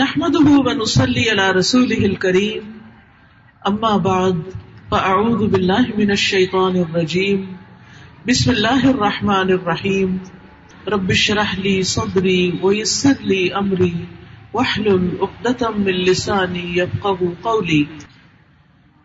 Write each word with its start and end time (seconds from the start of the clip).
نحمده 0.00 0.50
ونصلي 0.50 1.30
على 1.30 1.50
رسوله 1.50 2.04
الكريم. 2.04 2.68
اما 3.70 3.96
بعد 3.96 4.38
فاعوذ 4.90 5.46
بالله 5.46 5.82
من 5.96 6.10
الشيطان 6.10 6.76
الرجيم. 6.76 7.56
بسم 8.28 8.50
الله 8.50 8.90
الرحمن 8.90 9.50
الرحيم. 9.50 10.18
رب 10.88 11.10
اشرح 11.10 11.58
لي 11.58 11.82
صدري 11.82 12.58
ويسر 12.62 13.20
لي 13.20 13.54
امري 13.54 13.92
واحلل 14.52 15.10
عقدة 15.20 15.70
من 15.70 15.92
لساني 15.92 16.78
يفقهوا 16.78 17.32
قولي. 17.42 17.84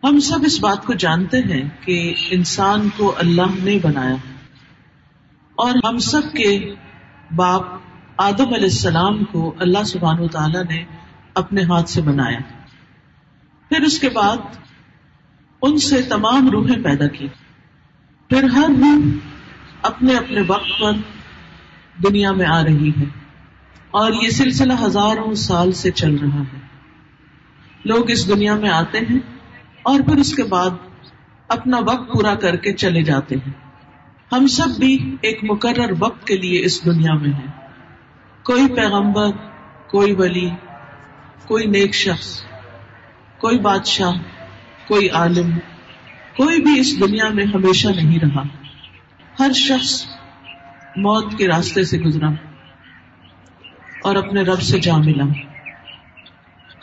ہم 0.04 0.18
سب 0.18 0.38
اس 0.44 0.60
بات 0.60 0.86
کو 0.86 0.92
جانتے 0.92 1.38
ہیں 1.38 1.68
کہ 1.80 2.14
انسان 2.30 2.88
کو 2.96 3.14
اللہ 3.18 3.62
نے 3.62 3.78
بنایا 3.82 4.16
اور 5.54 5.74
ہم 5.84 5.98
سب 5.98 6.22
کے 6.22 6.74
باپ 7.36 7.62
آدم 8.16 8.54
علیہ 8.54 8.64
السلام 8.64 9.24
کو 9.24 9.54
اللہ 9.58 9.84
سبحان 9.84 10.20
و 10.20 10.28
تعالیٰ 10.28 10.64
نے 10.64 10.84
اپنے 11.34 11.62
ہاتھ 11.62 11.90
سے 11.90 12.02
بنایا۔ 12.02 12.38
پھر 13.68 13.82
اس 13.82 13.98
کے 13.98 14.08
بعد 14.08 14.36
ان 15.62 15.78
سے 15.78 16.02
تمام 16.02 16.50
روحیں 16.50 16.84
پیدا 16.84 17.06
کی۔ 17.06 17.28
پھر 18.28 18.42
ہر 18.44 18.68
روح 18.68 18.96
اپنے 19.82 20.16
اپنے 20.16 20.40
وقت 20.46 20.80
پر 20.80 20.92
دنیا 22.02 22.32
میں 22.32 22.46
آ 22.46 22.64
رہی 22.64 22.90
ہے 22.90 23.04
اور 23.90 24.12
یہ 24.12 24.30
سلسلہ 24.30 24.72
ہزاروں 24.82 25.34
سال 25.34 25.72
سے 25.72 25.90
چل 25.90 26.14
رہا 26.14 26.40
ہے۔ 26.40 26.60
لوگ 27.84 28.10
اس 28.10 28.28
دنیا 28.28 28.54
میں 28.54 28.70
آتے 28.70 28.98
ہیں 28.98 29.18
اور 29.82 30.00
پھر 30.00 30.16
اس 30.16 30.34
کے 30.34 30.44
بعد 30.44 30.70
اپنا 31.48 31.78
وقت 31.78 32.12
پورا 32.12 32.34
کر 32.34 32.56
کے 32.56 32.72
چلے 32.72 33.02
جاتے 33.02 33.34
ہیں۔ 33.34 33.52
ہم 34.32 34.46
سب 34.46 34.68
بھی 34.78 35.16
ایک 35.22 35.38
مقرر 35.42 35.92
وقت 35.98 36.26
کے 36.26 36.36
لیے 36.36 36.64
اس 36.64 36.84
دنیا 36.84 37.14
میں 37.14 37.30
ہیں۔ 37.30 37.65
کوئی 38.46 38.68
پیغمبر، 38.68 39.30
کوئی 39.90 40.12
ولی، 40.12 40.50
کوئی 41.46 41.64
نیک 41.64 41.94
شخص، 41.94 42.42
کوئی 43.38 43.58
بادشاہ، 43.58 44.12
کوئی 44.88 45.08
عالم، 45.08 45.58
کوئی 46.36 46.62
بھی 46.62 46.80
اس 46.80 47.00
دنیا 47.00 47.28
میں 47.28 47.44
ہمیشہ 47.44 47.88
نہیں 47.88 48.18
رہا۔ 48.18 48.42
ہر 49.40 49.52
شخص 49.52 50.06
موت 50.96 51.38
کے 51.38 51.48
راستے 51.48 51.84
سے 51.84 51.98
گزرا 51.98 52.28
اور 54.04 54.16
اپنے 54.16 54.42
رب 54.42 54.62
سے 54.62 54.80
جا 54.80 54.96
ملا۔ 54.96 55.24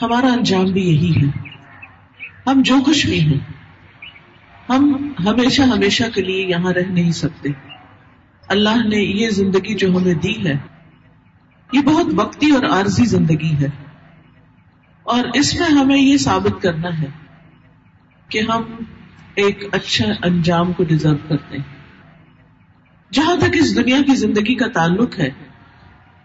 ہمارا 0.01 0.27
انجام 0.27 0.65
بھی 0.65 0.81
یہی 0.81 1.21
ہے۔ 1.21 1.49
ہم 2.47 2.61
جو 2.61 2.75
کچھ 2.85 3.05
بھی 3.05 3.19
ہیں، 3.19 3.39
ہم 4.69 5.13
ہمیشہ 5.25 5.61
ہمیشہ 5.61 6.03
کے 6.15 6.21
لیے 6.21 6.45
یہاں 6.47 6.73
رہ 6.73 6.87
نہیں 6.89 7.11
سکتے۔ 7.11 7.49
اللہ 8.47 8.87
نے 8.87 8.97
یہ 8.97 9.29
زندگی 9.29 9.75
جو 9.75 9.97
ہمیں 9.97 10.13
دی 10.13 10.47
ہے 10.47 10.72
یہ 11.73 11.81
بہت 11.81 12.05
وقتی 12.15 12.51
اور 12.51 12.63
عارضی 12.63 13.05
زندگی 13.05 13.51
ہے۔ 13.51 13.69
اور 15.03 15.23
اس 15.33 15.55
میں 15.55 15.67
ہمیں 15.67 15.97
یہ 15.97 16.17
ثابت 16.17 16.63
کرنا 16.63 17.01
ہے 17.01 17.07
کہ 18.29 18.41
ہم 18.49 18.61
ایک 19.35 19.63
اچھا 19.71 20.05
انجام 20.23 20.73
کو 20.73 20.83
ڈیزرو 20.83 21.17
کرتے 21.27 21.57
ہیں۔ 21.57 21.75
جہاں 23.13 23.35
تک 23.35 23.49
اس 23.53 23.75
دنیا 23.75 24.01
کی 24.01 24.15
زندگی 24.15 24.55
کا 24.55 24.67
تعلق 24.67 25.19
ہے، 25.19 25.29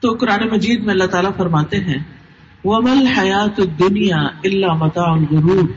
تو 0.00 0.16
قرآن 0.20 0.48
مجید 0.48 0.80
میں 0.80 0.90
اللہ 0.90 1.04
تعالیٰ 1.04 1.30
فرماتے 1.36 1.84
ہیں 1.84 2.04
ومل 2.64 3.06
حیات 3.06 3.60
دنیا 3.78 4.18
اللہ 4.18 4.72
متا 4.72 5.12
الغرور۔ 5.12 5.68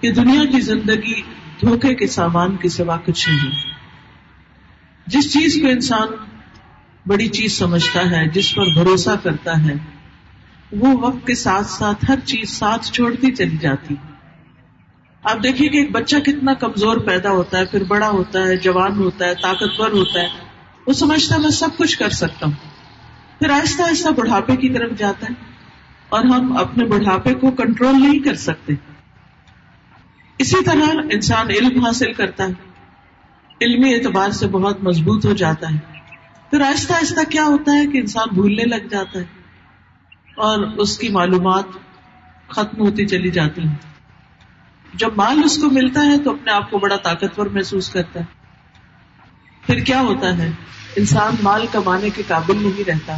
کہ 0.00 0.12
دنیا 0.12 0.44
کی 0.44 0.60
زندگی 0.60 1.20
دھوکے 1.60 1.94
کے 1.94 2.06
سامان 2.06 2.56
کے 2.56 2.68
سوا 2.68 2.96
کچھ 2.96 3.28
نہیں 3.28 3.50
جس 5.06 5.32
چیز 5.32 5.58
کو 5.62 5.68
انسان 5.68 6.08
بڑی 7.06 7.28
چیز 7.28 7.58
سمجھتا 7.58 8.10
ہے، 8.10 8.28
جس 8.28 8.54
پر 8.54 8.66
بھروسہ 8.66 9.10
کرتا 9.22 9.64
ہے۔ 9.64 9.74
وہ 10.72 11.00
وقت 11.00 11.26
کے 11.26 11.34
ساتھ 11.34 11.66
ساتھ 11.66 12.10
ہر 12.10 12.20
چیز 12.20 12.50
ساتھ 12.50 12.92
چھوڑتی 12.92 13.34
چلی 13.34 13.56
جاتی۔ 13.56 13.94
آپ 15.22 15.42
دیکھیے 15.42 15.68
کہ 15.68 15.76
ایک 15.76 15.92
بچہ 15.92 16.16
کتنا 16.16 16.54
کمزور 16.54 16.96
پیدا 16.96 17.30
ہوتا 17.30 17.58
ہے، 17.58 17.64
پھر 17.64 17.84
بڑا 17.84 18.08
ہوتا 18.08 18.42
ہے، 18.42 18.56
جوان 18.56 18.98
ہوتا 18.98 19.24
ہے، 19.24 19.34
طاقتور 19.34 19.90
ہوتا 19.90 20.20
ہے۔ 20.20 20.28
وہ 20.86 20.92
سمجھتا 20.92 21.34
ہے، 21.34 21.40
میں 21.40 21.50
سب 21.50 21.68
کچھ 21.76 21.98
کر 21.98 22.10
سکتا 22.10 22.46
ہوں۔ 22.46 22.52
پھر 23.38 23.50
آہستہ 23.50 23.82
آہستہ 23.82 24.08
بڑھاپے 24.08 24.56
کی 24.56 24.68
طرف 24.68 24.98
جاتا 24.98 25.26
ہے 25.26 25.34
اور 26.08 26.24
ہم 26.24 26.56
اپنے 26.56 26.84
بڑھاپے 26.84 27.34
کو 27.34 27.50
کنٹرول 27.50 28.00
نہیں 28.00 28.18
کر 28.18 28.34
سکتے۔ 28.34 28.72
اسی 30.38 30.64
طرح 30.64 30.96
انسان 31.12 31.46
علم 31.50 31.84
حاصل 31.84 32.12
کرتا 32.12 32.44
ہے۔ 32.44 32.52
علمی 33.60 33.94
اعتبار 33.94 34.30
سے 34.30 34.46
بہت 34.46 34.84
مضبوط 34.84 35.26
ہو 35.26 35.32
جاتا 35.32 35.70
ہے۔ 35.70 35.93
پھر 36.54 36.62
آہستہ 36.62 36.92
آہستہ 36.92 37.30
کیا 37.30 37.44
ہوتا 37.44 37.72
ہے 37.72 37.86
کہ 37.86 37.98
انسان 37.98 38.28
بھولنے 38.32 38.64
لگ 38.64 38.88
جاتا 38.90 39.18
ہے 39.18 39.24
اور 40.36 40.58
اس 40.58 40.98
کی 40.98 41.08
معلومات 41.08 41.64
ختم 42.48 42.80
ہوتی 42.80 43.06
چلی 43.06 43.30
جاتی 43.30 43.62
ہیں۔ 43.62 43.74
جب 44.94 45.10
مال 45.16 45.40
اس 45.44 45.56
کو 45.56 45.70
ملتا 45.70 46.00
ہے 46.06 46.18
تو 46.18 46.30
اپنے 46.30 46.50
آپ 46.52 46.70
کو 46.70 46.78
بڑا 46.78 46.96
طاقتور 46.96 47.46
محسوس 47.46 47.90
کرتا 47.90 48.20
ہے۔ 48.20 48.24
پھر 49.66 49.78
کیا 49.78 50.00
ہوتا 50.00 50.38
ہے؟ 50.38 50.50
انسان 50.96 51.34
مال 51.42 51.66
کمانے 51.72 52.10
کے 52.10 52.22
قابل 52.28 52.62
نہیں 52.62 52.84
رہتا۔ 52.88 53.16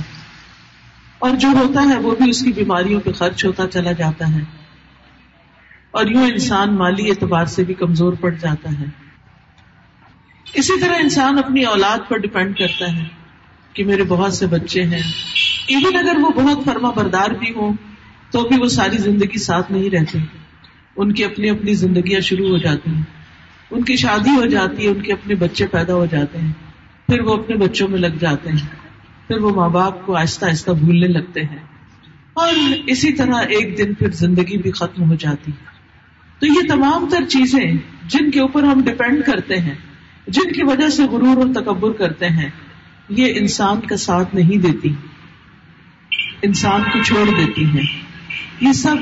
اور 1.18 1.30
جو 1.30 1.48
ہوتا 1.48 1.82
ہے 1.88 1.98
وہ 1.98 2.14
بھی 2.16 2.30
اس 2.30 2.42
کی 2.42 2.52
بیماریوں 2.52 3.00
پہ 3.00 3.12
خرچ 3.12 3.44
ہوتا 3.44 3.68
چلا 3.68 3.92
جاتا 3.92 4.34
ہے۔ 4.34 4.40
اور 5.90 6.06
یوں 6.06 6.24
انسان 6.24 6.74
مالی 6.74 7.10
اعتبار 7.10 7.46
سے 7.46 7.64
بھی 7.64 7.74
کمزور 7.74 8.12
پڑ 8.12 8.30
جاتا 8.30 8.70
ہے۔ 8.80 8.84
اسی 10.54 10.80
طرح 10.80 10.94
انسان 11.00 11.38
اپنی 11.38 11.64
اولاد 11.64 11.98
پر 12.08 12.16
ڈپینڈ 12.16 12.58
کرتا 12.58 12.96
ہے۔ 12.96 13.15
کہ 13.76 13.84
میرے 13.84 14.04
بہت 14.04 14.34
سے 14.34 14.46
بچے 14.46 14.82
ہیں۔ 14.82 15.02
ایون 15.68 15.96
اگر 15.96 16.18
وہ 16.18 16.30
بہت 16.30 16.64
فرما 16.64 16.90
بردار 16.90 17.30
بھی 17.30 17.50
ہوں، 17.56 17.72
تو 18.30 18.48
بھی 18.48 18.56
وہ 18.60 18.66
ساری 18.66 18.98
زندگی 18.98 19.38
ساتھ 19.38 19.72
نہیں 19.72 19.90
رہتے۔ 19.90 20.18
ان 20.96 21.12
کی 21.12 21.24
اپنی 21.24 21.50
اپنی 21.50 21.74
زندگیاں 21.74 22.20
شروع 22.20 22.48
ہو 22.48 22.58
جاتی 22.58 22.90
ہیں۔ 22.90 23.02
ان 23.70 23.84
کی 23.84 23.96
شادی 23.96 24.30
ہو 24.30 24.46
جاتی 24.46 24.84
ہے، 24.84 24.88
ان 24.88 25.00
کے 25.00 25.12
اپنے 25.12 25.34
بچے 25.34 25.66
پیدا 25.66 25.94
ہو 25.94 26.06
جاتے 26.06 26.38
ہیں۔ 26.38 26.52
پھر 27.06 27.20
وہ 27.20 27.34
اپنے 27.34 27.56
بچوں 27.56 27.88
میں 27.88 27.98
لگ 27.98 28.06
جاتے 28.06 28.50
ہیں۔ 28.50 28.68
پھر 29.28 29.38
وہ 29.38 29.50
ماں 29.50 29.68
باپ 29.68 30.06
کو 30.06 30.16
آہستہ 30.16 30.44
آہستہ 30.44 30.70
بھولنے 30.70 31.06
لگتے 31.06 31.40
ہیں۔ 31.40 31.58
اور 32.32 32.48
اسی 32.86 33.12
طرح 33.12 33.34
ایک 33.34 33.78
دن 33.78 33.94
پھر 33.94 34.10
زندگی 34.10 34.58
بھی 34.58 34.70
ختم 34.70 35.10
ہو 35.10 35.14
جاتی 35.14 35.52
تو 36.38 36.46
یہ 36.46 36.68
تمام 36.68 37.06
تر 37.10 37.24
چیزیں 37.24 37.72
جن 38.06 38.30
کے 38.30 38.40
اوپر 38.40 38.62
ہم 38.62 38.82
ڈپینڈ 38.84 39.24
کرتے 39.24 39.56
ہیں، 39.56 39.74
جن 40.26 40.52
کی 40.52 40.62
وجہ 40.62 40.88
سے 40.88 41.02
غرور 41.02 41.36
اور 41.36 41.62
تکبر 41.62 41.92
کرتے 41.92 42.28
ہیں 42.28 42.50
یہ 43.08 43.32
انسان 43.36 43.80
کا 43.80 43.96
ساتھ 43.96 44.34
نہیں 44.34 44.56
دیتی، 44.56 44.94
انسان 46.42 46.82
کو 46.82 47.02
چھوڑ 47.02 47.28
دیتی 47.38 47.64
ہیں۔ 47.64 47.86
یہ 48.60 48.72
سب 48.72 48.96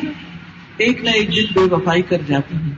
ایک 0.76 1.04
نہ 1.04 1.10
ایک 1.10 1.28
دن 1.28 1.44
بے 1.54 1.75
وفائی 1.75 2.03
کر 2.03 2.19
جاتی 2.26 2.56
ہیں۔ 2.56 2.75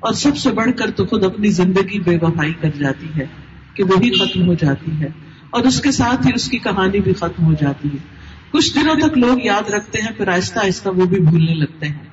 اور 0.00 0.12
سب 0.12 0.36
سے 0.36 0.50
بڑھ 0.50 0.70
کر 0.76 0.90
تو 0.90 1.06
خود 1.06 1.24
اپنی 1.24 1.48
زندگی 1.48 2.00
بے 2.00 2.18
وفائی 2.22 2.52
کر 2.52 2.68
جاتی 2.78 3.06
ہے 3.16 3.26
کہ 3.74 3.84
وہی 3.84 4.10
ختم 4.10 4.46
ہو 4.46 4.54
جاتی 4.54 4.90
ہے۔ 5.00 5.08
اور 5.50 5.64
اس 5.64 5.80
کے 5.80 5.90
ساتھ 5.90 6.26
ہی 6.26 6.32
اس 6.34 6.48
کی 6.48 6.58
کہانی 6.58 7.00
بھی 7.00 7.14
ختم 7.14 7.44
ہو 7.44 7.52
جاتی 7.60 7.88
ہے۔ 7.88 7.96
کچھ 8.50 8.74
دنوں 8.74 8.94
تک 8.94 9.18
لوگ 9.18 9.38
یاد 9.44 9.70
رکھتے 9.70 9.98
ہیں، 9.98 10.10
پھر 10.16 10.28
آہستہ 10.28 10.58
آہستہ 10.58 10.88
وہ 10.88 11.04
بھی 11.04 11.20
بھولنے 11.20 11.54
لگتے 11.54 11.88
ہیں۔ 11.88 12.04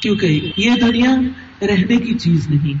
کیونکہ 0.00 0.52
یہ 0.56 0.70
دنیا 0.80 1.16
رہنے 1.62 1.96
کی 1.96 2.14
چیز 2.14 2.50
نہیں، 2.50 2.74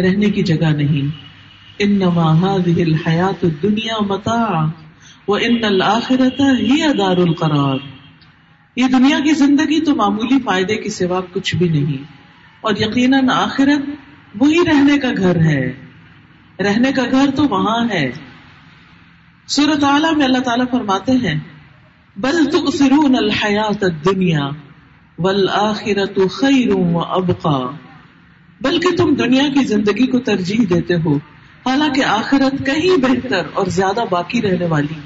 رہنے 0.00 0.30
کی 0.30 0.42
جگہ 0.42 0.66
نہیں۔ 0.66 1.33
ان 1.78 2.02
هذه 2.02 2.82
الحیات 2.82 3.44
دنیا 3.62 4.04
متاع 4.04 4.66
و 5.28 5.34
ان 5.34 5.64
الآخرت 5.64 6.40
ہی 6.40 6.92
دار 6.98 7.16
القرار. 7.16 7.76
یہ 8.76 8.84
دنیا 8.92 9.20
کی 9.20 9.34
زندگی 9.34 9.80
تو 9.80 9.94
معمولی 9.94 10.40
فائدے 10.44 10.76
کے 10.76 10.90
سوا 10.90 11.20
کچھ 11.32 11.56
بھی 11.56 11.68
نہیں۔ 11.68 12.02
اور 12.60 12.74
یقیناً 12.78 13.28
آخرت 13.28 13.90
وہی 14.34 14.58
رہنے 14.66 14.98
کا 14.98 15.10
گھر 15.16 15.36
ہے۔ 15.36 15.72
رہنے 16.60 16.92
کا 16.92 17.02
گھر 17.10 17.30
تو 17.36 17.44
وہاں 17.44 17.88
ہے۔ 17.90 18.10
سورت 19.46 19.84
عالم 19.84 20.18
میں 20.18 20.26
اللہ 20.26 20.38
تعالیٰ 20.38 20.66
فرماتے 20.70 21.12
ہیں، 21.12 21.40
بل 22.16 22.44
تؤثرون 22.44 23.16
الحیات 23.16 23.84
الدنیا 23.84 24.48
والآخرت 25.18 26.18
خیر 26.30 26.74
و 26.74 26.98
ابقا۔ 26.98 27.70
بلکہ 28.60 28.96
تم 28.96 29.14
دنیا 29.14 29.48
کی 29.48 29.64
زندگی 29.64 30.06
کو 30.06 30.18
ترجیح 30.18 30.64
دیتے 30.70 30.94
ہو۔ 30.94 31.18
حالانکہ 31.66 32.04
آخرت 32.04 32.66
کہیں 32.66 32.96
بہتر 32.96 33.42
اور 33.54 33.66
زیادہ 33.66 34.04
باقی 34.10 34.42
رہنے 34.42 34.66
والی 34.66 35.00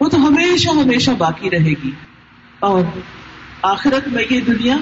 وہ 0.00 0.08
تو 0.08 0.28
ہمیشہ 0.28 0.68
ہمیشہ 0.68 1.10
باقی 1.10 1.50
رہے 1.50 1.70
گی۔ 1.70 1.90
اور 2.60 2.84
آخرت 3.62 4.08
میں 4.08 4.24
یہ 4.30 4.40
دنیا 4.40 4.76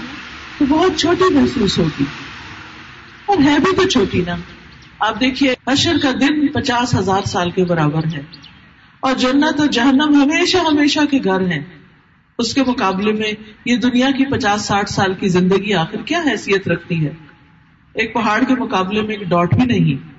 تو 0.59 0.65
بہت 0.69 1.01
چھوٹی 1.01 1.35
محسوس 1.35 1.79
ہوگی۔ 1.79 2.05
اور 3.27 3.37
ہے 3.45 3.57
بھی 3.59 3.77
تو 3.77 3.89
چھوٹی 3.89 4.23
نا۔ 4.27 4.37
آپ 4.99 5.21
دیکھیے، 5.21 5.55
حشر 5.69 5.97
کا 6.03 6.11
دن 6.21 6.47
پچاس 6.47 6.95
ہزار 6.95 7.23
سال 7.27 7.51
کے 7.51 7.65
برابر 7.65 8.01
ہے۔ 8.15 8.23
اور 9.01 9.15
جنت 9.15 9.61
اور 9.61 9.67
جہنم 9.67 10.23
ہمیشہ 10.23 10.57
ہمیشہ 10.57 11.01
کے 11.11 11.19
گھر 11.25 11.41
ہیں۔ 11.41 11.65
اس 12.39 12.55
کے 12.55 12.63
مقابلے 12.67 13.13
میں 13.13 13.33
یہ 13.65 13.77
دنیا 13.77 14.11
کی 14.11 14.25
پچاس 14.25 14.63
ساٹھ 14.63 14.91
سال 14.91 15.15
کی 15.15 15.29
زندگی 15.29 15.75
آخر 15.75 15.97
کیا 15.97 16.23
حیثیت 16.31 16.69
رکھتی 16.69 17.07
ہے؟ 17.07 17.11
ایک 17.95 18.15
پہاڑ 18.15 18.45
کے 18.45 18.55
مقابلے 18.55 19.03
میں 19.03 19.15
ایک 19.15 19.29
ڈاٹ 19.29 19.55
بھی 19.55 19.65
نہیں۔ 19.65 20.18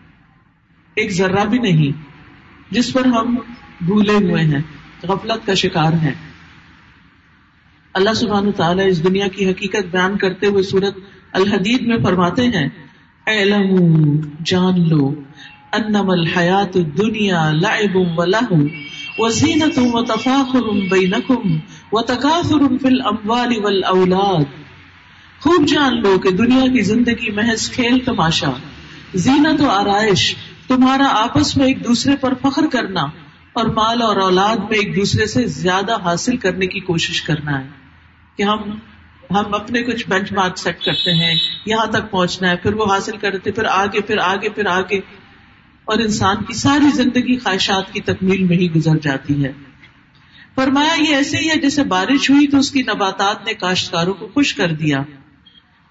ایک 1.00 1.12
ذرہ 1.12 1.46
بھی 1.46 1.60
نہیں، 1.60 1.92
جس 2.72 2.94
پر 2.94 3.06
ہم 3.06 3.36
بھولے 3.82 4.16
ہوئے 4.16 4.44
ہیں، 4.44 4.62
غفلت 5.04 5.46
کا 5.46 5.54
شکار 5.54 5.94
ہیں۔ 5.94 6.14
اللہ 7.94 8.14
سبحان 8.14 8.52
تعالیٰ 8.52 8.88
اس 8.88 9.04
دنیا 9.04 9.28
کی 9.28 9.50
حقیقت 9.50 9.86
بیان 9.92 10.18
کرتے 10.18 10.48
ہوئے 10.48 10.64
سورت 10.64 10.98
الحدید 11.32 11.82
میں 11.82 11.98
فرماتے 12.04 12.48
ہیں 12.48 12.68
جان 14.46 14.88
لو 14.90 15.08
انم 15.72 16.10
الحیات 16.10 16.74
دنیا 16.98 17.52
لعب 17.52 17.96
و 17.96 18.26
لہو 18.26 18.62
و 19.18 19.28
بینکم 20.90 21.58
و 21.92 22.02
تکاثر 22.02 22.68
فی 22.82 22.88
الاموال 22.88 23.54
والاولاد۔ 23.64 24.46
خوب 25.40 25.68
جان 25.68 26.02
لو 26.02 26.18
کہ 26.20 26.32
دنیا 26.32 26.66
کی 26.74 26.82
زندگی 26.82 27.32
محض 27.32 27.70
کھیل 27.72 28.00
تماشا، 28.06 28.52
زینت 29.16 29.62
و 29.62 29.70
آرائش 29.70 30.24
تمہارا 30.70 31.08
آپس 31.12 31.58
میں 31.58 31.66
ایک 31.66 31.88
دوسرے 31.88 32.16
پر 32.16 32.34
فخر 32.42 32.62
کرنا 32.72 33.02
اور 33.54 33.66
مال 33.66 34.02
اور 34.02 34.18
اولاد 34.18 34.58
میں 34.58 34.78
ایک 34.80 34.96
دوسرے 34.96 35.26
سے 35.26 35.46
زیادہ 35.46 36.02
حاصل 36.04 36.38
کرنے 36.38 36.68
کی 36.68 36.80
کوشش 36.80 37.22
کرنا 37.22 37.62
ہے 37.62 37.68
کہ 38.38 38.44
ہم 38.44 38.58
ہم 39.32 39.54
اپنے 39.54 39.84
کچھ 39.84 40.10
بینچ 40.10 40.32
مارک 40.32 40.58
سیٹ 40.58 40.84
کرتے 40.84 41.14
ہیں، 41.14 41.36
یہاں 41.66 41.86
تک 41.86 42.12
پہنچنا 42.12 42.50
ہے، 42.50 42.56
پھر 42.56 42.74
وہ 42.74 42.86
حاصل 42.86 43.18
کرتے 43.18 43.52
پھر 43.52 43.66
آگے 43.66 44.02
پھر 44.02 44.18
آگے 44.18 44.50
پھر 44.50 44.66
آگے۔ 44.66 45.00
اور 45.86 45.98
انسان 45.98 46.44
کی 46.44 46.54
ساری 46.54 46.90
زندگی 46.96 47.38
خواہشات 47.38 47.94
کی 47.94 48.02
تکمیل 48.02 48.44
میں 48.44 48.58
ہی 48.58 48.74
گزر 48.74 48.98
جاتی 49.02 49.46
ہے۔ 49.46 49.52
فرمایا، 50.56 50.94
یہ 51.10 51.16
ایسے 51.16 51.38
ہی 51.38 51.50
ہے 51.50 51.56
جیسے 51.56 51.84
بارش 51.84 52.30
ہوئی 52.30 52.48
تو 52.48 52.58
اس 52.58 52.72
کی 52.72 52.82
نباتات 52.82 53.48
نے 53.48 53.54
کاشتکاروں 53.54 54.14
کو 54.14 54.28
خوش 54.28 54.54
کر 54.54 54.72
دیا۔ 54.72 55.00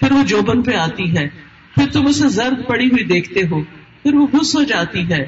پھر 0.01 0.13
وہ 0.13 0.23
جوبن 0.23 0.63
پہ 0.63 0.77
آتی 0.77 1.19
ہے۔ 1.19 1.29
پھر 1.75 1.91
تم 1.93 2.07
اسے 2.07 2.29
زرد 2.29 2.69
پڑی 2.69 2.87
ہوئی 2.87 3.05
دیکھتے 3.05 3.43
ہو۔ 3.51 3.78
پھر 4.03 4.15
وہ 4.15 4.27
گھس 4.33 4.57
ہو 4.57 4.63
جاتی 4.63 5.13
ہے، 5.13 5.27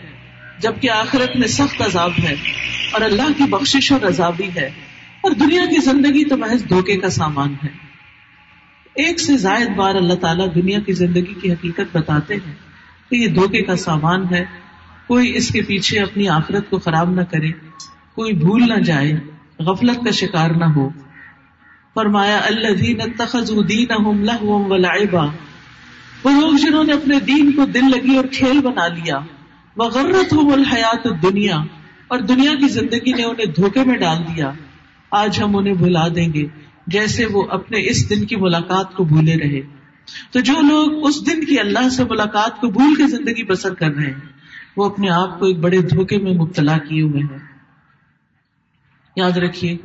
جبکہ 0.59 0.91
آخرت 0.91 1.37
میں 1.37 1.49
سخت 1.49 1.83
عذاب 1.83 2.11
ہے 2.23 2.33
اور 2.93 3.01
اللہ 3.01 3.33
کی 3.37 3.45
بخش 3.45 3.93
اور 3.93 4.01
رضا 4.01 4.31
بھی 4.31 4.51
ہے۔ 4.57 4.71
اور 5.21 5.31
دنیا 5.31 5.65
کی 5.65 5.81
زندگی 5.81 6.25
تو 6.25 6.37
محض 6.37 6.69
دھوکے 6.69 6.97
کا 6.97 7.11
سامان 7.11 7.55
ہے۔ 7.65 7.69
ایک 8.95 9.21
سے 9.21 9.37
زائد 9.37 9.69
بار 9.77 9.95
اللہ 9.95 10.15
تعالیٰ 10.15 10.55
دنیا 10.55 10.79
کی 10.87 10.93
زندگی 10.93 11.35
کی 11.43 11.53
حقیقت 11.53 11.97
بتاتے 11.97 12.35
ہیں 12.35 12.55
کہ 13.11 13.17
یہ 13.17 13.27
دھوکے 13.27 13.63
کا 13.63 13.77
سامان 13.77 14.35
ہے۔ 14.35 14.45
کوئی 15.07 15.37
اس 15.37 15.49
کے 15.49 15.63
پیچھے 15.63 16.01
اپنی 16.01 16.29
آخرت 16.29 16.71
کو 16.71 16.79
خراب 16.79 17.11
نہ 17.11 17.21
کرے، 17.21 17.53
کوئی 18.15 18.33
بھول 18.33 18.63
نہ 18.69 18.81
جائے، 18.81 19.13
غفلت 19.59 20.05
کا 20.05 20.11
شکار 20.11 20.51
نہ 20.51 20.65
ہو۔ 20.65 20.89
فرمایا 21.95 22.39
اللہ 22.39 22.75
دین 22.75 22.99
تخذ 23.19 23.53
دین 23.69 23.87
وہ 26.25 26.31
لوگ 26.31 26.57
جنہوں 26.57 26.85
نے 26.85 26.93
اپنے 26.93 27.21
دین 27.21 27.53
کو 27.53 27.65
دل 27.65 27.91
لگی 27.91 28.17
اور 28.17 28.25
کھیل 28.33 28.61
بنا 28.61 28.87
لیا۔ 28.87 29.19
وہ 29.77 29.91
ہو 30.33 30.53
الحیات 30.53 31.23
دنیا 31.23 31.57
اور 32.09 32.19
دنیا 32.19 32.55
کی 32.55 32.69
زندگی 32.69 33.13
نے 33.13 33.25
انہیں 33.25 33.47
دھوکے 33.47 33.85
میں 33.85 33.97
ڈال 33.97 34.19
دیا۔ 34.19 34.53
آج 35.11 35.43
ہم 35.43 35.57
انہیں 35.57 35.75
بھلا 35.75 36.09
دیں 36.09 36.33
گے، 36.33 36.47
جیسے 36.87 37.27
وہ 37.27 37.47
اپنے 37.51 37.79
اس 37.81 38.11
دن 38.11 38.25
کی 38.25 38.37
ملاقات 38.37 38.95
کو 38.95 39.05
بھولے 39.05 39.37
رہے۔ 39.37 39.61
تو 40.31 40.41
جو 40.41 40.53
لوگ 40.53 41.07
اس 41.07 41.27
دن 41.27 41.45
کی 41.45 41.61
اللہ 41.61 41.89
سے 41.89 42.05
ملاقات 42.05 42.61
کو 42.61 42.71
بھول 42.71 42.95
کے 42.95 43.07
زندگی 43.07 43.45
بسر 43.45 43.75
کر 43.75 43.91
رہے 43.91 44.07
ہیں، 44.07 44.21
وہ 44.77 44.85
اپنے 44.85 45.11
آپ 45.11 45.39
کو 45.39 45.47
ایک 45.47 45.59
بڑے 45.59 45.79
دھوکے 45.79 46.19
میں 46.19 46.35
مبتلا 46.35 46.79
کیے 46.79 47.03
ہوئے 47.03 47.23
ہیں۔ 47.23 47.39
یاد 49.17 49.33
رکھیے، 49.33 49.77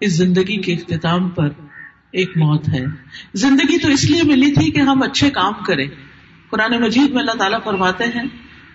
اس 0.00 0.12
زندگی 0.12 0.56
کے 0.56 0.72
اختتام 0.72 1.28
پر 1.28 1.48
ایک 2.12 2.36
موت 2.36 2.68
ہے۔ 2.68 2.84
زندگی 3.34 3.78
تو 3.78 3.88
اس 3.88 4.10
لیے 4.10 4.22
ملی 4.22 4.52
تھی 4.52 4.70
کہ 4.70 4.80
ہم 4.80 5.02
اچھے 5.02 5.30
کام 5.30 5.52
کریں۔ 5.66 5.86
قرآن 6.50 6.82
مجید 6.82 7.10
میں 7.10 7.20
اللہ 7.20 7.38
تعالیٰ 7.38 7.58
فرماتے 7.64 8.04
ہیں، 8.04 8.24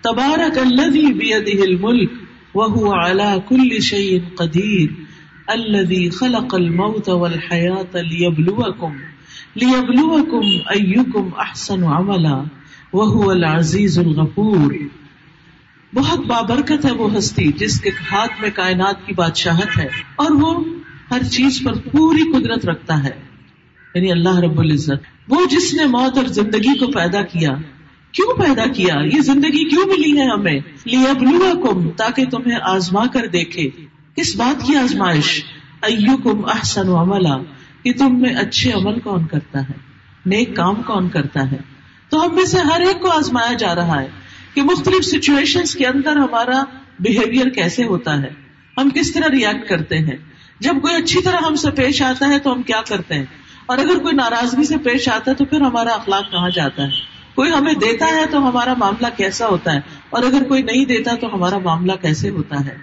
تبارک 0.02 0.58
الملک 0.58 2.10
وہ 2.54 2.94
اعلیٰ 2.94 3.38
کل 3.48 3.80
شعین 3.80 4.34
قدیر 4.34 5.00
الذي 5.46 6.08
خلق 6.08 6.54
الموت 6.54 7.08
والحياة 7.08 8.00
ليبلوكم 8.00 8.92
ليبلوكم 9.56 10.46
أيكم 10.74 11.28
أحسن 11.38 11.84
عملا 11.84 12.42
وهو 12.92 13.30
العزيز 13.30 13.98
الغفور۔ 13.98 14.72
بہت 15.94 16.18
بابرکت 16.26 16.84
ہے 16.84 16.92
وہ 16.92 17.18
ہستی 17.18 17.52
جس 17.52 17.80
کے 17.80 17.90
ہاتھ 18.12 18.40
میں 18.40 18.50
کائنات 18.54 19.06
کی 19.06 19.14
بادشاہت 19.14 19.78
ہے 19.78 19.88
اور 20.16 20.30
وہ 20.30 20.64
ہر 21.10 21.22
چیز 21.22 21.62
پر 21.64 21.72
پوری 21.72 22.32
قدرت 22.32 22.66
رکھتا 22.66 23.04
ہے۔ 23.04 23.27
یعنی 23.98 24.12
اللہ 24.12 24.38
رب 24.38 24.60
العزت، 24.60 25.02
وہ 25.28 25.46
جس 25.50 25.74
نے 25.74 25.84
موت 25.84 26.16
اور 26.16 26.26
زندگی 26.26 26.78
کو 26.78 26.86
پیدا 26.86 27.22
کیا، 27.22 27.50
کیوں 28.12 28.34
پیدا 28.34 28.66
کیا؟ 28.66 28.94
یہ 29.04 29.20
زندگی 29.20 29.68
کیوں 29.68 29.86
ملی 29.86 30.20
ہے 30.20 30.26
ہمیں؟ 30.30 30.60
لیا 30.86 31.12
بلوا 31.12 31.68
کم 31.68 31.90
تاکہ 31.90 32.24
تمہیں 32.24 32.58
آزما 32.62 33.06
کر 33.06 33.26
دیکھے۔ 33.26 33.70
کس 34.16 34.36
بات 34.36 34.66
کی 34.66 34.76
آزمائش؟ 34.76 35.44
ایو 35.82 36.16
کم 36.16 36.44
احسن 36.44 36.88
عملہ 36.88 37.34
کہ 37.84 37.92
تم 37.92 38.20
میں 38.20 38.34
اچھے 38.34 38.72
عمل 38.72 39.00
کون 39.00 39.26
کرتا 39.26 39.60
ہے؟ 39.60 39.72
نیک 40.26 40.56
کام 40.56 40.82
کون 40.82 41.08
کرتا 41.08 41.50
ہے؟ 41.50 41.56
تو 42.08 42.26
ہم 42.26 42.34
میں 42.34 42.44
سے 42.44 42.58
ہر 42.58 42.80
ایک 42.80 43.00
کو 43.00 43.10
آزمایا 43.10 43.52
جا 43.52 43.74
رہا 43.74 44.02
ہے 44.02 44.08
کہ 44.54 44.62
مختلف 44.62 45.04
سچویشن 45.04 45.78
کے 45.78 45.86
اندر 45.86 46.16
ہمارا 46.16 46.64
بہیویئر 46.98 47.48
کیسے 47.48 47.84
ہوتا 47.84 48.22
ہے؟ 48.22 48.28
ہم 48.78 48.88
کس 48.94 49.12
طرح 49.12 49.30
ریئیکٹ 49.30 49.68
کرتے 49.68 49.98
ہیں؟ 49.98 50.16
جب 50.60 50.74
کوئی 50.82 50.94
اچھی 50.94 51.22
طرح 51.22 51.36
ہم 51.36 51.54
سے 51.54 51.70
پیش 51.70 52.02
آتا 52.02 52.28
ہے 52.28 52.38
تو 52.38 52.52
ہم 52.52 52.62
کیا 52.62 52.80
کرتے 52.88 53.14
ہیں؟ 53.14 53.24
اور 53.68 53.78
اگر 53.78 53.98
کوئی 53.98 54.14
ناراضگی 54.14 54.64
سے 54.64 54.78
پیش 54.78 55.08
آتا 55.08 55.30
ہے 55.30 55.36
تو 55.36 55.44
پھر 55.44 55.60
ہمارا 55.60 55.90
اخلاق 55.90 56.30
کہاں 56.32 56.50
جاتا 56.50 56.82
ہے؟ 56.82 56.90
کوئی 57.34 57.52
ہمیں 57.52 57.74
دیتا 57.74 58.06
ہے 58.06 58.26
تو 58.30 58.48
ہمارا 58.48 58.74
معاملہ 58.78 59.06
کیسا 59.16 59.46
ہوتا 59.46 59.72
ہے؟ 59.72 59.80
اور 60.10 60.22
اگر 60.22 60.42
کوئی 60.48 60.62
نہیں 60.62 60.84
دیتا 60.84 61.14
تو 61.20 61.34
ہمارا 61.34 61.58
معاملہ 61.58 61.92
کیسے 62.02 62.30
ہوتا 62.30 62.66
ہے؟ 62.66 62.76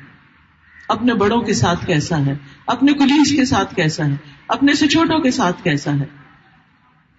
اپنے 0.89 1.13
بڑوں 1.13 1.41
کے 1.41 1.53
ساتھ 1.53 1.85
کیسا 1.85 2.25
ہے؟ 2.25 2.33
اپنے 2.67 2.93
کلیز 2.93 3.33
کے 3.37 3.45
ساتھ 3.45 3.75
کیسا 3.75 4.05
ہے؟ 4.05 4.15
اپنے 4.47 4.73
سے 4.73 4.87
چھوٹوں 4.87 5.19
کے 5.19 5.31
ساتھ 5.31 5.63
کیسا 5.63 5.91
ہے؟ 5.99 6.05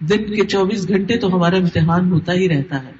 دن 0.01 0.37
کے 0.37 0.47
چوبیس 0.47 0.89
گھنٹے 0.89 1.17
تو 1.17 1.37
ہمارا 1.37 1.57
امتحان 1.57 2.13
ہوتا 2.13 2.33
ہی 2.33 2.49
رہتا 2.49 2.83
ہے۔ 2.83 2.93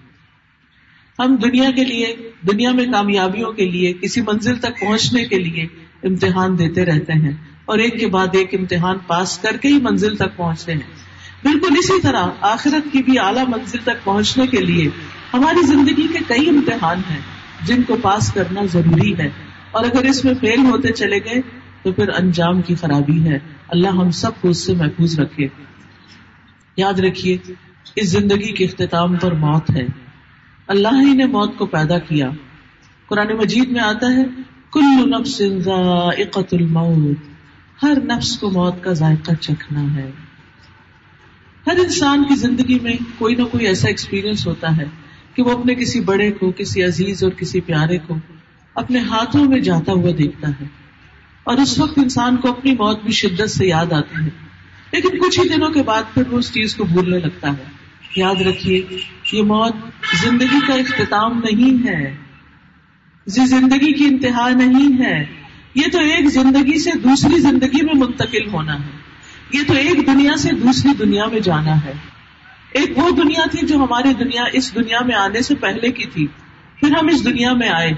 ہم 1.19 1.37
دنیا 1.37 1.71
کے 1.71 1.85
لیے، 1.85 2.17
دنیا 2.53 2.73
میں 2.73 2.87
کامیابیوں 2.93 3.53
کے 3.53 3.71
لیے، 3.71 3.93
کسی 3.93 4.21
منزل 4.21 4.57
تک 4.57 4.81
پہنچنے 4.81 5.25
کے 5.25 5.39
لیے 5.39 5.67
امتحان 6.03 6.59
دیتے 6.59 6.85
رہتے 6.85 7.13
ہیں۔ 7.13 7.56
اور 7.67 7.79
ایک 7.79 8.01
کے 8.01 8.07
بعد 8.07 8.27
ایک 8.33 8.55
امتحان 8.55 8.99
پاس 9.07 9.39
کر 9.39 9.57
کے 9.57 9.69
ہی 9.69 9.79
منزل 9.81 10.17
تک 10.17 10.37
پہنچتے 10.37 10.73
ہیں۔ 10.73 11.07
بالکل 11.45 11.75
اسی 11.79 12.01
طرح 12.03 12.27
آخرت 12.41 12.93
کی 12.93 13.03
بھی 13.03 13.19
اعلیٰ 13.19 13.45
منزل 13.49 13.79
تک 13.79 14.05
پہنچنے 14.05 14.47
کے 14.47 14.61
لیے 14.61 14.91
ہماری 15.35 15.67
زندگی 15.67 16.07
کے 16.07 16.19
کئی 16.27 16.49
امتحان 16.49 16.99
ہیں 17.11 17.21
جن 17.67 17.83
کو 17.83 17.97
پاس 18.03 18.33
کرنا 18.33 18.61
ضروری 18.73 19.19
ہے۔ 19.19 19.31
اور 19.71 19.85
اگر 19.85 20.05
اس 20.05 20.25
میں 20.25 20.35
فیل 20.41 20.59
ہوتے 20.59 20.93
چلے 20.93 21.19
گئے 21.19 21.41
تو 21.83 21.93
پھر 21.93 22.09
انجام 22.09 22.63
کی 22.63 22.75
خرابی 22.75 23.31
ہے۔ 23.31 23.39
اللہ 23.69 23.89
ہم 23.89 24.11
سب 24.11 24.31
کو 24.41 24.49
اس 24.49 24.59
سے 24.59 24.75
محفوظ 24.75 25.21
رکھے۔ 25.21 25.47
یاد 26.77 27.01
رکھیے، 27.01 27.37
اس 27.97 28.09
زندگی 28.09 28.53
کے 28.53 28.65
اختتام 28.65 29.17
پر 29.17 29.33
موت 29.33 29.71
ہے۔ 29.71 29.87
اللہ 30.67 30.89
ہی 30.89 31.15
نے 31.15 31.25
موت 31.25 31.59
کو 31.59 31.67
پیدا 31.67 31.99
کیا۔ 31.99 32.31
قرآن 33.07 33.37
مجید 33.37 33.69
میں 33.69 33.81
آتا 33.81 34.07
ہے، 34.17 34.23
کل 34.73 35.11
نفس 35.11 35.43
الموت۔ 36.53 37.36
ہر 37.83 37.93
نفس 38.05 38.39
کو 38.39 38.51
موت 38.51 38.85
کا 38.85 38.93
ذائقہ 38.93 39.33
چکھنا 39.41 39.95
ہے۔ 39.95 40.11
ہر 41.67 41.77
انسان 41.77 42.25
کی 42.25 42.35
زندگی 42.35 42.79
میں 42.79 42.93
کوئی 43.19 43.35
نہ 43.35 43.43
کوئی 43.43 43.67
ایسا 43.67 43.89
ایکسپیرئنس 43.89 44.47
ہوتا 44.47 44.77
ہے 44.77 44.85
کہ 45.35 45.43
وہ 45.43 45.59
اپنے 45.59 45.75
کسی 45.75 46.01
بڑے 46.01 46.33
کو، 46.33 46.53
کسی 46.57 46.83
عزیز 46.83 47.25
اور 47.25 47.33
کسی 47.33 47.61
پیارے 47.61 47.99
کو 47.99 48.17
اپنے 48.75 48.99
ہاتھوں 48.99 49.45
میں 49.45 49.61
جاتا 49.61 49.93
ہوا 49.93 50.11
دیکھتا 50.19 50.49
ہے۔ 50.49 50.65
اور 51.45 51.57
اس 51.59 51.79
وقت 51.79 51.99
انسان 51.99 52.37
کو 52.37 52.51
اپنی 52.51 52.73
موت 52.73 53.03
بھی 53.03 53.13
شدت 53.13 53.51
سے 53.51 53.67
یاد 53.67 53.93
آتی 53.93 54.25
ہے۔ 54.25 54.29
لیکن 54.93 55.09
کچھ 55.09 55.41
ہی 55.41 55.49
دنوں 55.49 55.71
کے 55.71 55.83
بعد 55.83 56.03
پھر 56.15 56.23
وہ 56.31 56.39
اس 56.39 56.53
چیز 56.53 56.77
کو 56.77 56.85
بھولنے 56.85 57.19
لگتا 57.19 57.49
ہے۔ 57.49 57.65
یاد 58.17 58.35
رکھیے، 58.35 58.87
یہ 59.33 59.43
موت 59.43 59.75
زندگی 60.23 60.67
کا 60.69 60.75
اختتام 60.75 61.43
نہیں 61.51 61.89
ہے۔ 61.89 62.17
زندگی 63.27 63.93
کی 63.93 64.05
انتہا 64.05 64.49
نہیں 64.49 65.05
ہے۔ 65.05 65.46
یہ 65.77 65.85
تو 65.93 65.99
ایک 65.99 66.29
زندگی 66.29 66.79
سے 66.79 66.91
دوسری 66.99 67.39
زندگی 67.39 67.85
میں 67.85 67.95
منتقل 67.95 68.49
ہونا 68.53 68.75
ہے۔ 68.75 68.91
یہ 69.53 69.61
تو 69.67 69.75
ایک 69.75 70.07
دنیا 70.07 70.37
سے 70.37 70.51
دوسری 70.53 70.91
دنیا 70.99 71.27
میں 71.27 71.41
جانا 71.41 71.85
ہے۔ 71.85 71.93
ایک 72.73 72.99
وہ 72.99 73.11
دنیا 73.11 73.45
تھی 73.51 73.67
جو 73.67 73.77
ہماری 73.77 74.15
دنیا 74.15 74.45
اس 74.53 74.75
دنیا 74.75 74.99
میں 75.07 75.15
آنے 75.15 75.43
سے 75.43 75.55
پہلے 75.55 75.93
کی 75.93 76.07
تھی۔ 76.07 76.27
پھر 76.81 76.97
ہم 76.97 77.09
اس 77.09 77.25
دنیا 77.25 77.53
میں 77.53 77.69
آئے 77.69 77.93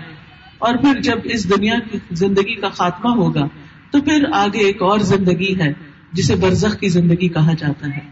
اور 0.59 0.75
پھر 0.75 1.01
جب 1.01 1.19
اس 1.25 1.57
دنیا 1.57 1.75
کی 1.93 1.99
زندگی 2.11 2.55
کا 2.55 2.69
خاتمہ 2.69 3.11
ہوگا 3.11 3.49
تو 3.91 4.01
پھر 4.01 4.25
آگے 4.33 4.59
ایک 4.59 4.83
اور 4.83 4.99
زندگی 4.99 5.61
ہے 5.61 5.73
جسے 6.13 6.35
برزخ 6.37 6.81
کی 6.81 6.89
زندگی 6.89 7.29
کہا 7.29 7.53
جاتا 7.53 7.87
ہے۔ 7.87 8.11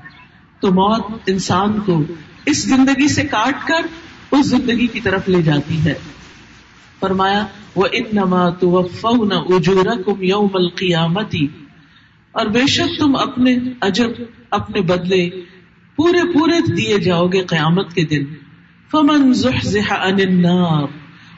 تو 0.61 0.69
موت 0.69 1.19
انسان 1.27 1.81
کو 1.81 2.03
اس 2.47 2.65
زندگی 2.65 3.09
سے 3.09 3.23
کاٹ 3.23 3.67
کر 3.67 3.87
اس 4.31 4.47
زندگی 4.47 4.87
کی 4.87 5.01
طرف 5.01 5.29
لے 5.29 5.43
جاتی 5.43 5.85
ہے۔ 5.85 5.95
فرمایا 7.01 7.47
وہ 7.77 7.87
ان 7.93 8.03
نما 8.13 8.51
تو 8.51 8.87
اجورا 9.49 10.11
اور 12.33 12.47
بے 12.47 12.67
شک 12.67 13.01
تم 13.01 13.17
اپنے 13.17 13.57
عجب 13.81 14.09
اپنے 14.51 14.81
بدلے 14.81 15.31
پورے 15.97 16.33
پورے 16.35 16.75
دیے 16.75 16.99
جاؤ 16.99 17.27
گے 17.27 17.41
قیامت 17.41 17.95
کے 17.95 18.05
دن۔ 18.05 18.25
فمن 18.91 19.35
زحزح 19.35 19.95
عن 19.95 20.17
النار 20.29 20.83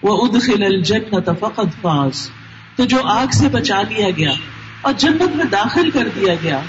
وادخل 0.03 0.63
الجنت 0.63 1.31
فقد 1.41 1.83
فاز۔ 1.83 2.31
تو 2.77 2.85
جو 2.85 2.99
آگ 3.05 3.27
سے 3.33 3.49
بچا 3.49 3.83
لیا 3.83 4.11
گیا 4.11 4.33
اور 4.81 4.93
جنت 4.99 5.37
میں 5.37 5.45
داخل 5.45 5.91
کر 5.91 6.09
دیا 6.17 6.35
گیا، 6.35 6.61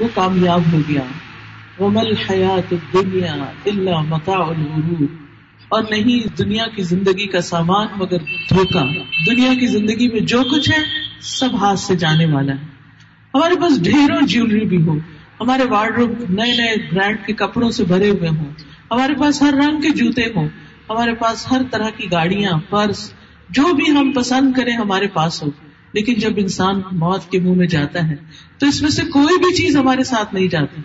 وہ 0.00 0.08
کامیاب 0.14 0.62
ہو 0.72 0.78
گیا۔ 0.88 1.02
ومل 1.82 2.16
حیات 2.16 2.74
دنیا 2.92 3.34
اللہ 3.66 4.00
متا 4.00 4.32
الغرور۔ 4.32 5.25
اور 5.68 5.84
نہیں 5.90 6.36
دنیا 6.38 6.64
کی 6.66 6.82
زندگی 6.82 7.26
کا 7.26 7.40
سامان 7.40 7.86
مگر 7.96 8.18
دھوکا 8.50 8.84
دنیا 9.26 9.54
کی 9.60 9.66
زندگی 9.66 10.08
میں 10.08 10.20
جو 10.20 10.42
کچھ 10.42 10.70
ہے، 10.70 10.84
سب 11.20 11.54
ہاتھ 11.54 11.78
سے 11.78 11.96
جانے 11.96 12.26
والا 12.26 12.52
ہے۔ 12.52 12.66
ہمارے 13.34 13.54
پاس 13.54 13.82
ڈھیروں 13.82 14.26
جیولری 14.26 14.64
بھی 14.64 14.82
ہو 14.82 14.94
ہمارے 15.40 15.62
وارڈ 15.64 15.98
روم 15.98 16.10
نئے 16.28 16.52
نئے 16.52 16.76
برانڈ 16.92 17.16
کے 17.26 17.32
کپڑوں 17.32 17.70
سے 17.70 17.84
بھرے 17.84 18.10
ہوئے 18.10 18.28
ہوں۔ 18.28 18.52
ہمارے 18.90 19.14
پاس 19.14 19.42
ہر 19.42 19.54
رنگ 19.54 19.80
کے 19.80 19.88
جوتے 19.88 20.22
ہوں۔ 20.22 20.48
ہمارے 20.90 21.14
پاس 21.14 21.50
ہر 21.50 21.62
طرح 21.70 21.90
کی 21.96 22.10
گاڑیاں 22.12 22.52
پرس 22.70 23.12
جو 23.50 23.72
بھی 23.74 23.90
ہم 23.90 24.12
پسند 24.12 24.52
کریں 24.52 24.72
ہمارے 24.72 25.06
پاس 25.06 25.42
ہو۔ 25.42 25.50
لیکن 25.92 26.14
جب 26.14 26.32
انسان 26.36 26.80
موت 26.92 27.30
کے 27.30 27.40
منہ 27.40 27.54
میں 27.54 27.66
جاتا 27.66 28.08
ہے، 28.08 28.14
تو 28.58 28.66
اس 28.66 28.82
میں 28.82 28.90
سے 28.90 29.02
کوئی 29.02 29.38
بھی 29.38 29.54
چیز 29.54 29.76
ہمارے 29.76 30.04
ساتھ 30.04 30.34
نہیں 30.34 30.48
جاتی۔ 30.48 30.82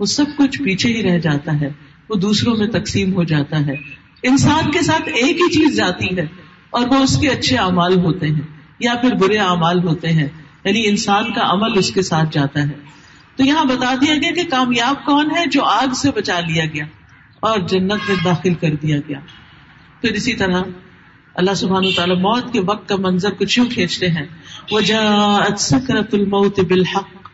وہ 0.00 0.06
سب 0.06 0.24
کچھ 0.36 0.62
پیچھے 0.62 0.88
ہی 0.88 1.02
رہ 1.02 1.18
جاتا 1.18 1.60
ہے۔ 1.60 1.70
وہ 2.10 2.14
دوسروں 2.14 2.56
میں 2.56 2.66
تقسیم 2.66 3.14
ہو 3.14 3.22
جاتا 3.22 3.66
ہے۔ 3.66 3.74
انسان 4.22 4.70
کے 4.70 4.82
ساتھ 4.82 5.02
ایک 5.02 5.36
ہی 5.36 5.50
چیز 5.50 5.76
جاتی 5.76 6.16
ہے 6.16 6.26
اور 6.70 6.86
وہ 6.86 6.94
اس 6.94 7.18
کے 7.18 7.28
اچھے 7.28 7.56
اعمال 7.56 7.98
ہوتے 7.98 8.26
ہیں 8.26 8.40
یا 8.80 8.94
پھر 8.94 9.14
برے 9.14 9.36
اعمال 9.36 9.84
ہوتے 9.84 10.08
ہیں۔ 10.08 10.28
یعنی 10.64 10.88
انسان 10.88 11.32
کا 11.32 11.40
عمل 11.44 11.78
اس 11.78 11.92
کے 11.92 12.02
ساتھ 12.02 12.28
جاتا 12.32 12.62
ہے۔ 12.62 12.72
تو 13.36 13.44
یہاں 13.44 13.64
بتا 13.64 13.94
دیا 13.94 14.14
گیا 14.14 14.30
کہ 14.30 14.50
کامیاب 14.50 15.04
کون 15.04 15.30
ہے 15.30 15.46
جو 15.46 15.64
آگ 15.64 15.92
سے 15.92 16.10
بچا 16.10 16.40
لیا 16.40 16.64
گیا 16.64 16.84
اور 17.40 17.58
جنت 17.58 18.08
میں 18.08 18.16
داخل 18.24 18.54
کر 18.54 18.74
دیا 18.74 18.96
گیا۔ 19.08 19.18
پھر 20.00 20.10
اسی 20.10 20.34
طرح 20.34 20.62
اللہ 21.34 21.54
سبحان 21.54 21.84
تعالیٰ 21.96 22.16
موت 22.16 22.52
کے 22.52 22.60
وقت 22.60 22.88
کا 22.88 22.96
منظر 22.96 23.30
کچھ 23.30 23.58
یوں 23.58 23.66
کھینچتے 23.70 24.08
ہیں۔ 24.08 24.26
وہ 24.70 24.80
جا 24.80 25.02
سکرت 25.58 26.14
الموت 26.14 26.60
بالحق 26.60 27.28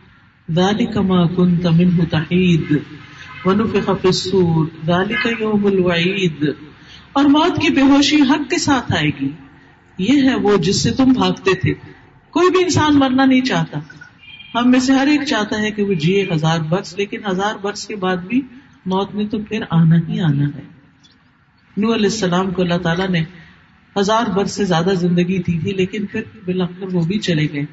ذلك 0.51 0.97
ما 0.97 1.23
كنت 1.23 1.65
منه 1.65 2.03
تحید۔ 2.11 2.77
ونفخ 3.47 3.89
في 4.01 4.07
الصور 4.07 4.67
ذلك 4.85 5.27
يوم 5.39 5.65
الوعید۔ 5.65 6.51
اور 7.13 7.25
موت 7.25 7.61
کی 7.61 7.73
بے 7.73 7.81
ہوشی 7.81 8.21
حق 8.21 8.49
کے 8.49 8.57
ساتھ 8.57 8.91
آئے 8.91 9.09
گی۔ 9.21 9.31
یہ 9.97 10.29
ہے 10.29 10.35
وہ 10.35 10.57
جس 10.57 10.83
سے 10.83 10.91
تم 10.91 11.03
بھاگتے 11.03 11.55
تھے۔ 11.55 11.73
کوئی 12.29 12.51
بھی 12.51 12.63
انسان 12.63 12.99
مرنا 12.99 13.25
نہیں 13.25 13.41
چاہتا۔ 13.41 13.79
ہم 14.55 14.71
میں 14.71 14.79
سے 14.79 14.93
ہر 14.93 15.07
ایک 15.07 15.21
چاہتا 15.23 15.61
ہے 15.61 15.71
کہ 15.71 15.83
وہ 15.83 15.93
جیے 15.93 16.27
ہزار 16.35 16.59
برس، 16.59 16.93
لیکن 16.97 17.19
ہزار 17.31 17.55
برس 17.61 17.87
کے 17.87 17.95
بعد 17.95 18.17
بھی 18.17 18.41
موت 18.85 19.15
نے 19.15 19.27
تو 19.27 19.39
پھر 19.39 19.59
آنا 19.69 19.95
ہی 20.07 20.19
آنا 20.19 20.45
ہے۔ 20.45 20.61
نو 21.77 21.93
علیہ 21.93 22.05
السلام 22.05 22.51
کو 22.51 22.61
اللہ 22.61 22.77
تعالیٰ 22.77 23.09
نے 23.09 23.23
ہزار 23.99 24.29
برس 24.29 24.51
سے 24.51 24.65
زیادہ 24.65 24.89
زندگی 24.95 25.37
دی 25.37 25.59
تھی، 25.59 25.71
لیکن 25.71 26.05
پھر 26.05 26.21
بالآخر 26.45 26.95
وہ 26.95 27.01
بھی 27.01 27.19
چلے 27.19 27.47
گئے۔ 27.53 27.65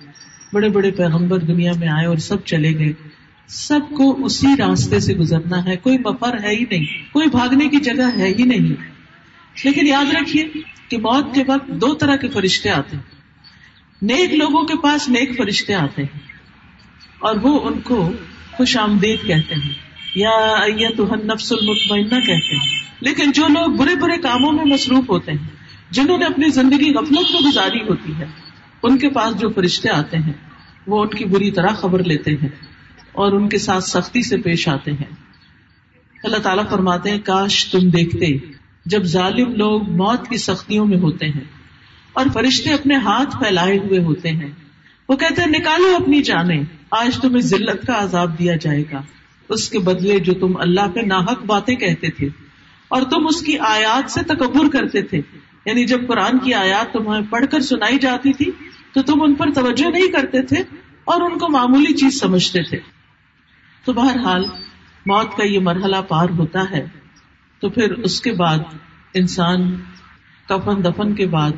بڑے 0.52 0.68
بڑے 0.68 0.90
پیغمبر 0.90 1.38
دنیا 1.38 1.72
میں 1.78 1.88
آئے 1.88 2.06
اور 2.06 2.16
سب 2.16 2.44
چلے 2.44 2.78
گئے۔ 2.78 2.92
سب 3.46 3.80
کو 3.96 4.24
اسی 4.24 4.46
راستے 4.58 5.00
سے 5.00 5.14
گزرنا 5.14 5.64
ہے۔ 5.64 5.76
کوئی 5.76 5.98
مفر 5.98 6.44
ہے 6.44 6.50
ہی 6.50 6.64
نہیں، 6.70 7.12
کوئی 7.12 7.28
بھاگنے 7.28 7.68
کی 7.68 7.76
جگہ 7.76 8.18
ہے 8.18 8.28
ہی 8.28 8.42
نہیں۔ 8.44 8.74
لیکن 9.64 9.86
یاد 9.86 10.14
رکھیے 10.14 10.48
کہ 10.88 10.98
موت 10.98 11.34
کے 11.34 11.42
وقت 11.46 11.68
دو 11.68 11.94
طرح 11.94 12.16
کے 12.16 12.28
فرشتے 12.28 12.70
آتے 12.70 12.96
ہیں۔ 12.96 13.02
نیک 14.02 14.34
لوگوں 14.34 14.64
کے 14.64 14.74
پاس 14.82 15.08
نیک 15.08 15.36
فرشتے 15.36 15.74
آتے 15.74 16.02
ہیں 16.02 16.18
اور 17.18 17.36
وہ 17.42 17.60
ان 17.60 17.80
کو 17.80 18.12
خوش 18.52 18.76
آمدید 18.76 19.26
کہتے 19.26 19.54
ہیں۔ 19.54 19.74
یا 20.14 20.88
تو 20.96 21.14
نفس 21.14 21.52
المطمئنہ 21.52 22.20
کہتے 22.20 22.56
ہیں۔ 22.56 22.82
لیکن 23.00 23.32
جو 23.32 23.48
لوگ 23.48 23.76
برے 23.76 23.94
برے 23.94 24.16
کاموں 24.16 24.52
میں 24.52 24.64
مصروف 24.64 25.10
ہوتے 25.10 25.32
ہیں، 25.32 25.48
جنہوں 25.90 26.18
نے 26.18 26.24
اپنی 26.24 26.50
زندگی 26.50 26.94
غفلت 26.94 27.32
میں 27.32 27.40
گزاری 27.48 27.82
ہوتی 27.88 28.12
ہے، 28.18 28.24
ان 28.82 28.98
کے 28.98 29.08
پاس 29.08 29.40
جو 29.40 29.48
فرشتے 29.50 29.90
آتے 29.90 30.16
ہیں، 30.16 30.32
وہ 30.86 31.02
ان 31.02 31.08
کی 31.08 31.24
بری 31.24 31.50
طرح 31.50 31.68
خبر 31.68 32.04
لیتے 32.04 32.30
ہیں۔ 32.30 32.73
اور 33.14 33.32
ان 33.32 33.48
کے 33.48 33.58
ساتھ 33.58 33.84
سختی 33.84 34.22
سے 34.22 34.36
پیش 34.36 34.68
آتے 34.68 34.90
ہیں۔ 34.90 35.14
اللہ 36.24 36.36
تعالیٰ 36.36 36.68
فرماتے 36.70 37.10
ہیں، 37.10 37.18
کاش 37.18 37.66
تم 37.66 37.78
دیکھتے 37.78 38.54
جب 38.86 39.02
ظالم 39.02 39.54
لوگ 39.54 39.90
موت 39.90 40.28
کی 40.28 40.36
سختیوں 40.36 40.86
میں 40.86 40.98
ہوتے 40.98 41.26
ہیں 41.26 41.44
اور 42.12 42.26
فرشتے 42.34 42.72
اپنے 42.72 42.94
ہاتھ 42.94 43.36
پھیلائے 43.36 43.78
ہوئے 43.78 43.98
ہوتے 43.98 44.28
ہیں۔ 44.28 44.50
وہ 45.08 45.16
کہتے 45.16 45.42
ہیں، 45.42 45.48
نکالو 45.48 45.96
اپنی 46.00 46.22
جانیں، 46.22 46.62
آج 46.90 47.18
تمہیں 47.20 47.40
ذلت 47.40 47.86
کا 47.86 48.04
عذاب 48.04 48.38
دیا 48.38 48.56
جائے 48.56 48.84
گا۔ 48.92 49.02
اس 49.48 49.70
کے 49.70 49.78
بدلے 49.78 50.18
جو 50.18 50.34
تم 50.34 50.56
اللہ 50.56 50.88
پہ 50.94 51.00
ناحک 51.00 51.44
باتیں 51.46 51.76
کہتے 51.76 52.08
تھے 52.10 52.28
اور 52.88 53.02
تم 53.02 53.26
اس 53.26 53.42
کی 53.42 53.58
آیات 53.58 54.10
سے 54.10 54.22
تکبر 54.22 54.68
کرتے 54.72 55.02
تھے۔ 55.02 55.20
یعنی 55.66 55.86
جب 55.86 56.08
قرآن 56.08 56.38
کی 56.38 56.54
آیات 56.54 56.92
تمہیں 56.92 57.20
پڑھ 57.30 57.46
کر 57.50 57.60
سنائی 57.60 57.98
جاتی 57.98 58.32
تھی، 58.32 58.50
تو 58.92 59.02
تم 59.02 59.22
ان 59.22 59.34
پر 59.34 59.50
توجہ 59.50 59.90
نہیں 59.90 60.08
کرتے 60.08 60.42
تھے 60.42 60.56
اور 61.04 61.20
ان 61.20 61.38
کو 61.38 61.48
معمولی 61.48 61.94
چیز 61.94 62.20
سمجھتے 62.20 62.62
تھے۔ 62.62 62.93
تو 63.84 63.92
بہرحال 63.92 64.44
موت 65.06 65.36
کا 65.36 65.44
یہ 65.44 65.58
مرحلہ 65.58 65.96
پار 66.08 66.28
ہوتا 66.28 66.70
ہے، 66.70 66.86
تو 67.60 67.70
پھر 67.70 67.92
اس 67.92 68.20
کے 68.20 68.32
بعد 68.32 68.58
انسان 69.14 69.82
کفن 70.48 70.84
دفن 70.84 71.14
کے 71.14 71.26
بعد 71.26 71.50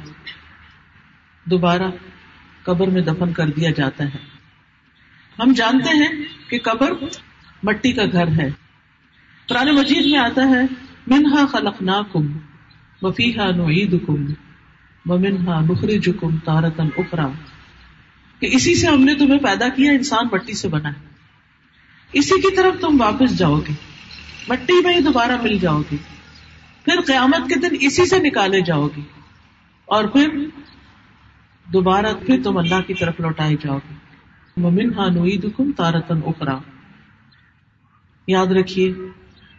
دوبارہ 1.45 1.91
قبر 2.63 2.87
میں 2.87 3.03
دفن 3.03 3.33
کر 3.33 3.51
دیا 3.51 3.71
جاتا 3.71 4.05
ہے۔ 4.05 4.19
ہم 5.39 5.53
جانتے 5.53 5.97
ہیں 5.97 6.25
کہ 6.51 6.59
قبر 6.59 6.93
مٹی 7.63 7.93
کا 7.93 8.03
گھر 8.13 8.29
ہے۔ 8.29 8.51
پرانے 9.49 9.73
مجید 9.73 10.07
میں 10.07 10.19
آتا 10.19 10.49
ہے، 10.49 10.63
منہا 11.07 11.47
خلق 11.47 11.83
نا 11.83 12.01
کم 12.13 12.39
وفیحا 13.03 13.51
نعید 13.51 14.07
کم 14.07 14.33
و 15.07 15.19
منہا 15.19 15.61
نخرج 15.61 16.11
کم 16.21 16.37
تارتن 16.37 16.89
اخرا 16.97 17.27
کہ 18.41 18.49
اسی 18.53 18.75
سے 18.75 18.87
ہم 18.87 19.05
نے 19.05 19.15
تمہیں 19.15 19.39
پیدا 19.39 19.69
کیا، 19.69 19.93
انسان 19.93 20.27
مٹی 20.33 20.53
سے 20.53 20.69
بنا 20.69 20.89
ہے۔ 20.89 21.16
اسی 22.13 22.41
کی 22.41 22.55
طرف 22.57 22.81
تم 22.81 23.01
واپس 23.01 23.37
جاؤ 23.39 23.61
گے، 23.61 23.73
مٹی 24.49 24.81
میں 24.85 24.95
ہی 24.95 25.01
دوبارہ 25.01 25.41
مل 25.43 25.59
جاؤ 25.59 25.81
گے، 25.93 25.97
پھر 26.85 27.01
قیامت 27.07 27.49
کے 27.49 27.59
دن 27.61 27.77
اسی 27.81 28.07
سے 28.07 28.19
نکالے 28.19 28.61
جاؤ 28.61 28.89
گے، 28.97 29.03
اور 29.89 30.05
پھر 30.05 30.39
دوبارہ 31.67 32.15
پھر 32.27 32.43
تم 32.45 32.59
اللہ 32.59 32.81
کی 32.87 32.95
طرف 32.95 33.21
لوٹائے 33.21 33.57
جاؤ 33.65 33.79
گے۔ 33.79 33.95
ممن 34.57 34.93
ہاں 34.95 35.09
نوید 35.11 35.47
کم 35.57 35.73
تارتن 35.73 36.21
اخرا 36.27 36.59
یاد 38.29 38.47
رکھیے، 38.47 38.93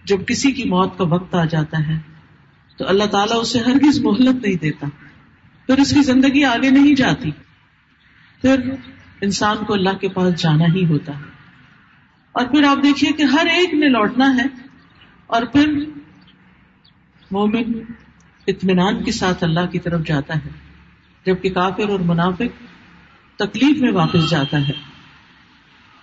جب 0.06 0.26
کسی 0.28 0.52
کی 0.52 0.64
موت 0.70 0.98
کا 0.98 1.04
وقت 1.04 1.36
آ 1.36 1.46
جاتا 1.46 1.88
ہے، 1.88 1.98
تو 2.78 2.88
اللہ 2.88 3.04
تعالیٰ 3.04 3.40
اسے 3.42 3.60
ہرگز 3.60 4.00
مہلت 4.00 4.44
نہیں 4.46 4.56
دیتا۔ 4.56 4.88
پھر 5.66 5.78
اس 5.78 5.94
کی 5.94 6.02
زندگی 6.02 6.44
آگے 6.44 6.70
نہیں 6.70 6.96
جاتی۔ 6.96 7.32
پھر 8.42 8.70
انسان 9.22 9.66
کو 9.66 9.74
اللہ 9.74 9.98
کے 10.02 10.10
پاس 10.10 10.36
جانا 10.36 10.66
ہی 10.76 10.86
ہوتا 10.86 11.14
ہے۔ 11.14 11.37
اور 12.38 12.46
پھر 12.46 12.64
آپ 12.64 12.78
دیکھیے 12.84 13.12
کہ 13.12 13.24
ہر 13.24 13.46
ایک 13.46 13.74
نے 13.74 13.88
لوٹنا 13.88 14.36
ہے 14.38 14.48
اور 15.28 15.44
پھر 15.44 15.74
مومن 17.32 17.80
اطمینان 18.48 19.04
کے 19.04 19.12
ساتھ 19.12 19.44
اللہ 19.44 19.66
کی 19.72 19.80
طرف 19.80 20.06
جاتا 20.06 20.36
ہے، 20.36 20.50
جبکہ 21.26 21.50
کافر 21.50 21.90
اور 21.90 22.00
منافق 22.00 22.64
تکلیف 23.40 23.82
میں 23.82 23.92
واپس 23.92 24.30
جاتا 24.30 24.68
ہے۔ 24.68 24.74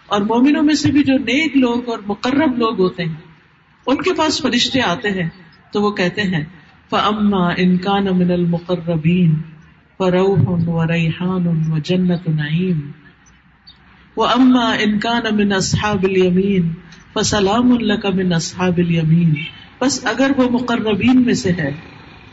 اور 0.07 0.21
مومنوں 0.21 0.63
میں 0.63 0.75
سے 0.75 0.93
بھی 0.93 1.03
جو 1.03 1.19
نیک 1.19 1.57
لوگ 1.57 1.89
اور 1.89 1.99
مقرب 2.07 2.59
لوگ 2.59 2.81
ہوتے 2.81 3.05
ہیں، 3.05 3.15
ان 3.87 3.97
کے 3.97 4.15
پاس 4.15 4.43
فرشتے 4.43 4.81
آتے 4.81 5.11
ہیں 5.11 5.29
تو 5.73 5.83
وہ 5.83 5.91
کہتے 5.91 6.23
ہیں 6.23 6.45
فما 6.91 7.49
انکان 7.57 8.05
من 8.05 8.31
المقربین 8.31 9.35
فروح 9.99 10.45
و 10.49 10.85
ریحان 10.87 11.73
و 11.73 11.79
جنت 11.79 12.29
نعیم 12.29 12.91
وہ 14.17 14.27
اما 14.27 14.73
انکان 14.81 15.37
من 15.37 15.53
اصحاب 15.53 16.05
الیمین 16.05 16.73
فسلام 17.15 17.73
اللہ 17.73 18.11
من 18.15 18.33
اصحاب 18.33 18.75
الیمین 18.79 19.35
بس 19.81 20.07
اگر 20.07 20.31
وہ 20.37 20.51
مقربین 20.51 21.23
میں 21.23 21.35
سے 21.35 21.53
ہے، 21.53 21.71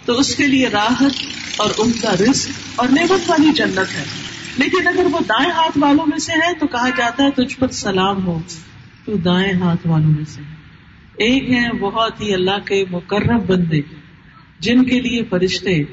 تو 0.06 0.14
اس 0.14 0.36
کے 0.36 0.48
لیے 0.48 0.68
راحت 0.68 1.12
اور 1.58 1.70
ان 1.78 1.92
کا 1.92 2.14
رزق 2.14 2.50
اور 2.76 2.90
نعمت 2.90 3.30
والی 3.30 3.52
جنت 3.52 3.80
ہے۔ 3.80 4.04
لیکن 4.58 4.88
اگر 4.88 5.06
وہ 5.12 5.20
دائیں 5.20 5.52
ہاتھ 5.52 5.78
والوں 5.78 6.06
میں 6.06 6.18
سے 6.18 6.34
ہے، 6.34 6.54
تو 6.54 6.68
کہا 6.68 6.90
جاتا 6.90 7.24
ہے 7.24 7.46
تجھ 7.46 7.60
پر 7.60 7.68
سلام 7.68 8.26
ہو۔ 8.26 8.40
تو 9.06 9.18
دائیں 9.18 9.54
ہاتھ 9.54 9.88
والوں 9.88 10.12
میں 10.12 10.26
سے۔ 10.28 10.42
ایک 11.18 11.52
ہے 11.52 11.74
بہت 11.80 12.22
ہی 12.22 12.34
اللہ 12.34 12.60
کے 12.66 12.86
مقرب 12.92 13.46
بندے، 13.48 13.82
جن 14.60 14.84
کے 14.84 15.02
لیے 15.02 15.24
فرشتے 15.24 15.84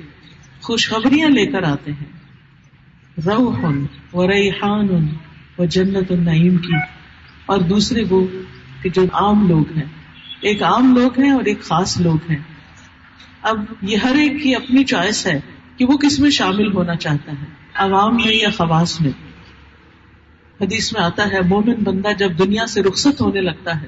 خوشخبریاں 0.61 1.29
لے 1.29 1.47
کر 1.47 1.63
آتے 1.63 1.93
ہیں۔ 1.93 2.19
روحن 3.27 3.87
و 4.13 4.27
ریحان 4.27 5.07
و 5.59 5.65
جنت 5.65 6.13
النعیم 6.13 6.57
کی۔ 6.57 6.73
اور 7.47 7.59
دوسرے 7.59 8.03
وہ 8.11 8.27
کہ 8.83 8.91
جو 8.91 9.03
عام 9.13 9.49
لوگ 9.49 9.73
ہیں۔ 9.77 9.85
ایک 10.41 10.63
عام 10.63 10.97
لوگ 10.97 11.21
ہیں 11.21 11.31
اور 11.31 11.45
ایک 11.45 11.63
خاص 11.63 12.01
لوگ 12.01 12.31
ہیں۔ 12.31 12.39
اب 13.43 13.65
یہ 13.83 13.97
ہر 13.97 14.15
ایک 14.15 14.43
کی 14.43 14.55
اپنی 14.55 14.85
چوائس 14.85 15.27
ہے 15.27 15.41
کہ 15.77 15.85
وہ 15.85 15.97
کس 15.97 16.21
میں 16.21 16.31
شامل 16.31 16.73
ہونا 16.73 16.97
چاہتا 16.97 17.33
ہے، 17.33 17.47
عوام 17.75 18.17
میں 18.17 18.35
یا 18.35 18.49
خواص 18.51 19.01
میں۔ 19.01 19.11
حدیث 20.61 20.93
میں 20.93 21.03
آتا 21.03 21.33
ہے، 21.33 21.41
مومن 21.41 21.75
بندہ 21.75 22.09
جب 22.19 22.39
دنیا 22.39 22.67
سے 22.67 22.83
رخصت 22.83 23.21
ہونے 23.21 23.41
لگتا 23.41 23.83
ہے 23.83 23.87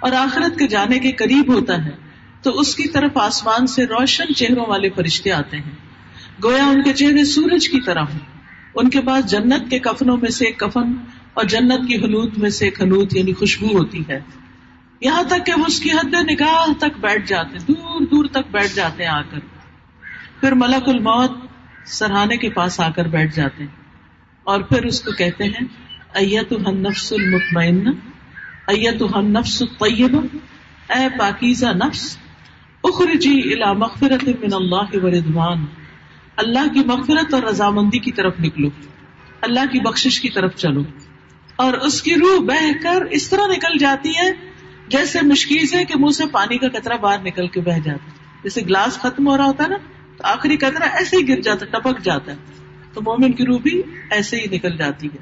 اور 0.00 0.12
آخرت 0.12 0.58
کے 0.58 0.68
جانے 0.68 0.98
کے 0.98 1.12
قریب 1.12 1.54
ہوتا 1.54 1.84
ہے، 1.84 1.90
تو 2.42 2.50
اس 2.50 2.74
کی 2.74 2.88
طرف 2.88 3.10
آسمان 3.14 3.66
سے 3.66 3.84
روشن 3.84 4.34
چہروں 4.34 4.66
والے 4.66 4.88
فرشتے 4.90 5.32
آتے 5.32 5.56
ہیں۔ 5.56 5.76
گویا 6.44 6.66
ان 6.66 6.82
کے 6.82 6.92
چہرے 6.92 7.24
سورج 7.24 7.68
کی 7.68 7.80
طرح 7.80 8.00
ہوں۔ 8.00 8.37
ان 8.78 8.90
کے 8.90 9.00
پاس 9.00 9.30
جنت 9.30 9.70
کے 9.70 9.78
کفنوں 9.78 10.16
میں 10.16 10.30
سے 10.30 10.44
ایک 10.44 10.58
کفن 10.58 10.92
اور 11.34 11.44
جنت 11.44 11.88
کی 11.88 11.96
حنوت 11.96 12.38
میں 12.38 12.50
سے 12.50 12.64
ایک 12.64 12.82
حنوت 12.82 13.16
یعنی 13.16 13.32
خوشبو 13.32 13.78
ہوتی 13.78 14.02
ہے۔ 14.08 14.20
یہاں 15.00 15.22
تک 15.22 15.46
کہ 15.46 15.52
وہ 15.58 15.64
اس 15.66 15.80
کی 15.80 15.90
حد 15.90 16.14
نگاہ 16.30 16.72
تک 16.78 17.00
بیٹھ 17.00 17.26
جاتے 17.26 17.72
دور 17.72 18.00
دور 18.00 18.24
تک 18.24 18.50
بیٹھ 18.50 18.76
جاتے 18.76 19.02
ہیں 19.02 19.10
آ 19.10 19.22
کر۔ 19.22 19.38
پھر 20.40 20.52
ملک 20.52 20.88
الموت 20.88 21.30
سرہانے 21.86 22.36
کے 22.36 22.50
پاس 22.50 22.80
آ 22.80 22.90
کر 22.90 23.04
بیٹھ 23.08 23.36
جاتے 23.36 23.64
ہیں۔ 23.64 23.76
اور 24.44 24.60
پھر 24.60 24.84
اس 24.84 25.00
کو 25.00 25.12
کہتے 25.12 25.44
ہیں 25.44 25.64
ایت 26.14 26.52
نفس 26.52 27.12
المطمئن 27.12 27.88
ایت 28.66 29.02
نفس 29.16 29.62
الطیب 29.62 30.16
اے 30.90 31.18
پاکیزہ 31.18 31.66
نفس، 31.66 32.18
اخرجی 32.84 33.40
الى 33.44 33.78
مغفرت 33.78 34.28
من 34.28 34.52
اللہ 34.52 35.04
و 35.04 35.10
رضوان۔ 35.10 35.64
اللہ 36.38 36.72
کی 36.74 36.80
مغفرت 36.80 37.34
اور 37.34 37.42
رضامندی 37.42 37.98
کی 37.98 38.12
طرف 38.12 38.34
نکلو، 38.40 38.68
اللہ 39.40 39.60
کی 39.72 39.80
بخشش 39.80 40.20
کی 40.20 40.28
طرف 40.30 40.56
چلو۔ 40.56 40.82
اور 41.56 41.72
اس 41.72 42.02
کی 42.02 42.14
روح 42.14 42.44
بہ 42.44 42.82
کر 42.82 43.02
اس 43.10 43.30
طرح 43.30 43.46
نکل 43.46 43.78
جاتی 43.78 44.10
ہے، 44.10 44.32
جیسے 44.88 45.18
مشکیز 45.22 45.74
ہے 45.74 45.84
کہ 45.84 45.94
منہ 45.98 46.10
سے 46.10 46.24
پانی 46.32 46.58
کا 46.58 46.68
قطرہ 46.68 46.96
باہر 46.96 47.18
نکل 47.22 47.48
کے 47.48 47.60
بہ 47.60 47.78
جاتا 47.84 48.06
ہے۔ 48.06 48.10
جیسے 48.42 48.60
گلاس 48.62 48.98
ختم 48.98 49.28
ہو 49.28 49.36
رہا 49.36 49.44
ہوتا 49.44 49.64
ہے 49.64 49.68
نا، 49.68 49.76
تو 50.16 50.24
آخری 50.26 50.56
قطرہ 50.56 50.84
ایسے 50.84 51.16
ہی 51.16 51.28
گر 51.28 51.40
جاتا 51.40 51.66
ہے، 51.66 51.70
ٹپک 51.70 52.02
جاتا 52.02 52.32
ہے۔ 52.32 52.36
تو 52.92 53.00
مومن 53.00 53.32
کی 53.32 53.44
روح 53.46 53.58
بھی 53.58 53.82
ایسے 54.10 54.36
ہی 54.36 54.56
نکل 54.56 54.76
جاتی 54.76 55.06
ہے۔ 55.06 55.18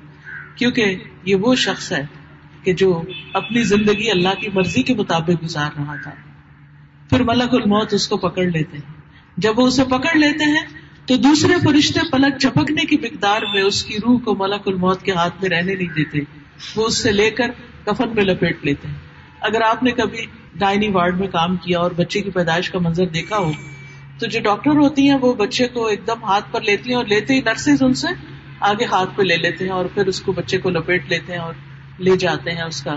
کیونکہ 0.56 0.96
یہ 1.24 1.34
وہ 1.34 1.54
شخص 1.54 1.92
ہے 1.92 2.06
کہ 2.62 2.72
جو 2.72 3.02
اپنی 3.32 3.62
زندگی 3.62 4.10
اللہ 4.10 4.34
کی 4.40 4.48
مرضی 4.54 4.82
کے 4.82 4.94
مطابق 4.94 5.44
گزار 5.44 5.70
رہا 5.78 5.94
تھا۔ 6.02 6.10
پھر 7.10 7.22
ملک 7.22 7.54
الموت 7.54 7.94
اس 7.94 8.08
کو 8.08 8.16
پکڑ 8.16 8.44
لیتے 8.44 8.76
ہیں۔ 8.76 9.00
جب 9.36 9.58
وہ 9.58 9.66
اسے 9.66 9.84
پکڑ 9.84 10.16
لیتے 10.16 10.44
ہیں 10.44 10.75
تو 11.06 11.16
دوسرے 11.16 11.54
فرشتے 11.64 12.00
پلک 12.12 12.38
چپکنے 12.38 12.84
کی 12.84 12.96
مقدار 12.96 13.42
میں 13.54 13.62
اس 13.62 13.84
کی 13.84 13.96
روح 13.96 14.18
کو 14.18 14.34
ملک 14.34 14.60
الموت 14.66 15.02
کے 15.02 15.12
ہاتھ 15.12 15.34
میں 15.42 15.50
رہنے 15.50 15.74
نہیں 15.74 15.94
دیتے۔ 15.96 16.18
وہ 16.76 16.86
اس 16.86 17.02
سے 17.02 17.12
لے 17.12 17.30
کر 17.30 17.50
کفن 17.84 18.08
میں 18.14 18.24
لپیٹ 18.24 18.64
لیتے 18.64 18.88
ہیں۔ 18.88 18.94
اگر 19.40 19.60
آپ 19.60 19.82
نے 19.82 19.90
کبھی 19.90 20.26
ڈائنی 20.54 20.88
وارڈ 20.88 21.20
میں 21.20 21.28
کام 21.28 21.56
کیا 21.56 21.78
اور 21.78 21.90
بچے 21.90 22.20
کی 22.20 22.30
پیدائش 22.30 22.70
کا 22.70 22.78
منظر 22.78 23.06
دیکھا 23.06 23.38
ہو، 23.38 23.52
تو 24.18 24.26
جو 24.26 24.40
ڈاکٹر 24.40 24.70
ہوتی 24.70 25.10
ہیں 25.10 25.18
وہ 25.20 25.34
بچے 25.34 25.68
کو 25.68 25.86
ایک 25.86 26.06
دم 26.06 26.24
ہاتھ 26.24 26.44
پر 26.50 26.60
لیتی 26.60 26.90
ہیں 26.90 26.96
اور 26.96 27.04
لیتے 27.04 27.34
ہی 27.34 27.40
نرسز 27.40 27.82
ان 27.82 27.94
سے 27.94 28.08
آگے 28.60 28.84
ہاتھ 28.84 29.10
پہ 29.16 29.22
لے 29.22 29.36
لیتے 29.36 29.64
ہیں 29.64 29.72
اور 29.72 29.84
پھر 29.84 30.06
اس 30.06 30.20
کو 30.20 30.32
بچے 30.32 30.58
کو 30.58 30.70
لپیٹ 30.70 31.08
لیتے 31.08 31.32
ہیں 31.32 31.40
اور 31.40 31.54
لے 31.98 32.16
جاتے 32.16 32.50
ہیں 32.50 32.62
اس 32.62 32.82
کا 32.82 32.96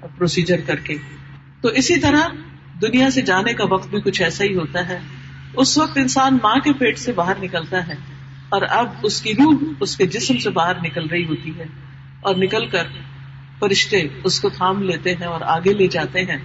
پروسیجر 0.00 0.60
کر 0.66 0.76
کے۔ 0.76 0.96
تو 1.60 1.68
اسی 1.68 2.00
طرح 2.00 2.28
دنیا 2.82 3.10
سے 3.10 3.20
جانے 3.22 3.52
کا 3.52 3.64
وقت 3.70 3.88
بھی 3.88 4.00
کچھ 4.00 4.22
ایسا 4.22 4.44
ہی 4.44 4.54
ہوتا 4.54 4.88
ہے۔ 4.88 4.98
اس 5.54 5.78
وقت 5.78 5.98
انسان 5.98 6.38
ماں 6.42 6.56
کے 6.56 6.72
پیٹ 6.72 6.98
سے 6.98 7.12
باہر 7.12 7.32
نکلتا 7.42 7.86
ہے 7.86 7.94
اور 8.48 8.62
اب 8.62 8.86
اس 9.02 9.22
کی 9.22 9.32
روح 9.34 9.54
اس 9.80 9.96
کے 9.96 10.06
جسم 10.06 10.38
سے 10.38 10.50
باہر 10.50 10.76
نکل 10.82 11.06
رہی 11.06 11.24
ہوتی 11.24 11.58
ہے 11.58 11.64
اور 12.20 12.34
نکل 12.34 12.66
کر 12.66 12.82
فرشتے 13.58 14.02
اس 14.24 14.40
کو 14.40 14.48
تھام 14.48 14.82
لیتے 14.82 15.14
ہیں 15.14 15.26
اور 15.26 15.40
آگے 15.40 15.72
لے 15.72 15.86
جاتے 15.86 16.22
ہیں۔ 16.22 16.38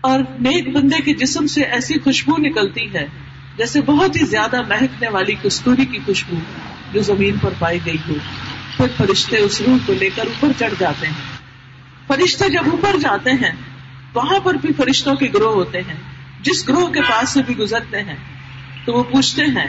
اور 0.00 0.20
نیک 0.20 0.68
بندے 0.68 1.02
کے 1.02 1.14
جسم 1.14 1.46
سے 1.46 1.62
ایسی 1.62 1.94
خوشبو 2.04 2.36
نکلتی 2.38 2.94
ہے 2.94 3.06
جیسے 3.56 3.80
بہت 3.80 4.20
ہی 4.20 4.26
زیادہ 4.26 4.62
مہکنے 4.62 5.08
والی 5.08 5.34
کستوری 5.42 5.84
کی 5.84 5.98
خوشبو 6.06 6.36
جو 6.92 7.00
زمین 7.00 7.38
پر 7.38 7.50
پائی 7.58 7.78
گئی 7.86 7.96
ہو۔ 8.08 8.14
پھر 8.76 8.86
فرشتے 8.96 9.38
اس 9.38 9.60
روح 9.60 9.76
کو 9.86 9.92
لے 9.92 10.10
کر 10.16 10.22
اوپر 10.26 10.48
چڑھ 10.58 10.74
جاتے 10.78 11.06
ہیں۔ 11.06 11.38
فرشتے 12.06 12.48
جب 12.48 12.62
اوپر 12.70 12.98
جاتے 13.00 13.30
ہیں، 13.30 13.52
وہاں 14.14 14.38
پر 14.38 14.54
بھی 14.54 14.68
فرشتوں 14.72 15.14
کے 15.14 15.26
گروہ 15.34 15.54
ہوتے 15.54 15.78
ہیں۔ 15.78 16.15
جس 16.46 16.68
گروہ 16.68 16.88
کے 16.88 17.00
پاس 17.00 17.30
سے 17.30 17.42
بھی 17.46 17.58
گزرتے 17.58 18.02
ہیں، 18.02 18.16
تو 18.84 18.92
وہ 18.92 19.02
پوچھتے 19.02 19.42
ہیں 19.42 19.68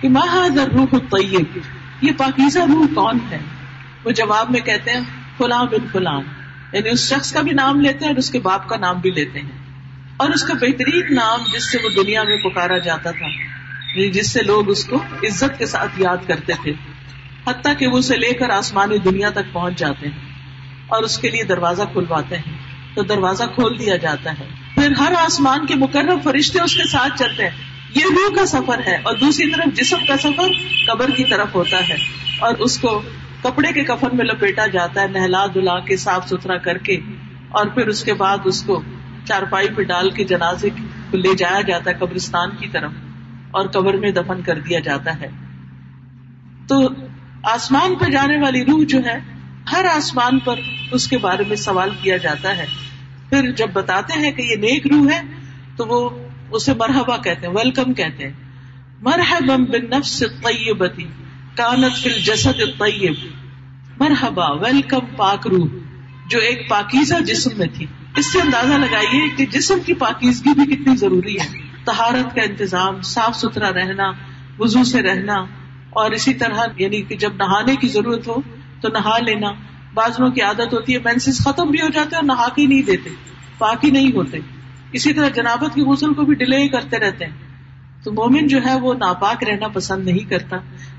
کہ 0.00 0.08
مہادر 0.08 0.68
روح 0.68 0.98
طیب 1.10 1.58
یہ 2.02 2.12
پاکیزہ 2.18 2.58
روح 2.58 2.86
کون 2.94 3.18
ہے؟ 3.30 3.38
وہ 4.04 4.10
جواب 4.10 4.50
میں 4.50 4.60
کہتے 4.60 4.90
ہیں، 4.90 5.00
فلاں 5.38 5.64
بن 5.64 5.88
فلاں۔ 5.92 6.20
یعنی 6.72 6.88
اس 6.88 7.14
شخص 7.14 7.32
کا 7.32 7.40
بھی 7.40 7.52
نام 7.52 7.80
لیتے 7.80 7.98
ہیں 8.04 8.12
اور 8.12 8.16
اس 8.16 8.30
کے 8.30 8.40
باپ 8.40 8.68
کا 8.68 8.76
نام 8.76 9.00
بھی 9.00 9.10
لیتے 9.10 9.40
ہیں۔ 9.40 9.50
اور 10.16 10.30
اس 10.30 10.42
کا 10.44 10.54
بہترین 10.54 11.14
نام 11.14 11.40
جس 11.52 11.72
سے 11.72 11.78
وہ 11.84 11.88
دنیا 12.02 12.22
میں 12.22 12.36
پکارا 12.36 12.78
جاتا 12.78 13.10
تھا 13.10 13.26
یعنی 13.26 14.10
جس 14.10 14.32
سے 14.32 14.42
لوگ 14.42 14.70
اس 14.70 14.84
کو 14.84 14.96
عزت 14.96 15.58
کے 15.58 15.66
ساتھ 15.66 16.00
یاد 16.00 16.16
کرتے 16.26 16.52
تھے۔ 16.62 16.72
حتیٰ 17.46 17.72
کہ 17.78 17.86
وہ 17.86 17.98
اسے 17.98 18.16
لے 18.16 18.32
کر 18.32 18.50
آسمانی 18.50 18.98
دنیا 18.98 19.30
تک 19.30 19.52
پہنچ 19.52 19.78
جاتے 19.78 20.08
ہیں 20.08 20.28
اور 20.86 21.02
اس 21.02 21.18
کے 21.18 21.28
لیے 21.28 21.42
دروازہ 21.42 21.82
کھلواتے 21.92 22.36
ہیں۔ 22.36 22.58
تو 22.94 23.02
دروازہ 23.02 23.44
کھول 23.54 23.78
دیا 23.78 23.96
جاتا 23.96 24.30
ہے۔ 24.32 24.67
پھر 24.78 24.92
ہر 24.98 25.12
آسمان 25.18 25.66
کے 25.66 25.74
مقرر 25.74 26.16
فرشتے 26.24 26.60
اس 26.60 26.76
کے 26.76 26.88
ساتھ 26.88 27.18
چلتے 27.18 27.42
ہیں۔ 27.42 27.50
یہ 27.94 28.04
روح 28.10 28.36
کا 28.36 28.46
سفر 28.46 28.78
ہے 28.86 28.96
اور 29.02 29.16
دوسری 29.16 29.50
طرف 29.50 29.74
جسم 29.74 29.96
کا 30.08 30.16
سفر 30.16 30.48
قبر 30.86 31.10
کی 31.10 31.24
طرف 31.24 31.54
ہوتا 31.54 31.88
ہے 31.88 31.96
اور 32.38 32.54
اس 32.54 32.78
کو 32.78 33.02
کپڑے 33.42 33.72
کے 33.72 33.84
کفن 33.84 34.16
میں 34.16 34.24
لپیٹا 34.24 34.66
جاتا 34.66 35.02
ہے، 35.02 35.06
نہلا 35.06 35.46
دلا 35.46 35.78
کے 35.78 35.96
صاف 35.96 36.28
ستھرا 36.28 36.56
کر 36.56 36.78
کے 36.78 37.00
اور 37.48 37.66
پھر 37.66 37.86
اس 37.86 38.04
کے 38.04 38.14
بعد 38.14 38.38
اس 38.44 38.62
کو 38.62 38.82
چارپائی 39.24 39.68
پہ 39.68 39.82
ڈال 39.82 40.10
کے 40.10 40.24
جنازے 40.24 40.70
کو 40.70 41.16
لے 41.16 41.34
جایا 41.34 41.60
جاتا 41.60 41.90
ہے 41.90 41.96
قبرستان 41.98 42.50
کی 42.50 42.68
طرف 42.68 42.92
اور 43.50 43.66
قبر 43.66 43.96
میں 43.96 44.10
دفن 44.10 44.42
کر 44.42 44.58
دیا 44.58 44.80
جاتا 44.80 45.20
ہے۔ 45.20 45.28
تو 46.68 46.88
آسمان 47.42 47.94
پہ 47.94 48.04
جانے 48.04 48.38
والی 48.38 48.64
روح 48.64 48.84
جو 48.88 48.98
ہے، 48.98 49.18
ہر 49.72 49.84
آسمان 49.84 50.38
پر 50.38 50.54
اس 50.92 51.08
کے 51.08 51.18
بارے 51.18 51.44
میں 51.48 51.56
سوال 51.56 51.90
کیا 52.02 52.16
جاتا 52.16 52.56
ہے۔ 52.56 52.66
پھر 53.30 53.50
جب 53.50 53.70
بتاتے 53.72 54.18
ہیں 54.18 54.30
کہ 54.30 54.42
یہ 54.42 54.56
نیک 54.56 54.86
روح 54.86 55.10
ہے، 55.12 55.22
تو 55.76 55.86
وہ 55.86 56.10
اسے 56.50 56.74
مرحبا 56.74 57.16
کہتے 57.16 57.46
ہیں 57.46 57.54
ویلکم 57.54 57.94
کہتے 57.94 58.26
ہیں۔ 58.26 58.32
مرحبا 59.02 59.56
بالنفس 59.56 60.22
الطیبتی، 60.22 61.04
کانت 61.54 61.96
فی 61.96 62.12
الجسد 62.12 62.60
الطیب۔ 62.60 63.14
مرحبا 64.00 64.50
ویلکم 64.50 65.06
پاک 65.16 65.46
روح، 65.46 65.66
جو 66.28 66.38
ایک 66.38 66.68
پاکیزہ 66.68 67.14
جسم 67.26 67.50
میں 67.58 67.66
تھی۔ 67.74 67.86
اس 68.16 68.32
سے 68.32 68.38
اندازہ 68.40 68.72
لگائیے 68.72 69.28
کہ 69.36 69.46
جسم 69.46 69.78
کی 69.86 69.94
پاکیزگی 69.94 70.54
بھی 70.54 70.76
کتنی 70.76 70.96
ضروری 70.96 71.40
ہے۔ 71.40 71.58
تہارت 71.84 72.34
کا 72.34 72.42
انتظام، 72.42 73.00
صاف 73.02 73.36
ستھرا 73.36 73.72
رہنا 73.72 74.12
وزو 74.58 74.84
سے 74.84 75.02
رہنا، 75.02 75.34
اور 75.90 76.10
اسی 76.10 76.34
طرح 76.34 76.66
یعنی 76.76 77.02
کہ 77.02 77.16
جب 77.16 77.32
نہانے 77.36 77.76
کی 77.76 77.88
ضرورت 77.88 78.28
ہو، 78.28 78.40
تو 78.80 78.88
نہا 78.88 79.18
لینا۔ 79.18 79.50
بازو 79.98 80.30
کی 80.30 80.40
عادت 80.40 80.74
ہوتی 80.74 80.94
ہے 80.94 80.98
مینس 80.98 81.44
ختم 81.44 81.68
بھی 81.68 81.80
ہو 81.80 81.88
جاتے 81.88 82.16
اور 82.16 82.24
نہا 82.24 82.48
کے 82.48 82.66
نہیں 82.66 82.82
دیتے، 82.82 83.10
پاک 83.58 83.84
ہی 83.84 83.90
نہیں 83.90 84.12
ہوتے۔ 84.14 84.38
اسی 84.92 85.12
طرح 85.12 85.28
جنابت 85.28 85.74
کی 85.74 85.80
غسل 85.80 86.14
کو 86.14 86.22
بھی 86.22 86.34
ڈیلے 86.34 86.68
کرتے 86.68 86.98
رہتے 86.98 87.24
ہیں۔ 87.24 87.32
تو 88.04 88.12
مومن 88.12 88.46
جو 88.46 88.58
ہے 88.66 88.80
وہ 88.80 88.94
ناپاک 88.94 89.44
رہنا 89.44 89.68
پسند 89.68 90.04
نہیں 90.04 90.30
کرتا۔ 90.30 90.56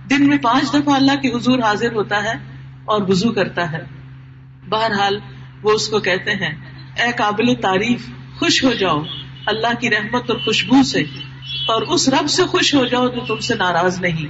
دن 0.09 0.27
میں 0.27 0.37
پانچ 0.37 0.73
دفعہ 0.73 0.95
اللہ 0.95 1.21
کی 1.21 1.29
حضور 1.29 1.59
حاضر 1.59 1.91
ہوتا 1.93 2.23
ہے 2.23 2.33
اور 2.85 3.01
وزو 3.07 3.31
کرتا 3.31 3.71
ہے۔ 3.71 3.81
بہرحال 4.69 5.19
وہ 5.63 5.71
اس 5.71 5.87
کو 5.87 5.99
کہتے 5.99 6.31
ہیں، 6.31 6.55
اے 7.01 7.11
قابل 7.17 7.55
تعریف، 7.55 8.09
خوش 8.39 8.63
ہو 8.63 8.73
جاؤ۔ 8.73 9.03
اللہ 9.45 9.79
کی 9.79 9.89
رحمت 9.89 10.29
اور 10.29 10.39
خوشبو 10.39 10.83
سے۔ 10.83 10.99
اور 11.67 11.81
اس 11.81 12.09
رب 12.09 12.29
سے 12.29 12.45
خوش 12.45 12.75
ہو 12.75 12.85
جاؤ 12.85 13.07
جو 13.07 13.25
تم 13.25 13.37
سے 13.37 13.55
ناراض 13.55 14.01
نہیں۔ 14.01 14.27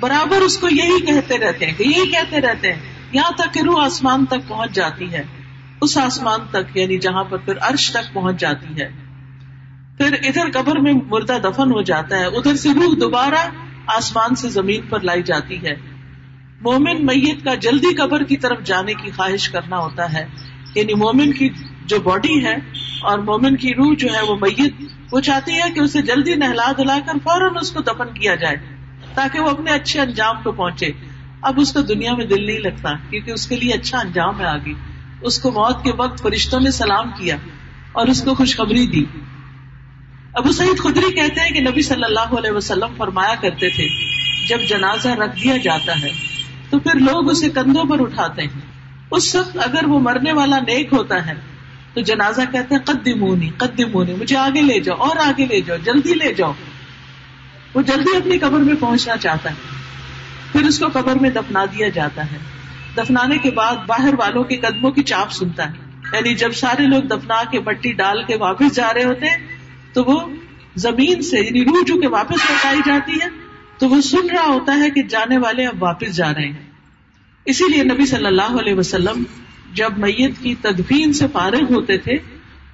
برابر 0.00 0.36
اس 0.36 0.58
کو 0.58 0.68
یہی 0.68 1.06
کہتے 1.06 1.38
رہتے 1.38 1.66
ہیں 1.66 1.72
کہ 1.78 1.82
یہی 1.82 2.10
کہتے 2.10 2.40
رہتے 2.40 2.72
ہیں۔ 2.72 2.91
یہاں 3.12 3.30
تک 3.30 3.54
کہ 3.54 3.60
روح 3.60 3.84
آسمان 3.84 4.26
تک 4.26 4.48
پہنچ 4.48 4.72
جاتی 4.72 5.12
ہے۔ 5.12 5.22
اس 5.80 5.98
آسمان 5.98 6.40
تک 6.50 6.76
یعنی 6.76 6.98
جہاں 6.98 7.24
پر 7.24 7.36
پھر 7.36 7.54
عرش 7.60 7.90
تک 7.90 8.14
پہنچ 8.14 8.40
جاتی 8.40 8.82
ہے۔ 8.82 8.88
پھر 9.98 10.12
ادھر 10.22 10.50
قبر 10.52 10.76
میں 10.76 10.92
مردہ 11.06 11.38
دفن 11.44 11.72
ہو 11.72 11.82
جاتا 11.82 12.18
ہے، 12.18 12.24
ادھر 12.24 12.56
سے 12.56 12.68
روح 12.74 12.94
دوبارہ 13.00 13.50
آسمان 13.86 14.34
سے 14.34 14.48
زمین 14.48 14.80
پر 14.82 15.00
لائی 15.00 15.22
جاتی 15.22 15.66
ہے۔ 15.66 15.74
مومن 16.60 17.06
میت 17.06 17.44
کا 17.44 17.54
جلدی 17.54 17.94
قبر 17.94 18.22
کی 18.22 18.36
طرف 18.36 18.62
جانے 18.64 18.94
کی 18.94 19.10
خواہش 19.10 19.48
کرنا 19.48 19.78
ہوتا 19.78 20.12
ہے۔ 20.12 20.26
یعنی 20.74 20.94
مومن 20.94 21.32
کی 21.32 21.48
جو 21.86 22.00
باڈی 22.00 22.44
ہے 22.44 22.54
اور 23.02 23.18
مومن 23.18 23.56
کی 23.56 23.74
روح 23.74 23.94
جو 23.98 24.08
ہے 24.14 24.22
وہ 24.22 24.36
میت، 24.36 24.72
وہ 25.12 25.20
چاہتی 25.20 25.52
ہے 25.52 25.70
کہ 25.74 25.80
اسے 25.80 26.02
جلدی 26.02 26.34
نہلا 26.34 26.72
دلا 26.78 26.98
کر 27.06 27.12
فوراً 27.24 27.54
اس 27.60 27.70
کو 27.70 27.80
دفن 27.80 28.14
کیا 28.14 28.34
جائے 28.34 28.56
تاکہ 29.14 29.40
وہ 29.40 29.50
اپنے 29.50 29.70
اچھے 29.70 30.00
انجام 30.00 30.36
کو 30.42 30.52
پہنچے۔ 30.52 31.11
اب 31.42 31.60
اس 31.60 31.72
کو 31.72 31.80
دنیا 31.80 32.14
میں 32.14 32.26
دل 32.26 32.46
نہیں 32.46 32.58
لگتا، 32.58 32.92
کیونکہ 33.10 33.30
اس 33.30 33.46
کے 33.46 33.56
لیے 33.56 33.72
اچھا 33.72 33.98
انجام 33.98 34.40
ہے 34.40 34.46
آگے۔ 34.46 34.72
اس 35.22 35.38
کو 35.38 35.50
موت 35.50 35.84
کے 35.84 35.92
وقت 35.96 36.22
فرشتوں 36.22 36.60
نے 36.60 36.70
سلام 36.70 37.10
کیا 37.10 37.36
اور 37.92 38.06
اس 38.06 38.22
کو 38.22 38.34
خوشخبری 38.34 38.86
دی۔ 38.86 39.04
ابو 40.34 40.52
سعید 40.52 40.78
خدری 40.78 41.14
کہتے 41.14 41.40
ہیں 41.40 41.50
کہ 41.50 41.60
نبی 41.60 41.82
صلی 41.82 42.04
اللہ 42.04 42.34
علیہ 42.38 42.50
وسلم 42.50 42.94
فرمایا 42.96 43.34
کرتے 43.34 43.68
تھے، 43.68 43.88
جب 44.48 44.58
جنازہ 44.68 45.08
رکھ 45.08 45.42
دیا 45.44 45.56
جاتا 45.56 46.02
ہے 46.02 46.08
تو 46.70 46.78
پھر 46.78 46.94
لوگ 46.94 47.30
اسے 47.30 47.50
کندھوں 47.50 47.84
پر 47.84 48.00
اٹھاتے 48.00 48.42
ہیں۔ 48.42 48.60
اس 49.10 49.36
وقت 49.36 49.56
اگر 49.56 49.84
وہ 49.84 49.98
مرنے 49.98 50.32
والا 50.32 50.58
نیک 50.58 50.92
ہوتا 50.92 51.26
ہے 51.26 51.32
تو 51.94 52.00
جنازہ 52.00 52.40
کہتے 52.52 52.74
ہیں، 52.74 52.82
قدمونی 52.82 53.50
قدمونی، 53.56 54.14
مجھے 54.14 54.36
آگے 54.36 54.60
لے 54.60 54.80
جاؤ، 54.80 54.96
اور 54.96 55.16
آگے 55.16 55.46
لے 55.46 55.60
جاؤ، 55.60 55.76
جلدی 55.76 56.14
لے 56.14 56.34
جاؤ۔ 56.34 56.52
وہ 57.74 57.82
جلدی 57.82 58.16
اپنی 58.16 58.38
قبر 58.38 58.58
میں 58.58 58.74
پہنچنا 58.80 59.16
چاہتا 59.16 59.50
ہے۔ 59.50 59.81
پھر 60.52 60.62
اس 60.62 60.78
کو 60.78 60.86
قبر 60.92 61.14
میں 61.14 61.30
دفنا 61.30 61.64
دیا 61.64 61.88
جاتا 61.88 62.32
ہے۔ 62.32 62.38
دفنانے 62.96 63.38
کے 63.38 63.50
بعد 63.50 63.76
باہر 63.86 64.14
والوں 64.18 64.44
کے 64.44 64.56
قدموں 64.56 64.90
کی 64.90 65.02
چاپ 65.02 65.32
سنتا 65.32 65.72
ہے۔ 65.72 65.92
یعنی 66.12 66.34
جب 66.34 66.52
سارے 66.52 66.86
لوگ 66.86 67.02
دفنا 67.02 67.44
کے 67.50 67.60
مٹی 67.60 67.92
ڈال 67.92 68.22
کے 68.22 68.36
واپس 68.36 68.74
جا 68.74 68.94
رہے 68.94 69.04
ہوتے 69.04 69.26
ہیں، 69.26 69.36
تو 69.92 70.04
وہ 70.04 70.20
زمین 70.76 71.22
سے 71.22 71.40
یعنی 71.40 71.64
روح 71.64 71.82
جو 71.86 72.00
کہ 72.00 72.08
واپس 72.08 72.50
لوٹائی 72.50 72.80
جاتی 72.86 73.12
ہے، 73.12 73.28
تو 73.78 73.88
وہ 73.88 74.00
سن 74.00 74.30
رہا 74.30 74.46
ہوتا 74.46 74.78
ہے 74.78 74.90
کہ 74.90 75.02
جانے 75.02 75.38
والے 75.38 75.66
اب 75.66 75.82
واپس 75.82 76.16
جا 76.16 76.34
رہے 76.34 76.46
ہیں۔ 76.46 76.70
اسی 77.44 77.64
لیے 77.72 77.84
نبی 77.84 78.06
صلی 78.06 78.26
اللہ 78.26 78.60
علیہ 78.60 78.74
وسلم 78.74 79.22
جب 79.74 79.90
میت 79.98 80.38
کی 80.42 80.54
تدفین 80.54 81.12
سے 81.12 81.26
فارغ 81.32 81.74
ہوتے 81.74 81.98
تھے، 81.98 82.16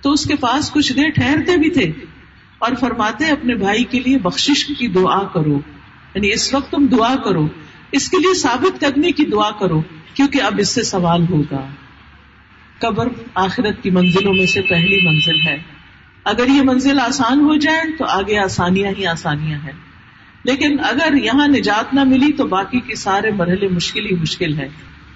تو 0.00 0.12
اس 0.12 0.24
کے 0.24 0.34
پاس 0.34 0.70
کچھ 0.70 0.92
دیر 0.92 1.08
ٹھہرتے 1.08 1.56
بھی 1.56 1.70
تھے 1.70 1.92
اور 2.58 2.72
فرماتے 2.80 3.26
اپنے 3.26 3.54
بھائی 3.54 3.84
کے 3.84 4.00
لیے 4.00 4.18
بخش 4.18 4.66
کی 4.78 4.88
دعا 4.88 5.24
کرو۔ 5.24 5.60
یعنی 6.14 6.32
اس 6.32 6.54
وقت 6.54 6.70
تم 6.70 6.86
دعا 6.86 7.16
کرو۔ 7.16 7.48
اس 7.92 8.10
کے 8.10 8.16
لیے 8.16 8.34
ثابت 8.34 8.80
کرنے 8.80 9.12
کی 9.12 9.26
دعا 9.26 9.50
کرو، 9.50 9.82
کیونکہ 10.14 10.42
اب 10.42 10.54
اس 10.58 10.68
سے 10.68 10.82
سوال 10.82 11.24
ہوگا۔ 11.30 11.66
قبر 12.78 13.08
آخرت 13.34 13.82
کی 13.82 13.90
منزلوں 13.90 14.34
میں 14.34 14.46
سے 14.46 14.62
پہلی 14.62 15.00
منزل 15.06 15.40
ہے۔ 15.46 15.62
اگر 16.24 16.46
یہ 16.48 16.62
منزل 16.62 17.00
آسان 17.00 17.40
ہو 17.40 17.56
جائے، 17.56 17.96
تو 17.98 18.04
آگے 18.04 18.38
آسانیاں 18.38 18.92
ہی 18.98 19.06
آسانیاں 19.06 19.58
ہیں۔ 19.58 19.72
لیکن 20.44 20.76
اگر 20.80 21.14
یہاں 21.14 21.48
نجات 21.48 21.94
نہ 21.94 22.04
ملی، 22.04 22.32
تو 22.32 22.46
باقی 22.46 22.80
کے 22.80 22.94
سارے 22.94 23.30
مرحلے 23.30 23.68
مشکل 23.68 24.06
ہی 24.06 24.16
مشکل 24.16 24.58
ہے 24.58 24.68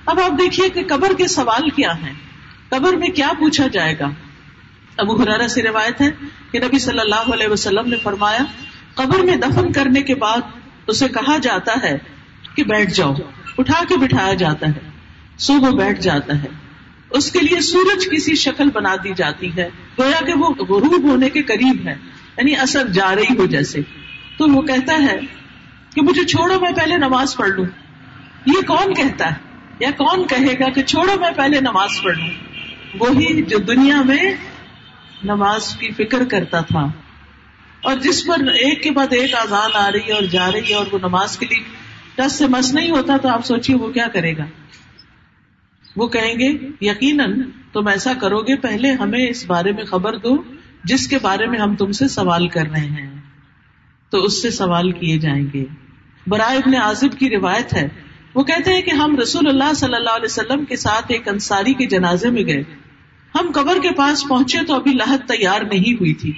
اب 0.07 0.21
آپ 0.21 0.31
دیکھیے 0.31 0.69
کہ 0.69 0.83
قبر 0.89 1.13
کے 1.19 1.27
سوال 1.27 1.71
کیا 1.71 1.91
ہیں۔ 2.03 2.13
قبر 2.69 2.93
میں 2.93 3.09
کیا 3.09 3.29
پوچھا 3.39 3.67
جائے 3.67 3.99
گا؟ 3.99 4.11
ابو 4.97 5.23
حرارا 5.23 5.49
سے 5.49 5.63
روایت 5.63 6.01
ہے 6.01 6.11
کہ 6.51 6.59
نبی 6.59 6.79
صلی 6.79 6.99
اللہ 6.99 7.35
علیہ 7.35 7.49
وسلم 7.49 7.89
نے 7.89 7.97
فرمایا، 7.97 8.45
قبر 8.95 9.19
میں 9.19 9.37
دفن 9.37 9.73
کرنے 9.73 10.03
کے 10.03 10.15
بعد 10.15 10.39
اسے 10.87 11.09
کہا 11.09 11.37
جاتا 11.39 11.73
ہے 11.83 11.99
کہ 12.55 12.65
بیٹھ 12.65 12.95
جاؤ، 12.95 13.15
اٹھا 13.59 13.85
کے 13.89 13.97
بٹھایا 13.97 14.35
جاتا 14.35 14.67
ہے، 14.67 14.91
صبح 15.39 15.71
بیٹھ 15.71 16.01
جاتا 16.01 16.43
ہے۔ 16.43 16.49
اس 17.11 17.33
کے 17.33 17.39
لیے 17.41 17.61
سورج 17.61 18.09
کسی 18.11 18.35
شکل 18.35 18.71
بنا 18.71 18.97
دی 19.05 19.11
جاتی 19.17 19.57
ہے، 19.57 19.69
گویا 19.99 20.25
کہ 20.25 20.33
وہ 20.33 20.49
غروب 20.49 21.11
ہونے 21.11 21.31
کے 21.31 21.43
قریب 21.43 21.89
ہے 21.89 21.95
یعنی 22.37 22.57
اثر 22.57 22.89
جا 22.89 23.15
رہی 23.15 23.39
ہو 23.39 23.47
جیسے۔ 23.47 23.81
تو 24.39 24.53
وہ 24.53 24.63
کہتا 24.63 25.03
ہے 25.03 25.17
کہ 25.95 26.03
مجھے 26.03 26.25
چھوڑو، 26.25 26.61
میں 26.61 26.73
پہلے 26.73 26.97
نماز 26.97 27.37
پڑھ 27.37 27.49
لوں۔ 27.49 27.65
یہ 28.47 28.67
کون 28.67 28.95
کہتا 28.95 29.31
ہے؟ 29.31 29.35
یا 29.81 29.91
کون 29.91 30.27
کہے 30.27 30.55
گا 30.61 30.71
کہ 30.71 30.83
چھوڑو، 30.83 31.21
میں 31.21 31.31
پہلے 31.37 31.61
نماز 31.61 31.91
پڑھ 32.03 32.19
لوں؟ 32.19 32.31
وہی 33.01 33.43
جو 33.43 33.59
دنیا 33.59 34.03
میں 34.03 34.35
نماز 35.25 35.77
کی 35.77 35.91
فکر 35.91 36.25
کرتا 36.25 36.61
تھا۔ 36.61 36.87
اور 37.83 37.97
جس 37.97 38.27
پر 38.27 38.47
ایک 38.47 38.83
کے 38.83 38.91
بعد 38.91 39.07
ایک 39.11 39.35
آزان 39.35 39.71
آ 39.75 39.93
رہی 39.93 40.09
ہے 40.09 40.13
اور 40.13 40.23
جا 40.23 40.53
رہی 40.53 40.69
ہے 40.69 40.75
اور 40.75 40.87
وہ 40.93 40.99
نماز 40.99 41.39
کے 41.39 41.47
لیے 41.47 41.83
دس 42.19 42.33
سے 42.33 42.47
مس 42.47 42.75
نہیں 42.75 42.91
ہوتا 42.91 43.17
تو 43.17 43.29
آپ 43.29 43.47
سوچیے 43.47 43.77
وہ 43.77 43.93
کیا 43.93 44.09
کرے 44.09 44.37
گا؟ 44.37 44.45
وہ 45.97 46.09
کہیں 46.09 46.35
گے، 46.35 46.69
یقیناً 46.81 47.43
تم 47.73 47.87
ایسا 47.87 48.13
کرو 48.15 48.39
گے، 48.39 48.57
پہلے 48.57 48.93
ہمیں 48.93 49.29
اس 49.29 49.47
بارے 49.47 49.73
میں 49.73 49.85
خبر 49.85 50.17
دو، 50.17 50.43
جس 50.85 51.09
کے 51.09 51.19
بارے 51.23 51.47
میں 51.47 51.59
ہم 51.59 51.77
تم 51.77 51.93
سے 51.93 52.09
سوال 52.09 52.49
کر 52.49 52.67
رہے 52.71 52.87
ہیں۔ 52.87 53.21
تو 54.11 54.23
اس 54.23 54.43
سے 54.43 54.51
سوال 54.51 54.91
کیے 54.91 55.19
جائیں 55.19 55.47
گے۔ 55.55 55.65
برائے 56.27 56.59
ابن 56.59 56.75
عازب 56.75 57.19
کی 57.19 57.31
روایت 57.31 57.75
ہے۔ 57.75 57.89
وہ 58.35 58.45
کہتے 58.45 58.75
ہیں 58.75 58.83
کہ 58.83 58.91
ہم 58.91 59.17
رسول 59.19 59.49
اللہ 59.49 59.73
صلی 59.73 59.95
اللہ 59.95 60.11
علیہ 60.11 60.25
وسلم 60.25 60.65
کے 60.65 60.77
ساتھ 60.77 61.05
ایک 61.09 61.29
انصاری 61.29 61.75
کے 61.75 61.87
جنازے 61.87 62.31
میں 62.31 62.43
گئے۔ 62.47 62.63
ہم 63.35 63.51
قبر 63.55 63.79
کے 63.83 63.91
پاس 63.91 64.29
پہنچے 64.29 64.59
تو 64.67 64.75
ابھی 64.75 64.93
لاہت 64.93 65.21
تیار 65.29 65.61
نہیں 65.61 65.93
ہوئی 65.93 66.15
تھی۔ 66.15 66.33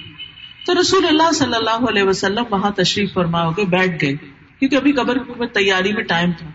تو 0.65 0.81
رسول 0.81 1.05
اللہ 1.05 1.31
صلی 1.31 1.55
اللہ 1.55 1.89
علیہ 1.89 2.03
وسلم 2.03 2.43
وہاں 2.49 2.71
تشریف 2.71 3.13
فرما 3.13 3.45
ہو 3.45 3.51
گئے 3.51 3.65
بیٹھ 3.65 4.05
گئے۔ 4.05 4.34
کیونکہ 4.59 4.75
ابھی 4.75 4.91
قبر 4.91 5.15
میں 5.15 5.47
تیاری 5.47 5.93
میں 5.93 6.03
ٹائم 6.03 6.31
تھا۔ 6.31 6.47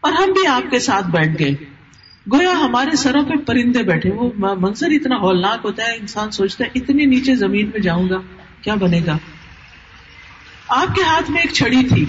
اور 0.00 0.12
ہم 0.12 0.32
بھی 0.32 0.46
آپ 0.46 0.70
کے 0.70 0.78
ساتھ 0.78 1.06
بیٹھ 1.06 1.42
گئے۔ 1.42 1.50
گویا 2.32 2.52
ہمارے 2.52 2.96
سروں 2.96 3.24
پہ 3.24 3.34
پرندے 3.34 3.82
بیٹھے۔ 3.82 4.10
وہ 4.10 4.30
منظر 4.36 4.86
اتنا 4.86 5.16
ہولناک 5.16 5.58
ہوتا 5.64 5.82
ہے، 5.84 5.96
انسان 5.96 6.30
سوچتا 6.30 6.64
ہے، 6.64 6.70
اتنی 6.74 7.04
نیچے 7.04 7.34
زمین 7.34 7.66
میں 7.66 7.80
جاؤں 7.80 8.08
گا، 8.08 8.16
کیا 8.60 8.74
بنے 8.74 9.00
گا؟ 9.06 9.18
آپ 10.68 10.94
کے 10.94 11.02
ہاتھ 11.02 11.30
میں 11.30 11.42
ایک 11.42 11.52
چھڑی 11.52 11.88
تھی۔ 11.88 12.04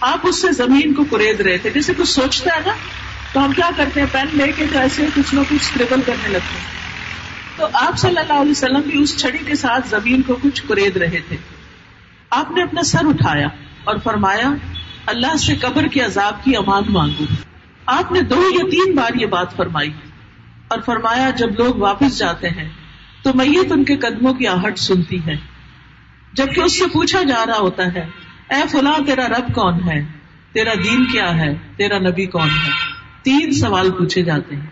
آپ 0.00 0.18
اس 0.22 0.42
سے 0.42 0.52
زمین 0.52 0.94
کو 0.94 1.04
کرید 1.04 1.40
رہے 1.40 1.58
تھے۔ 1.58 1.70
جیسے 1.70 1.92
کچھ 1.96 2.08
سوچتا 2.08 2.50
ہے 2.54 2.60
نا، 2.66 2.72
تو 3.32 3.44
ہم 3.44 3.52
کیا 3.52 3.70
کرتے 3.76 4.00
ہیں؟ 4.00 4.06
پین 4.12 4.26
لے 4.32 4.52
کے 4.56 4.66
تو 4.72 4.78
ایسے 4.78 5.06
کچھ 5.14 5.34
نہ 5.34 5.40
کچھ 5.50 5.78
کرنے 5.78 6.28
لگتے 6.28 6.58
ہیں۔ 6.58 6.84
تو 7.56 7.66
آپ 7.72 7.98
صلی 7.98 8.18
اللہ 8.18 8.32
علیہ 8.32 8.50
وسلم 8.50 8.80
بھی 8.80 9.02
اس 9.02 9.16
چھڑی 9.16 9.38
کے 9.38 9.54
ساتھ 9.54 9.88
زمین 9.88 10.22
کو 10.22 10.36
کچھ 10.42 10.62
کرید 10.68 10.96
رہے 10.96 11.20
تھے۔ 11.28 11.36
آپ 12.30 12.50
نے 12.50 12.62
اپنا 12.62 12.82
سر 12.82 13.06
اٹھایا۔ 13.08 13.48
اور 13.84 13.96
فرمایا، 13.96 14.54
اللہ 15.06 15.36
سے 15.36 15.54
قبر 15.56 15.86
کے 15.86 16.00
عذاب 16.00 16.44
کی 16.44 16.56
امان 16.56 16.82
مانگو۔ 16.88 17.24
آپ 17.86 18.12
نے 18.12 18.20
دو 18.20 18.42
یا 18.50 18.70
تین 18.70 18.94
بار 18.96 19.14
یہ 19.14 19.26
بات 19.26 19.56
فرمائی۔ 19.56 19.90
اور 20.68 20.78
فرمایا، 20.86 21.30
جب 21.30 21.50
لوگ 21.58 21.74
واپس 21.74 22.18
جاتے 22.18 22.48
ہیں، 22.48 22.68
تو 23.22 23.30
میت 23.34 23.72
ان 23.72 23.84
کے 23.84 23.96
قدموں 23.96 24.34
کی 24.34 24.46
آہٹ 24.46 24.78
سنتی 24.78 25.26
ہے۔ 25.26 25.36
جبکہ 26.32 26.60
اس 26.60 26.78
سے 26.78 26.84
پوچھا 26.92 27.22
جا 27.22 27.46
رہا 27.46 27.58
ہوتا 27.58 27.94
ہے، 27.94 28.06
اے 28.50 28.62
فلاں 28.70 29.06
تیرا 29.06 29.28
رب 29.28 29.54
کون 29.54 29.74
ہے؟ 29.74 30.04
تیرا 30.52 30.74
دین 30.74 31.04
کیا 31.04 31.36
ہے؟ 31.36 31.54
تیرا 31.76 31.98
نبی 31.98 32.26
کون 32.26 32.48
ہے؟ 32.48 32.70
تین 33.22 33.52
سوال 33.52 33.90
پوچھے 33.90 34.22
جاتے 34.22 34.56
ہیں۔ 34.56 34.66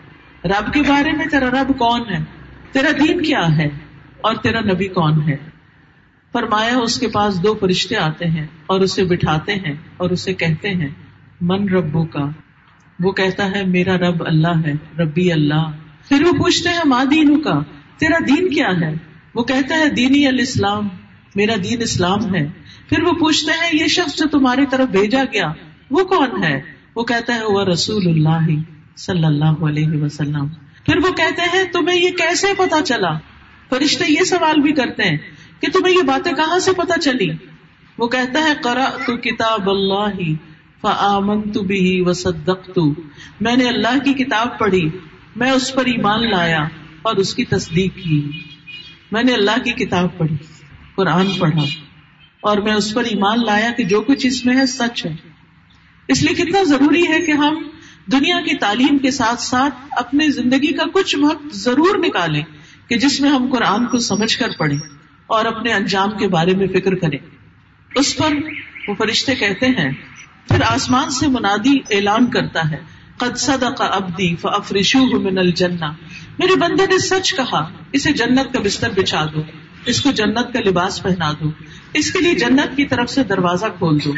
رب 0.45 0.73
کے 0.73 0.83
بارے 0.83 1.13
میں 1.13 1.27
تیرا 1.27 1.47
رب 1.47 1.79
کون 1.79 2.01
ہے؟ 2.11 2.19
تیرا 2.73 2.91
دین 2.91 3.23
کیا 3.23 3.57
ہے؟ 3.57 3.67
اور 4.21 4.35
تیرا 4.35 4.61
نبی 4.61 4.89
کون 4.89 5.29
ہے؟ 5.29 5.37
فرمایا 6.33 6.79
اس 6.79 7.01
کے 7.01 7.09
پاس 7.09 7.43
دو 7.43 7.55
فرشتے 7.61 7.97
آتے 7.97 8.25
ہیں 8.25 8.47
اور 8.67 8.81
اسے 8.81 9.05
بٹھاتے 9.05 9.55
ہیں 9.55 9.75
اور 9.97 10.11
اسے 10.11 10.35
کہتے 10.35 10.69
ہیں، 10.69 10.89
من 11.41 11.69
ربو 11.69 12.05
کا 12.05 12.25
وہ 13.01 13.13
کہتا 13.13 13.51
ہے، 13.51 13.67
میرا 13.67 13.97
رب 13.97 14.27
اللہ 14.27 14.67
ہے، 14.67 14.73
ربی 14.99 15.33
اللہ۔ 15.33 15.71
پھر 16.09 16.23
وہ 16.23 16.33
پوچھتے 16.33 16.69
ہیں 16.69 16.81
ماں 16.85 17.05
دینو 17.05 17.41
کا 17.41 17.63
تیرا 17.99 18.19
دین 18.29 18.51
کیا 18.51 18.69
ہے؟ 18.81 18.95
وہ 19.35 19.43
کہتا 19.43 19.75
ہے، 19.75 19.89
دینی 19.89 20.27
الاسلام، 20.27 20.89
میرا 21.35 21.55
دین 21.65 21.83
اسلام 21.83 22.35
ہے۔ 22.35 22.47
پھر 22.89 23.03
وہ 23.03 23.13
پوچھتے 23.13 23.53
ہیں، 23.53 23.83
یہ 23.83 23.87
شخص 23.87 24.17
جو 24.17 24.29
تمہاری 24.29 24.67
طرف 24.67 24.89
بھیجا 24.89 25.25
گیا، 25.33 25.53
وہ 25.91 26.05
کون 26.05 26.45
ہے؟ 26.45 26.61
وہ 26.95 27.05
کہتا 27.05 27.35
ہے، 27.35 27.45
وہ 27.45 27.65
رسول 27.65 28.07
اللہ 28.07 28.49
صلی 28.97 29.25
اللہ 29.25 29.65
علیہ 29.65 30.03
وسلم۔ 30.03 30.47
پھر 30.85 30.97
وہ 30.97 31.13
کہتے 31.13 31.43
ہیں، 31.43 31.65
تمہیں 31.73 31.99
یہ 31.99 32.11
کیسے 32.11 32.47
پتا 32.59 32.83
چلا؟ 32.83 33.19
فرشتے 33.71 34.05
یہ 34.09 34.25
سوال 34.25 34.61
بھی 34.61 34.73
کرتے 34.73 35.03
ہیں 35.03 35.19
کہ 35.63 35.71
تمہیں 35.73 35.95
یہ 35.95 36.03
باتیں 36.03 36.33
کہاں 36.33 36.59
سے 36.59 36.73
پتا 36.73 37.01
چلی 37.01 37.29
وہ 37.99 38.09
کہتا 38.09 38.41
ہے 38.41 38.53
کرا 38.65 38.85
تو 39.07 39.17
کتاب 39.17 39.71
اللہ 39.71 40.35
فآمن 40.81 41.53
تو 41.53 41.63
بھی 41.63 42.03
وصدق 42.07 42.79
میں 43.41 43.57
نے 43.57 43.69
اللہ 43.69 43.99
کی 44.05 44.13
کتاب 44.13 44.59
پڑھی، 44.59 44.89
میں 45.37 45.51
اس 45.51 45.75
پر 45.75 45.85
ایمان 45.85 46.31
لایا 46.31 46.61
اور 47.03 47.17
اس 47.17 47.35
کی 47.35 47.45
تصدیق 47.45 47.95
کی۔ 47.95 48.31
میں 49.13 49.23
نے 49.23 49.33
اللہ 49.33 49.63
کی 49.65 49.73
کتاب 49.73 50.19
پڑھی، 50.19 50.37
قرآن 50.95 51.27
پڑھا 51.39 51.63
اور 52.41 52.59
میں 52.59 52.73
اس 52.73 52.95
پر 52.95 53.05
ایمان 53.05 53.39
لایا 53.45 53.71
کہ 53.77 53.85
جو 53.85 54.01
کچھ 54.01 54.27
اس 54.27 54.47
میں 54.47 54.57
ہے 54.57 54.67
سچ 54.67 55.07
ہے۔ 55.07 55.17
اس 56.09 56.23
لیے 56.23 56.45
کتنا 56.45 56.63
ضروری 56.63 57.09
ہے 57.09 57.27
کہ 57.27 57.33
ہم 57.33 57.63
دنیا 58.13 58.41
کی 58.41 58.57
تعلیم 58.57 58.99
کے 58.99 59.11
ساتھ 59.11 59.43
ساتھ 59.43 59.75
اپنی 59.91 60.31
زندگی 60.31 60.73
کا 60.73 60.85
کچھ 60.93 61.17
وقت 61.17 61.55
ضرور 61.55 61.99
نکالیں 61.99 62.43
کہ 62.89 62.97
جس 62.97 63.21
میں 63.21 63.31
ہم 63.31 63.53
قرآن 63.53 63.87
کو 63.87 63.99
سمجھ 63.99 64.39
کر 64.39 64.49
پڑھیں۔ 64.59 65.02
اور 65.33 65.45
اپنے 65.45 65.73
انجام 65.73 66.11
کے 66.19 66.29
بارے 66.29 66.55
میں 66.55 66.67
فکر 66.67 66.95
کریں۔ 66.95 67.19
اس 67.95 68.17
پر 68.17 68.35
وہ 68.89 68.95
فرشتے 68.95 69.35
کہتے 69.35 69.67
ہیں، 69.67 69.93
پھر 70.49 70.63
آسمان 70.67 71.11
سے 71.11 71.29
منادی 71.29 71.79
اعلان 71.91 72.31
کرتا 72.31 72.71
ہے، 72.71 72.77
قد 73.17 73.37
صدق 73.37 73.83
ابدی 73.91 74.37
فافرشوه 74.37 75.23
من 75.23 75.39
الجنہ۔ 75.39 75.85
میرے 76.39 76.57
بندے 76.57 76.87
نے 76.87 76.99
سچ 76.99 77.35
کہا، 77.35 77.71
اسے 77.93 78.13
جنت 78.13 78.53
کا 78.53 78.61
بستر 78.61 78.91
بچھا 78.91 79.27
دو، 79.35 79.43
اس 79.87 80.01
کو 80.01 80.11
جنت 80.11 80.53
کا 80.53 80.61
لباس 80.61 81.03
پہنا 81.03 81.33
دو، 81.33 81.51
اس 81.95 82.13
کے 82.13 82.19
لیے 82.19 82.35
جنت 82.35 82.77
کی 82.77 82.85
طرف 82.85 83.11
سے 83.11 83.25
دروازہ 83.25 83.67
کھول 83.79 83.99
دو۔ 84.05 84.13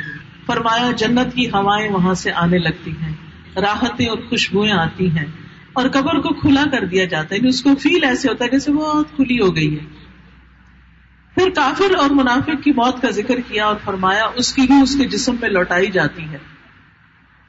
فرمایا، 0.47 0.91
جنت 0.91 1.35
کی 1.35 1.47
ہوائیں 1.47 1.91
وہاں 1.91 2.15
سے 2.15 2.33
آنے 2.33 2.59
لگتی 2.59 2.91
ہیں، 2.91 3.13
راحتیں 3.57 4.07
اور 4.07 4.19
خوشبوئیں 4.29 4.73
آتی 4.73 5.11
ہیں۔ 5.11 5.27
اور 5.73 5.89
قبر 5.89 6.21
کو 6.21 6.35
کھلا 6.35 6.65
کر 6.73 6.85
دیا 6.85 7.05
جاتا 7.05 7.29
ہے 7.31 7.37
یعنی 7.37 7.49
اس 7.49 7.63
کو 7.63 7.75
فیل 7.75 8.05
ایسے 8.05 8.29
ہوتا 8.29 8.45
ہے 8.45 8.51
جیسے 8.51 8.73
بہت 8.73 9.07
کھلی 9.17 9.41
ہو 9.41 9.57
گئی 9.57 9.79
ہے۔ 9.79 10.04
پھر 11.35 11.51
کافر 11.51 11.95
اور 11.95 12.11
منافق 12.11 12.63
کی 12.65 12.71
موت 12.71 13.03
کا 13.03 13.11
ذکر 13.11 13.41
کیا 13.41 13.67
اور 13.67 13.77
فرمایا، 13.85 14.27
اس 14.35 14.53
کی 14.53 14.63
بھی 14.63 14.83
اس 14.83 14.97
کے 14.97 15.05
جسم 15.05 15.37
میں 15.41 15.49
لوٹائی 15.49 15.91
جاتی 15.91 16.25
ہے۔ 16.25 16.39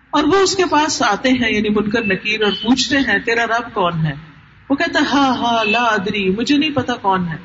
اور 0.10 0.24
وہ 0.24 0.36
اس 0.36 0.56
کے 0.56 0.64
پاس 0.66 1.04
آتے 1.04 1.30
ہیں 1.30 1.52
یعنی 1.52 1.70
بنکر 1.70 2.04
نکیر، 2.04 2.44
اور 2.44 2.52
پوچھتے 2.52 2.98
ہیں، 2.98 3.20
تیرا 3.20 3.46
رب 3.46 3.74
کون 3.74 4.06
ہے؟ 4.06 4.14
وہ 4.70 4.76
کہتا 4.76 5.00
ہے 5.00 5.06
ہاں 5.06 5.36
ہاں 5.36 5.66
لا 5.66 5.84
ادری، 5.84 6.30
مجھے 6.30 6.58
نہیں 6.58 6.70
پتا 6.70 6.94
کون 6.96 7.28
ہے۔ 7.28 7.36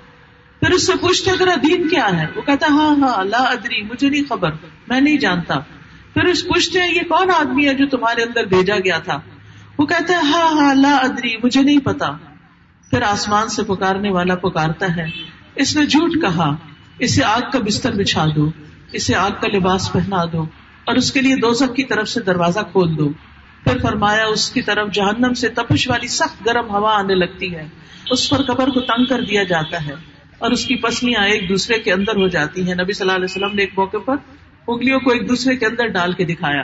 پھر 0.61 0.71
اس 0.71 0.87
سے 0.87 0.93
پوچھتے 1.01 1.31
تیرا 1.39 1.55
دین 1.63 1.89
کیا 1.89 2.21
ہے؟ 2.21 2.27
وہ 2.37 2.43
کہتا 2.43 2.67
ہاں 2.67 2.97
ہاں 2.97 3.25
لا 3.25 3.39
ادری، 3.39 3.83
مجھے 3.83 4.09
نہیں 4.09 4.23
خبر، 4.29 4.51
میں 4.89 5.01
نہیں 5.01 5.17
جانتا۔ 5.17 5.59
پھر 6.15 6.25
اس 6.25 6.45
پوچھتے 6.45 6.81
ہیں، 6.81 6.95
یہ 6.95 7.01
کون 7.01 7.31
آدمی 7.31 7.69
ہے 7.69 7.75
جو 7.75 7.87
تمہارے 7.87 8.23
اندر 8.23 8.45
بھیجا 8.45 8.77
گیا 8.77 8.99
تھا؟ 8.99 9.21
وہ 9.79 9.87
کہتا 9.87 10.15
ہے 10.15 10.19
ہاں 10.19 10.51
ہاں 10.51 10.75
لا 10.75 10.97
ادری، 10.97 11.37
مجھے 11.45 11.63
نہیں 11.63 11.81
پتا۔ 11.81 12.11
پھر 12.91 13.03
آسمان 13.03 13.49
سے 13.49 13.63
پکارنے 13.63 14.11
والا 14.11 14.35
پکارتا 14.35 14.97
ہے۔ 14.97 15.07
اس 15.57 15.77
نے 15.77 15.87
جھوٹ 15.87 16.23
کہا، 16.23 16.57
اسے 16.99 17.25
آگ 17.25 17.41
کا 17.53 17.59
بستر 17.59 17.93
بچھا 17.93 18.27
دو، 18.37 18.51
اسے 18.93 19.15
آگ 19.15 19.31
کا 19.31 19.57
لباس 19.57 19.93
پہنا 19.93 20.25
دو 20.33 20.43
اور 20.85 20.95
اس 20.95 21.13
کے 21.13 21.21
لیے 21.21 21.37
دو 21.37 21.67
کی 21.67 21.85
طرف 21.85 22.09
سے 22.09 22.21
دروازہ 22.21 22.61
کھول 22.61 22.99
دو۔ 22.99 23.09
پھر 23.65 23.79
فرمایا، 23.79 24.25
اس 24.25 24.51
کی 24.51 24.63
طرف 24.63 24.93
جہنم 24.93 25.35
سے 25.35 25.49
تپش 25.49 25.89
والی 25.89 26.09
سخت 26.09 26.47
گرم 26.47 26.71
ہوا 26.71 26.99
آنے 26.99 27.15
لگتی 27.15 27.55
ہے۔ 27.55 27.69
اس 28.11 28.31
پر 28.31 28.43
قبر 28.43 28.69
کو 28.69 28.81
تنگ 28.81 29.05
کر 29.05 29.21
دیا 29.21 29.43
جاتا 29.43 29.87
ہے 29.87 29.93
اور 30.39 30.51
اس 30.51 30.65
کی 30.65 30.77
پسلیاں 30.77 31.27
ایک 31.27 31.49
دوسرے 31.49 31.79
کے 31.79 31.93
اندر 31.93 32.17
ہو 32.17 32.29
جاتی 32.29 32.69
ہیں۔ 32.69 32.75
نبی 32.75 32.93
صلی 32.93 33.05
اللہ 33.05 33.17
علیہ 33.17 33.25
وسلم 33.25 33.57
نے 33.57 33.63
ایک 33.63 33.73
موقع 33.77 33.97
پر 33.97 34.17
انگلیوں 34.69 35.01
کو 35.01 35.11
ایک 35.11 35.29
دوسرے 35.29 35.57
کے 35.57 35.67
اندر 35.67 35.87
ڈال 35.87 36.13
کے 36.13 36.25
دکھایا۔ 36.25 36.63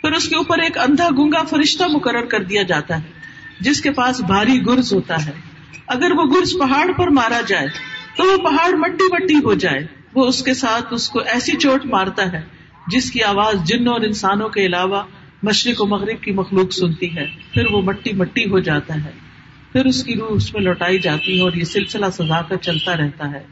پھر 0.00 0.12
اس 0.12 0.28
کے 0.28 0.36
اوپر 0.36 0.58
ایک 0.58 0.78
اندھا 0.78 1.08
گنگا 1.18 1.42
فرشتہ 1.42 1.84
مقرر 1.84 2.24
کر 2.24 2.42
دیا 2.42 2.62
جاتا 2.62 2.96
ہے، 2.96 3.02
جس 3.60 3.80
کے 3.80 3.90
پاس 3.90 4.20
بھاری 4.20 4.66
گرز 4.66 4.92
ہوتا 4.92 5.26
ہے۔ 5.26 5.32
اگر 5.86 6.12
وہ 6.16 6.24
گرز 6.24 6.52
پہاڑ 6.60 6.92
پر 6.92 7.08
مارا 7.08 7.40
جائے 7.46 7.66
تو 8.16 8.24
وہ 8.24 8.36
پہاڑ 8.36 8.72
مٹی 8.72 9.12
مٹی 9.12 9.36
ہو 9.44 9.54
جائے۔ 9.54 9.86
وہ 10.14 10.26
اس 10.26 10.42
کے 10.42 10.54
ساتھ 10.54 10.84
اس 10.90 11.08
کو 11.08 11.18
ایسی 11.18 11.52
چوٹ 11.52 11.86
مارتا 11.86 12.32
ہے، 12.32 12.42
جس 12.86 13.10
کی 13.10 13.22
آواز 13.22 13.64
جنوں 13.64 13.92
اور 13.92 14.00
انسانوں 14.00 14.48
کے 14.48 14.66
علاوہ 14.66 15.02
مشرق 15.42 15.82
و 15.82 15.86
مغرب 15.86 16.22
کی 16.22 16.32
مخلوق 16.32 16.72
سنتی 16.72 17.16
ہے۔ 17.16 17.26
پھر 17.52 17.70
وہ 17.70 17.82
مٹی 17.82 18.12
مٹی 18.12 18.44
ہو 18.44 18.58
جاتا 18.58 18.94
ہے۔ 19.04 19.10
پھر 19.72 19.84
اس 19.84 20.04
کی 20.04 20.16
روح 20.16 20.28
اس 20.30 20.54
میں 20.54 20.62
لوٹائی 20.62 20.98
جاتی 20.98 21.36
ہے 21.36 21.42
اور 21.42 21.52
یہ 21.52 21.64
سلسلہ 21.64 22.06
سزا 22.12 22.42
کر 22.42 22.56
چلتا 22.56 22.96
رہتا 22.96 23.30
ہے۔ 23.30 23.46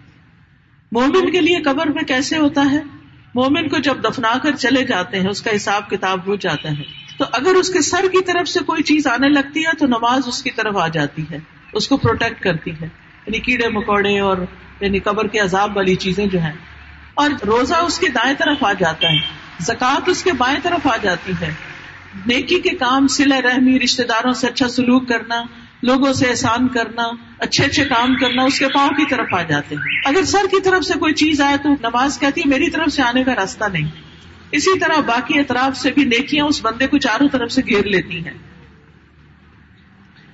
مومن 0.93 1.31
کے 1.31 1.41
لیے 1.41 1.63
قبر 1.63 1.87
میں 1.87 2.03
کیسے 2.03 2.39
ہوتا 2.39 2.65
ہے؟ 2.71 2.81
مومن 3.35 3.69
کو 3.69 3.79
جب 3.79 3.97
دفنا 4.05 4.39
کر 4.43 4.57
چلے 4.57 4.85
جاتے 4.85 5.21
ہیں، 5.21 5.29
اس 5.29 5.43
کا 5.43 5.57
حساب 5.57 5.91
کتاب 5.91 6.27
ہو 6.27 6.35
جاتا 6.35 6.71
ہے۔ 6.71 6.83
تو 7.19 7.25
اگر 7.33 7.55
اس 7.55 7.69
کے 7.69 7.81
سر 7.81 8.05
کی 8.13 8.25
طرف 8.25 8.49
سے 8.49 8.61
کوئی 8.67 8.83
چیز 8.83 9.07
آنے 9.07 9.29
لگتی 9.29 9.61
ہے، 9.61 9.77
تو 9.79 9.87
نماز 9.87 10.23
اس 10.27 10.43
کی 10.43 10.51
طرف 10.51 10.77
آ 10.77 10.89
جاتی 10.89 11.23
ہے، 11.31 11.39
اس 11.73 11.89
کو 11.89 11.97
پروٹیکٹ 11.97 12.43
کرتی 12.43 12.71
ہے۔ 12.71 13.02
یعنی 13.27 13.39
کیڑے 13.39 13.69
مکوڑے 13.69 14.19
اور 14.19 14.37
یعنی 14.81 14.99
قبر 14.99 15.27
کے 15.27 15.39
عذاب 15.39 15.77
والی 15.77 15.95
چیزیں 15.95 16.27
جو 16.27 16.41
ہیں۔ 16.41 16.53
اور 17.15 17.31
روزہ 17.47 17.75
اس 17.75 17.99
کے 17.99 18.09
دائیں 18.09 18.35
طرف 18.39 18.65
آ 18.65 18.73
جاتا 18.73 19.09
ہے، 19.09 19.19
زکوٰۃ 19.61 20.01
اس 20.07 20.25
کے 20.25 20.33
بائیں 20.33 20.59
طرف 20.63 20.87
آ 20.87 20.97
جاتی 20.97 21.33
ہے۔ 21.41 21.55
نیکی 22.27 22.61
کے 22.61 22.69
کام 22.69 23.07
سلا 23.07 23.41
رحمی 23.41 23.79
رشتے 23.81 24.05
داروں 24.05 24.33
سے 24.33 24.47
اچھا 24.47 24.69
سلوک 24.69 25.09
کرنا، 25.09 25.43
لوگوں 25.83 26.13
سے 26.13 26.27
احسان 26.27 26.69
کرنا، 26.69 27.03
اچھے 27.39 27.65
اچھے 27.65 27.85
کام 27.85 28.17
کرنا، 28.17 28.43
اس 28.43 28.59
کے 28.59 28.69
پاؤں 28.69 28.89
کی 28.89 29.05
طرف 29.11 29.35
آ 29.35 29.43
جاتے 29.43 29.75
ہیں۔ 29.75 30.01
اگر 30.05 30.25
سر 30.25 30.47
کی 30.51 30.61
طرف 30.61 30.85
سے 30.85 30.99
کوئی 30.99 31.15
چیز 31.15 31.41
آئے 31.41 31.57
تو 31.57 31.69
نماز 31.69 32.19
کہتی 32.19 32.41
ہے، 32.41 32.51
میری 32.51 32.71
طرف 32.71 32.93
سے 32.93 33.03
آنے 33.03 33.25
کا 33.25 33.35
راستہ 33.35 33.65
نہیں۔ 33.73 33.89
اسی 34.51 34.79
طرح 34.79 35.01
باقی 35.01 35.39
اطراف 35.39 35.77
سے 35.77 35.91
بھی 35.91 36.05
نیکیاں 36.05 36.45
اس 36.45 36.65
بندے 36.65 36.87
کو 36.87 36.99
چاروں 36.99 37.29
طرف 37.29 37.53
سے 37.53 37.63
گھیر 37.69 37.85
لیتی 37.85 38.25
ہیں۔ 38.25 38.35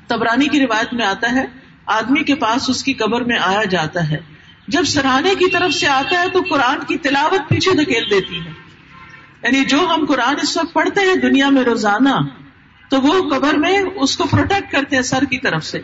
تبرانی 0.07 0.49
کی 0.49 0.61
روایت 0.61 0.95
میں 0.95 1.07
آتا 1.07 1.33
ہے 1.33 1.58
آدمی 1.89 2.23
کے 2.23 2.35
پاس 2.35 2.71
اس 2.71 2.85
کی 2.85 2.93
قبر 2.93 3.21
میں 3.21 3.39
آیا 3.39 3.65
جاتا 3.65 4.11
ہے۔ 4.11 4.19
جب 4.69 4.85
سراہنے 4.85 5.35
کی 5.35 5.51
طرف 5.51 5.73
سے 5.73 5.89
آتا 5.89 6.23
ہے 6.23 6.29
تو 6.29 6.43
قرآن 6.51 6.79
کی 6.89 6.97
تلاوت 6.99 7.49
پیچھے 7.49 7.85
دھکیل 7.85 8.11
دیتی 8.11 8.41
ہے۔ 8.41 8.51
یعنی 9.43 9.65
جو 9.65 9.81
ہم 9.81 10.05
قرآن 10.09 10.35
اس 10.43 10.57
وقت 10.57 10.73
پڑھتے 10.73 11.01
ہیں 11.01 11.15
دنیا 11.15 11.49
میں 11.51 11.63
روزانہ، 11.63 12.21
تو 12.91 13.01
وہ 13.01 13.31
قبر 13.31 13.55
میں 13.55 13.79
اس 13.95 14.17
کو 14.17 14.25
پروٹیکٹ 14.25 14.73
کرتے 14.73 14.97
ہیں 14.97 15.03
سر 15.03 15.25
کی 15.25 15.39
طرف 15.39 15.65
سے۔ 15.65 15.81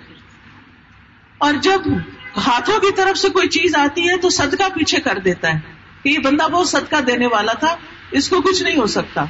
اور 1.39 1.53
جب 1.63 1.81
ہاتھوں 2.47 2.81
کی 2.81 2.93
طرف 2.97 3.19
سے 3.19 3.29
کوئی 3.29 3.49
چیز 3.49 3.77
آتی 3.77 4.09
ہے 4.09 4.17
تو 4.17 4.29
صدقہ 4.31 4.69
پیچھے 4.75 5.01
کر 5.01 5.19
دیتا 5.19 5.55
ہے 5.55 5.59
کہ 6.03 6.09
یہ 6.09 6.19
بندہ 6.19 6.49
بہت 6.53 6.69
صدقہ 6.69 7.01
دینے 7.01 7.27
والا 7.27 7.53
تھا، 7.53 7.77
اس 8.11 8.29
کو 8.29 8.41
کچھ 8.41 8.63
نہیں 8.63 8.77
ہو 8.77 8.87
سکتا۔ 8.87 9.25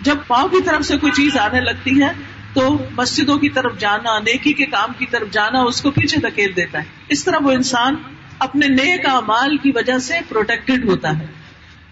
جب 0.00 0.16
پاؤں 0.26 0.48
کی 0.48 0.62
طرف 0.64 0.84
سے 0.84 0.98
کوئی 0.98 1.12
چیز 1.12 1.38
آنے 1.38 1.60
لگتی 1.60 2.02
ہے 2.02 2.12
تو 2.56 2.78
مسجدوں 2.90 3.38
کی 3.38 3.48
طرف 3.48 3.78
جانا، 3.78 4.18
نیکی 4.18 4.52
کے 4.52 4.66
کام 4.66 4.88
کی 4.98 5.06
طرف 5.06 5.30
جانا 5.30 5.60
اس 5.60 5.80
کو 5.82 5.90
پیچھے 5.90 6.20
دھکیل 6.20 6.56
دیتا 6.56 6.78
ہے۔ 6.78 6.84
اس 7.08 7.24
طرح 7.24 7.36
وہ 7.42 7.52
انسان 7.52 7.94
اپنے 8.38 8.66
نیک 8.68 9.06
مال 9.26 9.56
کی 9.56 9.72
وجہ 9.74 9.98
سے 9.98 10.14
پروٹیکٹڈ 10.28 10.84
ہوتا 10.84 11.18
ہے۔ 11.18 11.26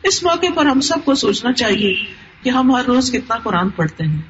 اس 0.03 0.22
موقع 0.22 0.46
پر 0.55 0.66
ہم 0.66 0.81
سب 0.81 1.05
کو 1.05 1.14
سوچنا 1.14 1.53
چاہیے 1.53 1.94
کہ 2.42 2.50
ہم 2.50 2.74
ہر 2.77 2.85
روز 2.85 3.12
کتنا 3.12 3.37
قرآن 3.37 3.68
پڑھتے 3.68 4.05
ہیں، 4.05 4.22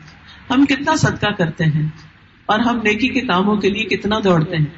ہم 0.51 0.65
کتنا 0.65 0.97
صدقہ 0.97 1.33
کرتے 1.39 1.65
ہیں 1.65 1.89
اور 2.47 2.59
ہم 2.59 2.81
نیکی 2.85 3.09
کے 3.09 3.21
کاموں 3.21 3.57
کے 3.57 3.71
لیے 3.71 3.85
کتنا 3.85 4.19
دوڑتے 4.25 4.57
ہیں۔ 4.57 4.73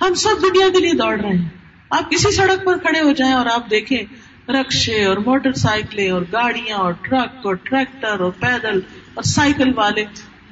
ہم 0.00 0.14
سب 0.14 0.42
دنیا 0.42 0.66
کے 0.72 0.78
لیے 0.80 0.92
دوڑ 0.92 1.20
رہے 1.20 1.36
ہیں۔ 1.36 1.48
آپ 1.90 2.10
کسی 2.10 2.30
سڑک 2.30 2.64
پر 2.64 2.76
کھڑے 2.76 3.00
ہو 3.00 3.12
جائیں 3.12 3.34
اور 3.34 3.46
آپ 3.46 3.70
دیکھیں 3.70 4.02
رکشے 4.50 5.04
اور 5.04 5.16
موٹر 5.16 5.52
سائیکلیں 5.52 6.10
اور 6.10 6.22
گاڑیاں 6.32 6.76
اور 6.76 6.92
ٹرک 6.92 7.46
اور 7.46 7.54
ٹریکٹر 7.54 8.20
اور 8.20 8.30
پیدل 8.30 8.80
اور 9.14 9.22
سائیکل 9.22 9.72
والے 9.76 10.04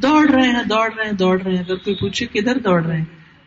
دوڑ 0.02 0.30
رہے 0.30 0.48
ہیں، 0.48 0.62
دوڑ 0.70 0.90
رہے 0.96 1.04
ہیں، 1.04 1.12
دوڑ 1.12 1.42
رہے 1.42 1.50
ہیں۔ 1.50 1.58
اگر 1.58 1.74
کوئی 1.74 1.96
پوچھے 1.96 2.26
کدھر 2.26 2.58
دوڑ 2.58 2.84
رہے 2.84 2.98
ہیں، 2.98 3.04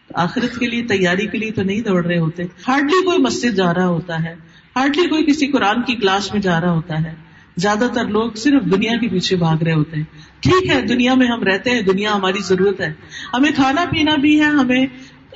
تو 0.08 0.14
آخرت 0.18 0.60
کے 0.60 0.68
لیے، 0.68 0.84
تیاری 0.84 1.28
کے 1.28 1.38
لیے 1.38 1.52
تو 1.52 1.64
نہیں 1.64 1.82
دوڑ 1.82 2.06
رہے 2.06 2.18
ہوتے۔ 2.18 2.44
ہارڈلی 2.68 3.06
کوئی 3.06 3.18
مسجد 3.18 3.56
جا 3.56 3.74
رہا 3.74 3.88
ہوتا 3.88 4.24
ہے۔ 4.24 4.36
ہارڈلی 4.76 5.08
کوئی 5.08 5.26
کسی 5.26 5.48
قرآن 5.48 5.82
کی 5.82 5.96
کلاس 5.96 6.34
میں 6.34 6.42
جا 6.42 6.62
رہا 6.62 6.72
ہوتا 6.72 7.04
ہے۔ 7.04 7.14
زیادہ 7.58 7.88
تر 7.94 8.08
لوگ 8.08 8.32
صرف 8.32 8.64
دنیا 8.64 8.98
کے 8.98 9.08
پیچھے 9.08 9.36
بھاگ 9.36 9.64
رہے 9.64 9.74
ہوتے 9.74 9.98
ہیں۔ 9.98 10.04
ٹھیک 10.40 10.70
ہے، 10.70 10.82
دنیا 10.82 11.14
میں 11.14 11.28
ہم 11.28 11.44
رہتے 11.44 11.70
ہیں، 11.70 11.82
دنیا 11.82 12.14
ہماری 12.14 12.38
ضرورت 12.46 12.82
ہے۔ 12.82 12.94
ہمیں 13.34 13.52
کھانا 13.56 13.86
پینا 13.86 14.16
بھی 14.16 14.40
ہے، 14.40 14.46
ہمیں 14.46 14.86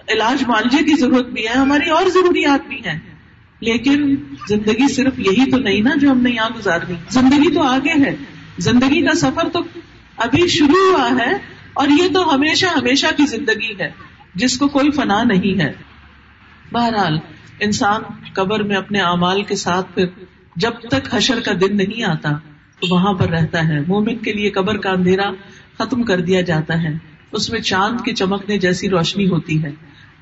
علاج 0.07 0.43
معالجے 0.47 0.83
کی 0.83 0.95
ضرورت 0.99 1.27
بھی 1.27 1.43
ہے، 1.43 1.53
ہماری 1.53 1.89
اور 1.89 2.09
ضروریات 2.09 2.67
بھی 2.67 2.75
ہیں۔ 2.75 2.99
لیکن 3.59 4.15
زندگی 4.49 4.93
صرف 4.93 5.19
یہی 5.19 5.51
تو 5.51 5.57
نہیں 5.57 5.81
نا 5.81 5.89
جو 5.95 6.11
ہم 6.11 6.21
نے 6.21 6.29
یہاں 6.29 6.49
گزارنی۔ 6.57 6.95
زندگی 7.09 7.53
تو 7.53 7.61
آگے 7.61 8.01
ہے۔ 8.01 8.15
زندگی 8.57 9.01
کا 9.01 9.15
سفر 9.15 9.49
تو 9.49 9.59
ابھی 10.19 10.47
شروع 10.47 10.97
ہوا 10.97 11.09
ہے 11.19 11.33
اور 11.73 11.87
یہ 11.87 12.07
تو 12.13 12.35
ہمیشہ 12.35 12.65
ہمیشہ 12.65 13.07
کی 13.17 13.25
زندگی 13.25 13.73
ہے، 13.79 13.91
جس 14.35 14.57
کو 14.57 14.67
کوئی 14.67 14.91
فنا 14.91 15.23
نہیں 15.23 15.61
ہے۔ 15.61 15.71
بہرحال، 16.71 17.19
انسان 17.59 18.01
قبر 18.33 18.63
میں 18.63 18.75
اپنے 18.75 18.99
اعمال 18.99 19.43
کے 19.43 19.55
ساتھ 19.55 19.95
پھر 19.95 20.05
جب 20.55 20.71
تک 20.79 21.15
حشر 21.15 21.39
کا 21.39 21.51
دن 21.61 21.77
نہیں 21.77 22.03
آتا، 22.03 22.29
تو 22.79 22.93
وہاں 22.93 23.13
پر 23.13 23.29
رہتا 23.29 23.67
ہے۔ 23.67 23.79
مومن 23.87 24.17
کے 24.17 24.33
لیے 24.33 24.49
قبر 24.49 24.77
کا 24.77 24.89
اندھیرا 24.89 25.31
ختم 25.77 26.03
کر 26.03 26.21
دیا 26.21 26.41
جاتا 26.41 26.83
ہے۔ 26.83 26.97
اس 27.31 27.49
میں 27.49 27.59
چاند 27.59 28.01
کی 28.05 28.13
چمکنے 28.13 28.57
جیسی 28.57 28.89
روشنی 28.89 29.29
ہوتی 29.29 29.63
ہے۔ 29.63 29.69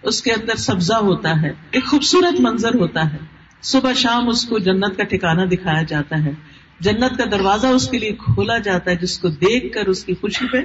اس 0.03 0.21
کے 0.21 0.31
اندر 0.31 0.55
سبزہ 0.55 0.93
ہوتا 0.93 1.41
ہے۔ 1.41 1.53
ایک 1.71 1.85
خوبصورت 1.85 2.39
منظر 2.39 2.75
ہوتا 2.75 3.13
ہے۔ 3.13 3.17
صبح 3.61 3.93
شام 3.93 4.29
اس 4.29 4.45
کو 4.45 4.59
جنت 4.59 4.97
کا 4.97 5.03
ٹھکانا 5.03 5.43
دکھایا 5.51 5.83
جاتا 5.83 6.25
ہے۔ 6.25 6.31
جنت 6.79 7.17
کا 7.17 7.23
دروازہ 7.31 7.67
اس 7.67 7.89
کے 7.89 7.99
لیے 7.99 8.11
کھولا 8.11 8.57
جاتا 8.57 8.91
ہے، 8.91 8.95
جس 8.95 9.19
کو 9.19 9.27
دیکھ 9.27 9.73
کر 9.73 9.85
اس 9.85 10.03
کی 10.03 10.13
خوشی 10.13 10.45
پہ 10.51 10.57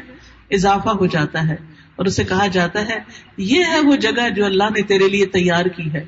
اضافہ 0.50 0.88
ہو 0.88 1.06
جاتا 1.06 1.48
ہے 1.48 1.56
اور 1.96 2.06
اسے 2.06 2.24
کہا 2.24 2.46
جاتا 2.46 2.88
ہے، 2.88 2.98
یہ 3.36 3.64
ہے 3.68 3.80
وہ 3.80 3.96
جگہ 3.96 4.28
جو 4.28 4.44
اللہ 4.44 4.64
نے 4.64 4.82
تیرے 4.82 5.08
لیے 5.08 5.26
تیار 5.26 5.64
کی 5.64 5.92
ہے۔ 5.92 6.04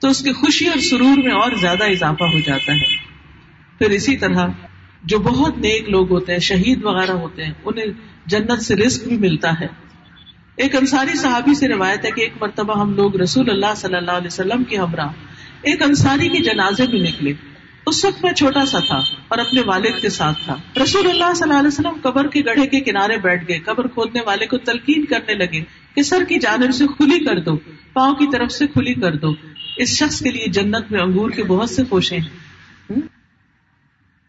تو 0.00 0.08
اس 0.08 0.22
کی 0.22 0.32
خوشی 0.32 0.66
اور 0.66 0.78
سرور 0.78 1.16
میں 1.16 1.32
اور 1.32 1.52
زیادہ 1.60 1.84
اضافہ 1.84 2.24
ہو 2.24 2.40
جاتا 2.40 2.72
ہے۔ 2.72 2.96
پھر 3.78 3.90
اسی 3.90 4.16
طرح 4.16 4.46
جو 5.04 5.18
بہت 5.18 5.58
نیک 5.58 5.88
لوگ 5.88 6.10
ہوتے 6.10 6.32
ہیں، 6.32 6.38
شہید 6.38 6.84
وغیرہ 6.84 7.12
ہوتے 7.12 7.44
ہیں، 7.44 7.52
انہیں 7.64 7.86
جنت 8.26 8.62
سے 8.62 8.76
رسک 8.76 9.08
بھی 9.08 9.16
ملتا 9.16 9.60
ہے۔ 9.60 9.66
ایک 10.56 10.76
انصاری 10.76 11.18
صحابی 11.18 11.54
سے 11.54 11.68
روایت 11.68 12.04
ہے 12.04 12.10
کہ 12.10 12.20
ایک 12.20 12.32
مرتبہ 12.40 12.80
ہم 12.80 12.94
لوگ 12.94 13.16
رسول 13.16 13.50
اللہ 13.50 13.74
صلی 13.76 13.96
اللہ 13.96 14.10
علیہ 14.10 14.26
وسلم 14.26 14.64
کے 14.64 14.76
ہمراہ، 14.76 15.08
ایک 15.62 15.82
انصاری 15.82 16.28
کے 16.28 16.38
جنازے 16.38 16.86
میں 16.92 17.00
نکلے۔ 17.00 17.32
اس 17.86 18.04
وقت 18.04 18.24
میں 18.24 18.32
چھوٹا 18.32 18.66
سا 18.66 18.78
تھا 18.78 18.96
اور 19.28 19.38
اپنے 19.38 19.60
والد 19.60 20.00
کے 20.00 20.08
ساتھ 20.08 20.44
تھا۔ 20.44 20.56
رسول 20.82 21.10
اللہ 21.10 21.34
صلی 21.34 21.42
اللہ 21.42 21.58
علیہ 21.58 21.68
وسلم 21.68 21.98
قبر 22.02 22.26
کے 22.26 22.40
گڑھے 22.40 22.66
کے 22.66 22.80
کنارے 22.80 23.16
بیٹھ 23.16 23.48
گئے۔ 23.48 23.58
قبر 23.58 23.86
کھودنے 23.86 24.20
والے 24.26 24.46
کو 24.46 24.58
تلقین 24.58 25.04
کرنے 25.04 25.34
لگے۔ 25.34 25.60
کہ 25.94 26.02
سر 26.02 26.24
کی 26.28 26.38
جانب 26.38 26.74
سے 26.74 26.86
کھلی 26.86 27.24
کر 27.24 27.40
دو، 27.40 27.56
پاؤں 27.92 28.14
کی 28.14 28.26
طرف 28.32 28.52
سے 28.52 28.66
کھلی 28.66 28.94
کر 28.94 29.16
دو۔ 29.16 29.34
اس 29.76 29.88
شخص 29.88 30.20
کے 30.20 30.30
لیے 30.30 30.46
جنت 30.46 30.92
میں 30.92 31.00
انگور 31.00 31.30
کے 31.30 31.44
بہت 31.44 31.70
سے 31.70 31.82
خوشے 31.88 32.16
ہیں۔ 32.16 32.28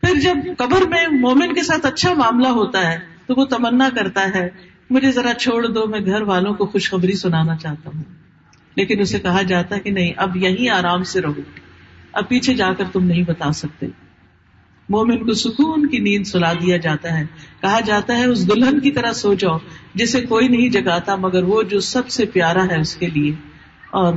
پھر 0.01 0.19
جب 0.19 0.37
قبر 0.57 0.81
میں 0.81 1.07
مومن 1.07 1.53
کے 1.53 1.63
ساتھ 1.63 1.85
اچھا 1.85 2.13
معاملہ 2.13 2.47
ہوتا 2.47 2.91
ہے 2.91 2.99
تو 3.25 3.33
وہ 3.37 3.45
تمنا 3.45 3.89
کرتا 3.95 4.29
ہے، 4.35 4.49
مجھے 4.89 5.11
ذرا 5.11 5.33
چھوڑ 5.33 5.67
دو، 5.67 5.87
میں 5.87 5.99
گھر 5.99 6.21
والوں 6.21 6.53
کو 6.53 6.65
خوشخبری 6.65 7.13
سنانا 7.13 7.55
چاہتا 7.55 7.89
ہوں۔ 7.95 8.03
لیکن 8.75 8.99
اسے 8.99 9.19
کہا 9.19 9.41
جاتا 9.41 9.75
ہے 9.75 9.79
کہ 9.79 9.91
نہیں، 9.91 10.13
اب 10.17 10.37
یہی 10.37 10.69
آرام 10.69 11.03
سے 11.03 11.21
رہو۔ 11.21 11.41
اب 12.13 12.27
پیچھے 12.27 12.53
جا 12.53 12.73
کر 12.73 12.83
تم 12.93 13.03
نہیں 13.03 13.23
بتا 13.23 13.51
سکتے۔ 13.51 13.87
مومن 14.89 15.25
کو 15.25 15.33
سکون 15.33 15.87
کی 15.87 15.99
نیند 15.99 16.27
سلا 16.27 16.53
دیا 16.53 16.77
جاتا 16.77 17.19
ہے۔ 17.19 17.25
کہا 17.61 17.79
جاتا 17.79 18.17
ہے، 18.17 18.25
اس 18.25 18.49
دلہن 18.49 18.79
کی 18.79 18.91
طرح 18.91 19.13
سو 19.13 19.33
جاؤ، 19.33 19.57
جسے 19.95 20.21
کوئی 20.21 20.47
نہیں 20.47 20.69
جگاتا، 20.69 21.15
مگر 21.15 21.43
وہ 21.43 21.63
جو 21.63 21.79
سب 21.79 22.09
سے 22.09 22.25
پیارا 22.25 22.65
ہے 22.65 22.79
اس 22.79 22.95
کے 22.95 23.07
لیے۔ 23.07 23.31
اور 23.89 24.13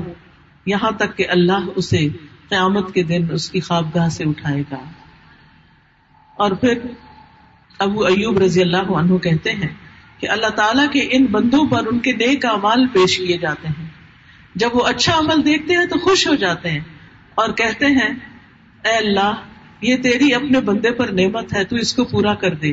یہاں 0.67 0.91
تک 0.91 1.17
کہ 1.17 1.27
اللہ 1.29 1.69
اسے 1.77 2.09
قیامت 2.49 2.95
کے 2.95 3.03
دن 3.03 3.27
اس 3.33 3.51
کی 3.51 3.61
خوابگاہ 3.61 4.09
سے 4.09 4.25
اٹھائے 4.25 4.63
گا۔ 4.73 4.85
اور 6.37 6.51
پھر 6.51 6.79
ابو 7.79 8.05
ایوب 8.05 8.39
رضی 8.39 8.61
اللہ 8.61 8.93
عنہ 8.93 9.17
کہتے 9.17 9.53
ہیں 9.53 9.75
کہ 10.19 10.29
اللہ 10.29 10.47
تعالیٰ 10.47 10.91
کے 10.93 11.09
ان 11.11 11.27
بندوں 11.27 11.67
پر 11.67 11.87
ان 11.87 11.99
کے 11.99 12.13
نیک 12.13 12.47
امال 12.47 12.87
پیش 12.87 13.19
کیے 13.19 13.39
جاتے 13.39 13.69
ہیں۔ 13.69 13.89
جب 14.55 14.69
وہ 14.73 14.87
اچھا 14.87 15.19
عمل 15.19 15.45
دیکھتے 15.45 15.75
ہیں 15.75 15.87
تو 15.87 15.99
خوش 15.99 16.29
ہو 16.29 16.35
جاتے 16.35 16.71
ہیں۔ 16.71 16.81
اور 17.41 17.51
کہتے 17.51 17.87
ہیں، 17.87 18.15
اے 18.85 18.97
اللہ، 18.97 19.35
یہ 19.81 19.97
تیری 19.97 20.35
اپنے 20.35 20.61
بندے 20.61 20.91
پر 20.91 21.09
نعمت 21.09 21.55
ہے، 21.57 21.65
تو 21.65 21.77
اس 21.77 21.95
کو 21.95 22.05
پورا 22.05 22.35
کر 22.35 22.55
دے۔ 22.55 22.73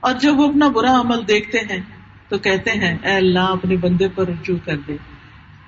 اور 0.00 0.14
جب 0.20 0.38
وہ 0.38 0.48
اپنا 0.48 0.68
برا 0.68 1.00
عمل 1.00 1.28
دیکھتے 1.28 1.58
ہیں، 1.58 1.80
تو 2.28 2.38
کہتے 2.38 2.70
ہیں، 2.70 2.96
اے 3.02 3.12
اللہ، 3.12 3.38
اپنے 3.38 3.76
بندے 3.76 4.08
پر 4.08 4.28
رجوع 4.28 4.56
کر 4.64 4.76
دے۔ 4.76 4.96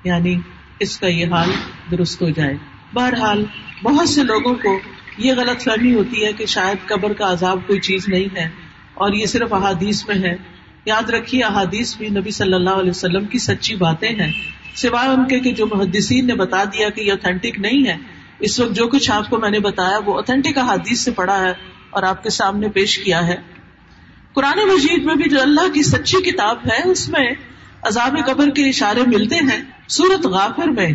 یعنی 0.04 0.40
اس 0.80 0.98
کا 0.98 1.06
یہ 1.06 1.26
حال 1.26 1.50
درست 1.90 2.22
ہو 2.22 2.28
جائے۔ 2.30 2.54
بہرحال، 2.94 3.44
بہت 3.82 4.08
سے 4.08 4.22
لوگوں 4.22 4.54
کو 4.54 4.78
یہ 5.18 5.32
غلط 5.36 5.62
فہمی 5.62 5.94
ہوتی 5.94 6.24
ہے 6.24 6.32
کہ 6.32 6.46
شاید 6.46 6.88
قبر 6.88 7.12
کا 7.12 7.32
عذاب 7.32 7.58
کوئی 7.66 7.80
چیز 7.80 8.08
نہیں 8.08 8.36
ہے۔ 8.36 8.48
اور 8.94 9.12
یہ 9.12 9.26
صرف 9.26 9.52
احادیث 9.52 10.08
میں 10.08 10.30
ہے۔ 10.30 10.36
یاد 10.84 11.10
رکھیے، 11.10 11.42
احادیث 11.42 11.96
بھی 11.96 12.08
نبی 12.08 12.30
صلی 12.30 12.52
اللہ 12.52 12.70
علیہ 12.70 12.90
وسلم 12.90 13.24
کی 13.24 13.38
سچی 13.38 13.74
باتیں 13.74 14.10
ہیں۔ 14.10 14.32
سوائے 14.74 15.08
ان 15.08 15.28
کے 15.28 15.40
کہ 15.40 15.52
جو 15.52 15.66
محدثین 15.66 16.26
نے 16.26 16.34
بتا 16.34 16.64
دیا 16.64 16.88
کہ 16.88 17.00
یہ 17.00 17.10
اوتھینٹک 17.10 17.58
نہیں 17.58 17.86
ہے 17.86 17.96
اس 18.38 18.60
وقت 18.60 18.72
جو 18.72 18.88
کچھ 18.88 19.10
آپ 19.10 19.30
کو 19.30 19.38
میں 19.38 19.50
نے 19.50 19.60
بتایا 19.60 19.98
وہ 20.06 20.14
اوتھینٹک 20.14 20.58
احادیث 20.58 21.00
سے 21.00 21.10
پڑھا 21.10 21.40
ہے 21.40 21.52
اور 21.90 22.02
آپ 22.02 22.22
کے 22.22 22.30
سامنے 22.30 22.68
پیش 22.68 22.98
کیا 22.98 23.26
ہے۔ 23.26 23.36
قرآن 24.32 24.58
مجید 24.68 25.04
میں 25.04 25.14
بھی 25.14 25.30
جو 25.30 25.42
اللہ 25.42 25.72
کی 25.74 25.82
سچی 25.82 26.30
کتاب 26.30 26.56
ہے، 26.66 26.88
اس 26.88 27.08
میں 27.08 27.30
عذاب 27.82 28.16
قبر 28.26 28.50
کے 28.50 28.68
اشارے 28.68 29.00
ملتے 29.06 29.36
ہیں۔ 29.36 29.62
سورت 29.88 30.26
غافر 30.26 30.68
میں 30.68 30.88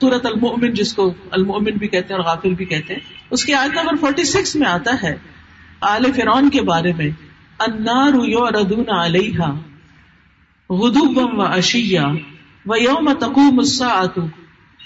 سورت 0.00 0.26
المؤمن 0.26 0.74
جس 0.74 0.94
کو 0.94 1.14
المؤمن 1.30 1.72
بھی 1.72 1.88
کہتے 1.88 2.14
ہیں 2.14 2.20
اور 2.20 2.30
غافر 2.30 2.48
بھی 2.48 2.64
کہتے 2.64 2.94
ہیں، 2.94 3.00
اس 3.30 3.44
کی 3.44 3.54
آیت 3.54 3.70
نمبر 3.70 3.96
46 3.96 4.56
میں 4.56 4.68
آتا 4.68 4.96
ہے۔ 5.02 5.16
آل 5.80 6.12
فرعون 6.12 6.50
کے 6.50 6.62
بارے 6.62 6.92
میں، 6.92 7.10
النار 7.58 8.28
یعرضون 8.28 8.90
علیہا 8.90 9.50
غدوبا 10.70 11.42
و 11.42 11.42
اشیا 11.42 12.04
و 12.66 12.76
یوم 12.76 13.12
تقوم 13.12 13.58
الساعة 13.58 14.26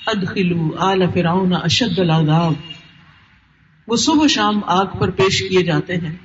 ادخلوا 0.08 0.90
آل 0.90 1.02
فرعون 1.14 1.52
اشد 1.52 1.98
العذاب۔ 1.98 2.52
وہ 3.88 3.96
صبح 3.96 4.26
شام 4.26 4.60
آگ 4.66 4.86
پر 4.98 5.10
پیش 5.10 5.48
کیے 5.48 5.62
جاتے 5.62 5.96
ہیں۔ 5.96 6.16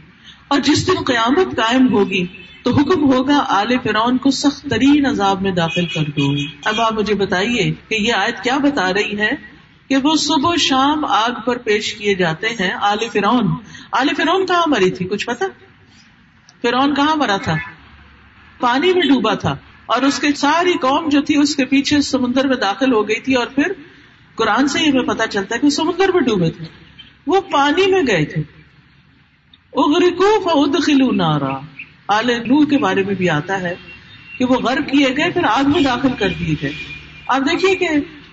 اور 0.48 0.60
جس 0.60 0.88
دن 0.88 1.04
قیامت 1.06 1.56
قائم 1.56 1.94
ہوگی، 1.94 2.28
تو 2.64 2.72
حکم 2.72 3.14
ہوگا 3.14 3.44
آل 3.48 3.76
فرعون 3.84 4.18
کو 4.18 4.32
سخت 4.32 4.68
ترین 4.70 5.06
عذاب 5.06 5.42
میں 5.42 5.52
داخل 5.52 5.86
کر 5.86 6.02
دو۔ 6.02 6.32
اب 6.66 6.82
آپ 6.82 6.94
مجھے 6.94 7.16
بتائیے 7.16 7.74
کہ 7.90 7.96
یہ 7.96 8.14
آیت 8.14 8.44
کیا 8.44 8.58
بتا 8.58 8.94
رہی 8.94 9.20
ہے 9.20 9.32
کہ 9.88 9.98
وہ 9.98 10.16
صبح 10.16 10.56
شام 10.60 11.06
آگ 11.06 11.32
پر 11.46 11.58
پیش 11.58 11.94
کیے 11.94 12.16
جاتے 12.16 12.48
ہیں 12.50 12.72
آل 12.82 12.98
فرعون۔ 13.14 13.48
آل 13.92 14.08
فرعون 14.18 14.46
کہاں 14.46 14.64
مری 14.68 14.92
تھی؟ 14.92 15.06
کچھ 15.06 15.26
پتا 15.26 15.46
فرعون 16.62 16.96
کہاں 16.96 17.16
مرا 17.16 17.38
تھا؟ 17.38 17.56
پانی 18.60 18.94
میں 18.94 19.02
ڈوبا 19.02 19.34
تھا۔ 19.34 19.56
اور 19.94 20.02
اس 20.02 20.20
کے 20.20 20.28
ساری 20.34 20.74
قوم 20.74 21.10
جو 21.10 21.22
تھی 21.22 21.38
اس 21.38 21.56
کے 21.56 21.66
پیچھے 21.66 22.02
سمندر 22.02 22.48
میں 22.48 22.58
داخل 22.58 22.94
ہو 22.94 23.08
گئی 23.08 23.20
تھی 23.20 23.34
اور 23.34 23.48
پھر 23.48 23.64
قرآن 24.36 24.68
سے 24.68 24.80
ہمیں 24.80 25.04
پتا 25.04 25.28
چلتا 25.28 25.56
ہے 25.56 25.60
کہ 25.60 25.70
سمندر 25.70 26.12
میں 26.14 26.22
ڈوبے 26.22 26.50
تھے۔ 26.50 26.66
وہ 27.28 27.42
پانی 27.42 27.92
میں 27.92 28.02
گئے 28.08 28.26
تھے۔ 28.26 28.42
اغرکو 29.74 30.40
فادخلوا 30.40 31.12
نارا۔ 31.14 31.60
آل 32.08 32.28
نو 32.28 32.66
کے 32.66 32.78
بارے 32.78 33.04
میں 33.04 33.16
بھی 33.16 33.30
آتا 33.30 33.62
ہے 33.62 33.76
کہ 34.38 34.46
وہ 34.46 34.56
غرق 34.56 34.92
کیے 34.92 35.08
گئے، 35.18 35.32
پھر 35.32 35.44
آگ 35.44 35.64
میں 35.70 35.82
داخل 35.82 36.10
کر 36.20 36.30
دیے 36.40 36.56
گئے۔ 36.62 36.72
آپ 37.28 37.42
دیکھیے 37.42 37.76
کہ 37.76 37.88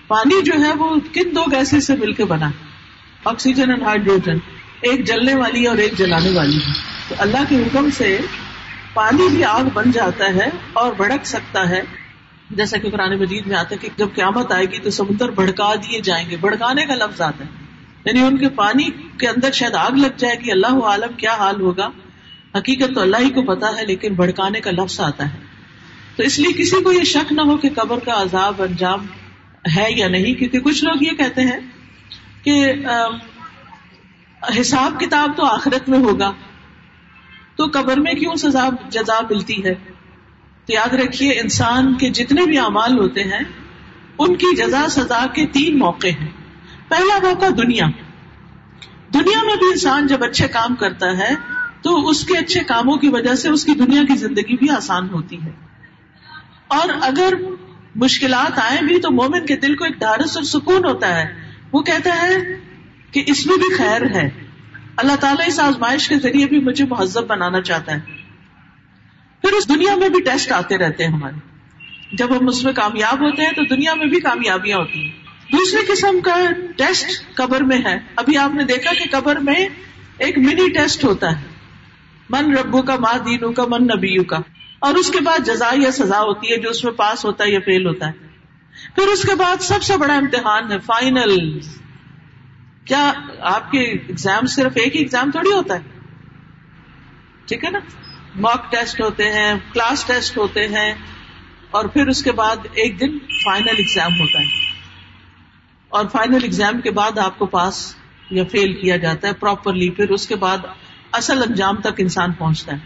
پانی 0.07 0.43
جو 0.43 0.53
ہے 0.65 0.73
وہ 0.75 0.97
کن 1.13 1.37
دو 1.37 1.45
گیسز 1.53 1.87
سے 1.87 1.97
مل 1.97 2.13
کے 2.13 2.25
بنا۔ 2.25 2.51
Oxygen 3.25 3.71
and 3.71 3.83
hydrogen. 3.83 4.37
ایک 4.81 5.07
جلنے 5.07 5.35
والی 5.35 5.63
ہے 5.63 5.69
اور 5.69 5.79
ایک 5.79 5.99
جلانے 5.99 6.31
والی 6.31 6.57
ہے۔ 6.57 6.73
تو 7.09 7.15
اللہ 7.19 7.39
کے 7.49 7.57
حکم 7.57 7.91
سے 7.91 8.19
پانی 8.95 9.29
بھی 9.29 9.45
آگ 9.45 9.65
بن 9.75 9.91
جاتا 9.91 10.27
ہے 10.27 10.51
اور 10.73 10.93
بھڑک 10.93 11.27
سکتا 11.27 11.71
ہے۔ 11.71 11.83
جیسا 12.51 12.79
کہ 12.79 12.91
قرآن 12.91 13.19
مجید 13.19 13.47
میں 13.47 13.57
آتا 13.57 13.69
ہے 13.73 13.77
کہ 13.77 13.89
جب 13.97 14.09
قیامت 14.15 14.53
آئے 14.53 14.65
گی 14.65 14.79
تو 14.79 14.91
سمندر 14.91 15.31
بھڑکا 15.31 15.75
دیے 15.75 16.01
جائیں 16.01 16.31
گے۔ 16.31 16.37
بھڑکانے 16.37 16.87
کا 16.87 16.95
لفظ 16.95 17.21
آتا 17.21 17.45
ہے۔ 17.45 17.51
یعنی 18.05 18.21
ان 18.21 18.39
کے 18.39 18.49
پانی 18.49 18.85
کے 19.19 19.29
اندر 19.29 19.53
شاید 19.53 19.75
آگ 19.75 19.91
لگ 19.91 20.17
جائے 20.17 20.35
گی۔ 20.45 20.51
اللہ 20.51 20.85
عالم 20.85 21.13
کیا 21.17 21.35
حال 21.35 21.61
ہوگا؟ 21.61 21.89
حقیقت 22.55 22.95
تو 22.95 23.01
اللہ 23.01 23.17
ہی 23.17 23.31
کو 23.31 23.43
پتا 23.43 23.67
ہے، 23.79 23.87
لیکن 23.87 24.15
بھڑکانے 24.15 24.61
کا 24.61 24.71
لفظ 24.71 25.01
آتا 25.01 25.35
ہے۔ 25.35 25.39
تو 26.17 26.23
اس 26.23 26.39
لیے 26.39 26.53
کسی 26.53 26.83
کو 26.83 26.93
یہ 26.93 27.03
شک 27.03 27.33
نہ 27.33 27.41
ہو 27.41 27.57
کہ 27.57 27.69
قبر 27.77 27.99
کا 27.99 28.23
عذاب 28.23 28.63
انجام 28.63 29.07
ہے 29.77 29.87
یا 29.97 30.09
نہیں، 30.09 30.35
کیونکہ 30.35 30.61
کچھ 30.61 30.85
لوگ 30.85 31.03
یہ 31.03 31.11
کہتے 31.11 31.43
ہیں 31.43 31.61
کہ 32.43 32.73
حساب 34.61 35.01
کتاب 35.01 35.31
تو 35.37 35.45
آخرت 35.45 35.89
میں 35.89 35.99
ہوگا۔ 35.99 36.33
تو 37.61 37.67
قبر 37.73 38.01
میں 38.01 38.13
کیوں 38.13 38.35
سزا 38.35 38.69
جزا 38.89 39.21
ملتی 39.31 39.65
ہے؟ 39.65 39.75
تو 40.65 40.73
یاد 40.73 40.95
رکھیے، 40.95 41.33
انسان 41.33 41.95
کے 41.95 42.11
جتنے 42.11 42.43
بھی 42.45 42.59
اعمال 42.59 42.99
ہوتے 42.99 43.23
ہیں، 43.23 43.41
ان 44.19 44.37
کی 44.37 44.57
جزا 44.57 44.89
سزا 44.91 45.27
کے 45.27 45.47
تین 45.47 45.79
موقع 45.79 46.07
ہیں۔ 46.07 46.29
پہلا 46.89 47.19
موقع 47.23 47.47
دنیا۔ 47.57 47.87
دنیا 49.15 49.45
میں 49.45 49.57
بھی 49.57 49.67
انسان 49.73 50.07
جب 50.07 50.25
اچھے 50.25 50.49
کام 50.49 50.75
کرتا 50.75 51.19
ہے، 51.19 51.35
تو 51.83 52.09
اس 52.09 52.27
کے 52.27 52.39
اچھے 52.39 52.61
کاموں 52.61 52.97
کی 52.97 53.09
وجہ 53.09 53.35
سے 53.35 53.49
اس 53.49 53.65
کی 53.65 53.75
دنیا 53.75 54.03
کی 54.03 54.17
زندگی 54.17 54.57
بھی 54.57 54.71
آسان 54.71 55.09
ہوتی 55.11 55.43
ہے۔ 55.43 55.51
اور 56.67 56.89
اگر 57.01 57.35
مشکلات 57.95 58.59
آئے 58.59 58.79
بھی، 58.83 59.01
تو 59.01 59.11
مومن 59.11 59.47
کے 59.47 59.57
دل 59.57 59.77
کو 59.77 59.85
ایک 59.85 59.99
ڈھارس 59.99 60.37
اور 60.37 60.45
سکون 60.45 60.85
ہوتا 60.85 61.17
ہے۔ 61.17 61.35
وہ 61.73 61.83
کہتا 61.83 62.23
ہے 62.23 62.35
کہ 63.11 63.23
اس 63.27 63.47
میں 63.47 63.57
بھی 63.57 63.75
خیر 63.75 64.03
ہے۔ 64.15 64.50
اللہ 64.97 65.17
تعالیٰ 65.17 65.47
اس 65.47 65.61
آزمائش 65.61 66.09
کے 66.09 66.19
ذریعے 66.19 66.47
بھی 66.47 66.59
مجھے 66.59 66.85
مہذب 66.85 67.27
بنانا 67.27 67.61
چاہتا 67.61 67.93
ہے۔ 67.93 68.01
پھر 69.41 69.53
اس 69.53 69.69
دنیا 69.69 69.97
میں 69.97 70.09
بھی 70.09 70.21
ٹیسٹ 70.21 70.53
آتے 70.53 70.79
رہتے 70.79 71.05
ہیں 71.05 71.13
ہمارے۔ 71.13 71.51
جب 72.13 72.41
ہم 72.41 72.49
اس 72.49 72.65
میں 72.65 72.73
کامیاب 72.73 73.21
ہوتے 73.21 73.43
ہیں 73.43 73.53
تو 73.53 73.65
دنیا 73.65 73.95
میں 73.95 74.07
بھی 74.07 74.21
کامیابیاں 74.21 74.79
ہوتی 74.79 75.05
ہیں۔ 75.05 75.11
دوسری 75.53 75.87
قسم 75.87 76.21
کا 76.21 76.37
ٹیسٹ 76.77 77.35
قبر 77.35 77.61
میں 77.61 77.79
ہے۔ 77.85 77.99
ابھی 78.17 78.37
آپ 78.37 78.55
نے 78.55 78.65
دیکھا 78.65 78.93
کہ 78.93 79.05
قبر 79.11 79.37
میں 79.37 79.69
ایک 80.19 80.39
منی 80.39 80.69
ٹیسٹ 80.69 81.05
ہوتا 81.05 81.41
ہے۔ 81.41 81.47
من 82.31 82.57
ربو 82.57 82.83
کا 82.83 82.97
ماں 82.97 83.19
دینو 83.19 83.53
کا 83.53 83.65
من 83.69 83.85
نبیو 83.85 84.25
کا 84.25 84.39
اور 84.79 84.95
اس 84.95 85.11
کے 85.11 85.19
بعد 85.21 85.47
جزا 85.47 85.71
یا 85.77 85.91
سزا 85.91 86.21
ہوتی 86.21 86.53
ہے 86.53 86.57
جو 86.57 86.71
اس 86.71 86.85
میں 86.85 86.93
پاس 86.93 87.25
ہوتا 87.25 87.45
ہے 87.45 87.51
یا 87.51 87.59
فیل 87.65 87.87
ہوتا 87.87 88.07
ہے۔ 88.07 88.13
پھر 88.95 89.07
اس 89.09 89.23
کے 89.23 89.35
بعد 89.35 89.57
سب 89.63 89.83
سے 89.83 89.97
بڑا 89.97 90.15
امتحان 90.15 90.73
ہے 90.73 90.79
فائنل 90.79 91.59
کیا 92.85 93.13
آپ 93.41 93.71
کے 93.71 93.79
ایگزام 93.79 94.47
صرف 94.47 94.73
ایک 94.75 94.95
ہی 94.95 95.01
ایگزام 95.01 95.31
تھوڑی 95.31 95.53
ہوتا 95.53 95.75
ہے؟ 95.75 95.81
ٹھیک 97.47 97.65
ہے 97.65 97.71
نا؟ 97.71 97.79
ماک 98.35 98.73
ٹیسٹ 98.73 99.01
ہوتے 99.01 99.33
ہیں 99.33 99.55
کلاس 99.73 100.05
ٹیسٹ 100.05 100.39
ہوتے 100.39 100.67
ہیں، 100.69 100.95
اور 101.71 101.85
پھر 101.85 102.07
اس 102.07 102.23
کے 102.23 102.33
بعد 102.33 102.57
ایک 102.73 103.01
دن 103.01 103.19
فائنل 103.45 103.75
ایگزام 103.79 104.21
ہوتا 104.21 104.39
ہے۔ 104.41 104.71
اور 105.89 106.05
فائنل 106.13 106.39
ایگزام 106.43 106.81
کے 106.81 106.91
بعد 106.91 107.19
آپ 107.19 107.39
کو 107.39 107.47
پاس 107.47 107.97
یا 108.31 108.45
فیل 108.45 108.73
کیا 108.75 108.97
جاتا 108.97 109.29
ہے 109.29 109.33
پراپرلی 109.33 109.91
پھر 109.91 110.09
اس 110.09 110.27
کے 110.27 110.37
بعد 110.37 110.59
اصل 111.13 111.43
انجام 111.43 111.77
تک 111.77 111.99
انسان 111.99 112.33
پہنچتا 112.33 112.73
ہے۔ 112.73 112.79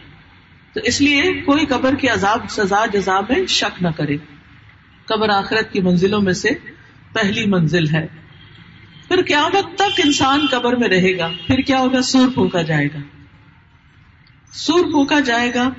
تو 0.73 0.81
اس 0.85 1.01
لیے 1.01 1.23
کوئی 1.23 1.67
قبر 1.67 1.95
کی 1.95 2.09
عذاب، 2.09 2.41
سزا، 2.49 2.87
جزا 2.87 3.21
میں 3.21 3.47
شک 3.47 3.83
نہ 3.83 3.89
کرے۔ 3.89 4.17
قبر 5.05 5.29
آخرت 5.29 5.73
کی 5.73 5.81
منزلوں 5.81 6.21
میں 6.21 6.33
سے 6.33 6.49
پہلی 7.13 7.47
منزل 7.47 7.89
ہے۔ 7.95 8.07
پھر 9.09 9.23
قیامت 9.23 9.79
تک 9.79 10.01
انسان 10.05 10.47
قبر 10.51 10.77
میں 10.77 10.89
رہے 10.89 11.19
گا۔ 11.19 11.31
پھر 11.47 11.59
کیا 11.59 11.79
ہوگا؟ 11.81 12.03
سور 12.03 12.29
پھونکا 12.35 12.63
جائے 12.63 12.87
گا۔ 12.87 12.99
سور 14.53 14.85
پھونکا 14.85 15.21
جائے 15.21 15.55
گا۔ 15.55 15.71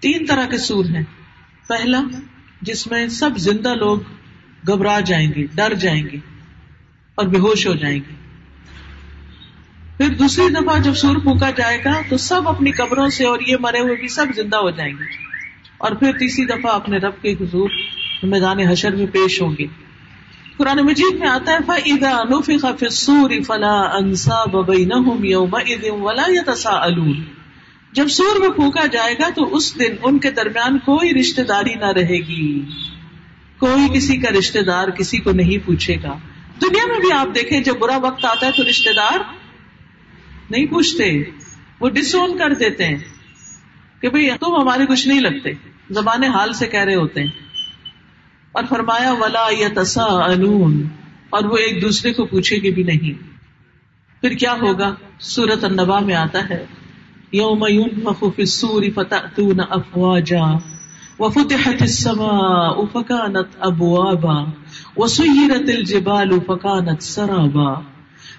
تین 0.00 0.26
طرح 0.26 0.46
کے 0.46 0.58
سور 0.58 0.84
ہیں۔ 0.84 1.02
پہلا، 1.68 2.02
جس 2.62 2.86
میں 2.86 3.08
سب 3.08 3.30
زندہ 3.36 3.74
لوگ 3.74 4.00
گھبرا 4.66 5.00
جائیں 5.00 5.32
گے، 5.36 5.46
ڈر 5.54 5.74
جائیں 5.74 6.02
گے 6.12 6.16
اور 7.14 7.26
بے 7.26 7.38
ہوش 7.38 7.66
ہو 7.66 7.74
جائیں 7.74 7.98
گے۔ 7.98 8.14
پھر 9.96 10.08
دوسری 10.14 10.48
دفعہ 10.48 10.78
جب 10.78 10.94
سور 10.94 11.16
پھونکا 11.16 11.50
جائے 11.50 11.84
گا، 11.84 12.00
تو 12.08 12.16
سب 12.16 12.48
اپنی 12.48 12.70
قبروں 12.70 13.08
سے 13.08 13.24
اور 13.24 13.38
یہ 13.46 13.56
مرے 13.60 13.80
ہوئے 13.80 13.96
بھی 13.96 14.08
سب 14.08 14.26
زندہ 14.36 14.56
ہو 14.56 14.70
جائیں 14.70 14.92
گے۔ 14.92 15.04
اور 15.78 15.92
پھر 15.92 16.12
تیسری 16.12 16.44
دفعہ 16.44 16.72
اپنے 16.72 16.96
رب 16.96 17.22
کے 17.22 17.32
حضور 17.32 17.70
میدان 18.22 18.60
حشر 18.60 18.94
میں 18.94 19.06
پیش 19.06 19.42
ہوں 19.42 19.54
گے۔ 19.58 19.87
قرآن 20.58 20.78
مجید 20.78 21.18
میں 21.18 21.28
آتا 21.28 21.52
ہے، 21.52 21.58
فَإِذَا 21.66 22.22
نُفِخَ 22.24 22.66
فِي 22.66 22.86
الصُّورِ 22.86 23.44
فَلَا 23.46 23.98
أَنْسَابَ 24.00 24.58
بَيْنَهُمْ 24.62 25.24
يَوْمَئِذٍ 25.24 26.00
وَلَا 26.00 26.24
يَتَسَاءَلُونَ۔ 26.30 27.12
جب 27.92 28.08
سور 28.08 28.40
میں 28.40 28.48
پھونکا 28.48 28.86
جائے 28.86 29.14
گا 29.14 29.28
تو 29.28 29.56
اس 29.56 29.78
دن 29.78 29.94
ان 30.02 30.18
کے 30.18 30.30
درمیان 30.30 30.78
کوئی 30.78 31.14
رشتہ 31.14 31.42
داری 31.42 31.74
نہ 31.74 31.84
رہے 31.84 32.16
گی۔ 32.16 32.64
کوئی 33.58 33.88
کسی 33.94 34.16
کا 34.16 34.38
رشتہ 34.38 34.58
دار 34.58 34.88
کسی 34.88 35.18
کو 35.18 35.32
نہیں 35.32 35.66
پوچھے 35.66 35.96
گا۔ 36.02 36.18
دنیا 36.62 36.86
میں 36.86 37.00
بھی 37.00 37.12
آپ 37.12 37.28
دیکھیں، 37.34 37.60
جب 37.60 37.78
برا 37.78 37.96
وقت 37.96 38.24
آتا 38.24 38.46
ہے 38.46 38.52
تو 38.56 38.62
رشتے 38.68 38.92
دار 38.92 39.18
نہیں 40.50 40.66
پوچھتے، 40.66 41.22
وہ 41.80 41.88
ڈسون 41.88 42.38
کر 42.38 42.54
دیتے 42.54 42.84
ہیں 42.84 42.98
کہ 44.00 44.08
بھائی 44.08 44.30
تم 44.40 44.60
ہمارے 44.60 44.86
کچھ 44.86 45.08
نہیں 45.08 45.20
لگتے۔ 45.20 45.50
زبان 45.90 46.24
حال 46.24 46.52
سے 46.52 46.66
کہہ 46.66 46.80
رہے 46.80 46.94
ہوتے 46.94 47.20
ہیں۔ 47.20 47.47
اور 48.52 48.64
فرمایا، 48.68 49.12
ولا 49.12 49.46
یا 49.58 49.68
تسا 49.76 50.04
اور 51.30 51.44
وہ 51.44 51.56
ایک 51.56 51.82
دوسرے 51.82 52.12
کو 52.12 52.24
پوچھے 52.24 52.56
گی 52.56 52.70
بھی 52.70 52.82
نہیں۔ 52.82 53.28
پھر 54.20 54.30
کیا 54.30 54.52
ہوگا؟ 54.52 54.94
سورت 55.20 55.64
النبا 55.64 56.00
میں 56.00 56.14
آتا 56.14 56.48
ہے، 56.50 56.66
یوم 57.32 58.44
سوری 58.44 58.90
فتح 58.90 59.40
افواجا 59.70 60.56
وفتحت 61.18 61.82
السماء 61.82 62.74
فكانت 62.92 63.46
ابوابا 63.58 64.44
وسيرت 64.96 65.70
الجبال 65.76 66.40
فكانت 66.46 67.02
سرابا. 67.02 67.80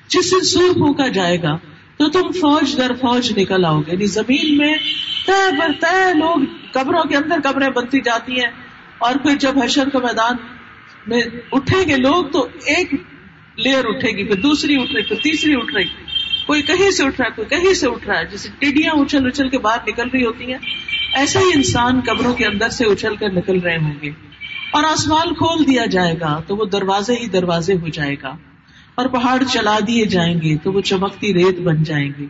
جس 0.08 0.32
دن 0.32 0.44
سور 0.44 0.74
پھونکا 0.74 1.08
جائے 1.08 1.42
گا، 1.44 1.58
تو 1.98 2.10
تم 2.10 2.32
فوج 2.32 2.78
در 2.78 2.92
فوج 3.02 3.40
نکل 3.40 3.66
آؤ 3.66 3.82
گے۔ 3.82 3.92
یعنی 3.92 4.06
زمین 4.06 4.58
میں 4.58 4.78
طے 5.28 5.56
بر 5.56 5.72
طے 5.82 6.14
لوگ 6.14 6.40
قبروں 6.74 7.04
کے 7.04 7.16
اندر 7.16 7.36
قبریں 7.44 7.70
بنتی 7.70 8.02
جاتی 8.02 8.34
ہیں۔ 8.34 8.69
اور 9.00 9.16
پھر 9.16 9.36
جب 9.36 9.64
حشر 9.64 9.89
کا 9.89 10.00
میدان 10.00 10.36
میں 11.08 11.22
اٹھیں 11.52 11.88
گے 11.88 11.97
لوگ 11.97 12.26
تو 12.26 12.47
ایک 12.66 12.93
لیئر 13.56 13.86
اٹھے 13.86 14.18
گی، 14.18 14.24
پھر 14.24 14.41
دوسری 14.41 14.76
اٹھ 14.82 14.91
رہی 14.93 15.04
پھر 15.04 15.16
تیسری 15.16 15.54
اٹھ 15.56 15.76
رہی 15.76 15.84
کوئی 16.47 16.62
کہیں 16.62 16.91
سے 16.91 17.04
اٹھ 17.04 17.22
رہا 17.22 17.30
ہے، 17.30 17.36
کوئی 17.36 17.62
کہیں 17.62 17.74
سے 17.74 17.88
اٹھ 17.88 18.08
رہا 18.08 18.20
ہے۔ 18.20 18.26
جیسے 18.26 18.50
ٹڈیاں 18.60 18.93
اچھل 18.93 19.28
اچھل 19.28 19.50
کے 19.50 19.58
باہر 19.58 19.78
نکل 19.88 20.10
رہی 20.10 20.26
ہوتی 20.26 20.52
ہیں 20.52 20.60
ایسا 21.14 21.39
ہی 21.39 21.52
انسان 21.56 22.02
قبروں 22.08 22.34
کے 22.34 22.45
اندر 22.45 22.70
سے 22.70 22.86
اچھل 22.86 23.16
کر 23.16 23.30
نکل 23.30 23.60
رہے 23.60 23.78
ہوں 23.78 23.93
گے۔ 24.02 24.12
اور 24.72 24.84
آسمان 24.84 25.34
کھول 25.34 25.68
دیا 25.68 25.86
جائے 25.86 26.16
گا 26.22 26.41
تو 26.47 26.56
وہ 26.56 26.66
دروازے 26.66 27.14
ہی 27.14 27.28
دروازے 27.28 27.74
ہو 27.74 27.88
جائے 27.88 28.16
گا۔ 28.24 28.38
اور 28.95 29.06
پہاڑ 29.06 29.43
چلا 29.43 29.80
دیے 29.88 30.06
جائیں 30.06 30.41
گے 30.41 30.58
تو 30.58 30.72
وہ 30.72 30.82
چمکتی 30.82 31.34
ریت 31.34 31.60
بن 31.60 31.84
جائیں 31.84 32.12
گے 32.20 32.26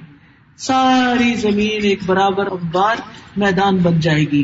ساری 0.58 1.34
زمین 1.36 1.84
ایک 1.84 2.00
برابر 2.06 2.48
امبار 2.52 2.96
میدان 3.38 3.78
بن 3.78 4.00
جائے 4.00 4.26
گی۔ 4.32 4.44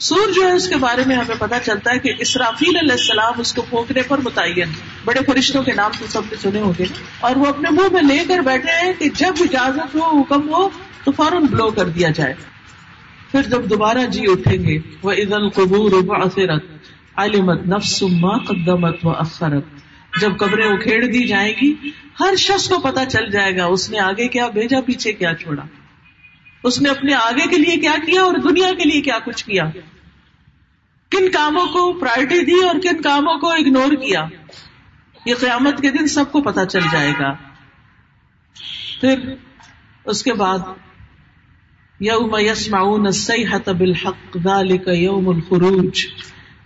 سور 0.00 0.32
جو 0.32 0.42
ہے 0.42 0.52
اس 0.52 0.68
کے 0.68 0.76
بارے 0.76 1.02
میں 1.06 1.16
ہمیں 1.16 1.36
پتا 1.38 1.60
چلتا 1.60 1.90
ہے 1.94 1.98
کہ 1.98 2.12
اسرافیل 2.18 2.76
علیہ 2.76 2.92
السلام 2.92 3.32
اس 3.36 3.54
کو 3.54 3.62
پھونکنے 3.62 4.02
پر 4.02 4.18
متعین 4.18 4.68
بڑے 5.04 5.20
فرشتوں 5.26 5.62
کے 5.62 5.72
نام 5.72 5.90
تو 5.98 6.06
سب 6.08 6.20
نے 6.24 6.36
سنے 6.36 6.60
ہوں 6.60 6.72
گے۔ 6.78 6.84
اور 7.20 7.36
وہ 7.36 7.46
اپنے 7.46 7.70
منہ 7.70 7.92
میں 7.92 8.02
لے 8.02 8.24
کر 8.28 8.38
بیٹھے 8.38 8.84
ہیں 8.84 8.92
کہ 8.98 9.08
جب 9.14 9.32
اجازت 9.40 9.94
ہو، 9.94 10.20
حکم 10.20 10.54
ہو، 10.54 10.68
تو 11.04 11.12
فوراً 11.12 11.46
بلو 11.46 11.70
کر 11.70 11.88
دیا 11.88 12.08
جائے۔ 12.10 12.34
پھر 13.32 13.42
جب 13.42 13.70
دوبارہ 13.70 14.06
جی 14.06 14.24
اٹھیں 14.28 14.58
گے 14.58 14.78
وہ 15.02 15.12
عید 15.12 15.32
القبور 15.32 15.92
علمت 17.16 17.66
نفس 17.66 18.02
ما 18.02 18.38
قدمت 18.38 19.06
و 19.06 19.10
اخرت 19.10 19.64
جب 20.20 20.36
قبریں 20.38 20.68
اکھیڑ 20.68 21.04
دی 21.04 21.26
جائیں 21.26 21.54
گی، 21.62 21.74
ہر 22.20 22.36
شخص 22.36 22.68
کو 22.68 22.78
پتا 22.78 23.04
چل 23.04 23.30
جائے 23.30 23.56
گا، 23.56 23.64
اس 23.64 23.90
نے 23.90 23.98
آگے 23.98 24.28
کیا، 24.28 24.48
بھیجا، 24.48 24.80
پیچھے 24.80 25.12
کیا 25.12 25.34
چھوڑا۔ 25.34 25.62
اس 26.62 26.80
نے 26.80 26.88
اپنے 26.88 27.14
آگے 27.14 27.48
کے 27.48 27.56
لیے 27.56 27.76
کیا 27.76 27.94
کیا 28.06 28.22
اور 28.22 28.34
دنیا 28.34 28.70
کے 28.70 28.88
لیے 28.88 29.00
کیا 29.00 29.18
کچھ 29.18 29.44
کیا؟ 29.44 29.64
کن 31.10 31.30
کاموں 31.30 31.66
کو 31.66 31.92
پرائرٹی 31.92 32.44
دی 32.44 32.62
اور 32.64 32.74
کن 32.74 33.02
کاموں 33.02 33.38
کو 33.38 33.50
اگنور 33.50 33.92
کیا؟ 33.92 34.26
یہ 35.26 35.34
قیامت 35.34 35.80
کے 35.80 35.90
دن 35.90 36.08
سب 36.08 36.32
کو 36.32 36.42
پتا 36.42 36.66
چل 36.66 36.80
جائے 36.92 37.12
گا۔ 37.20 37.32
پھر 39.00 39.34
اس 40.04 40.22
کے 40.22 40.32
بعد، 40.32 40.58
یوم 42.00 42.36
یسمعون 42.38 43.06
بالحق 43.78 44.36
ذلك 44.44 44.88
یوم 44.88 45.28
الخروج۔ 45.28 46.06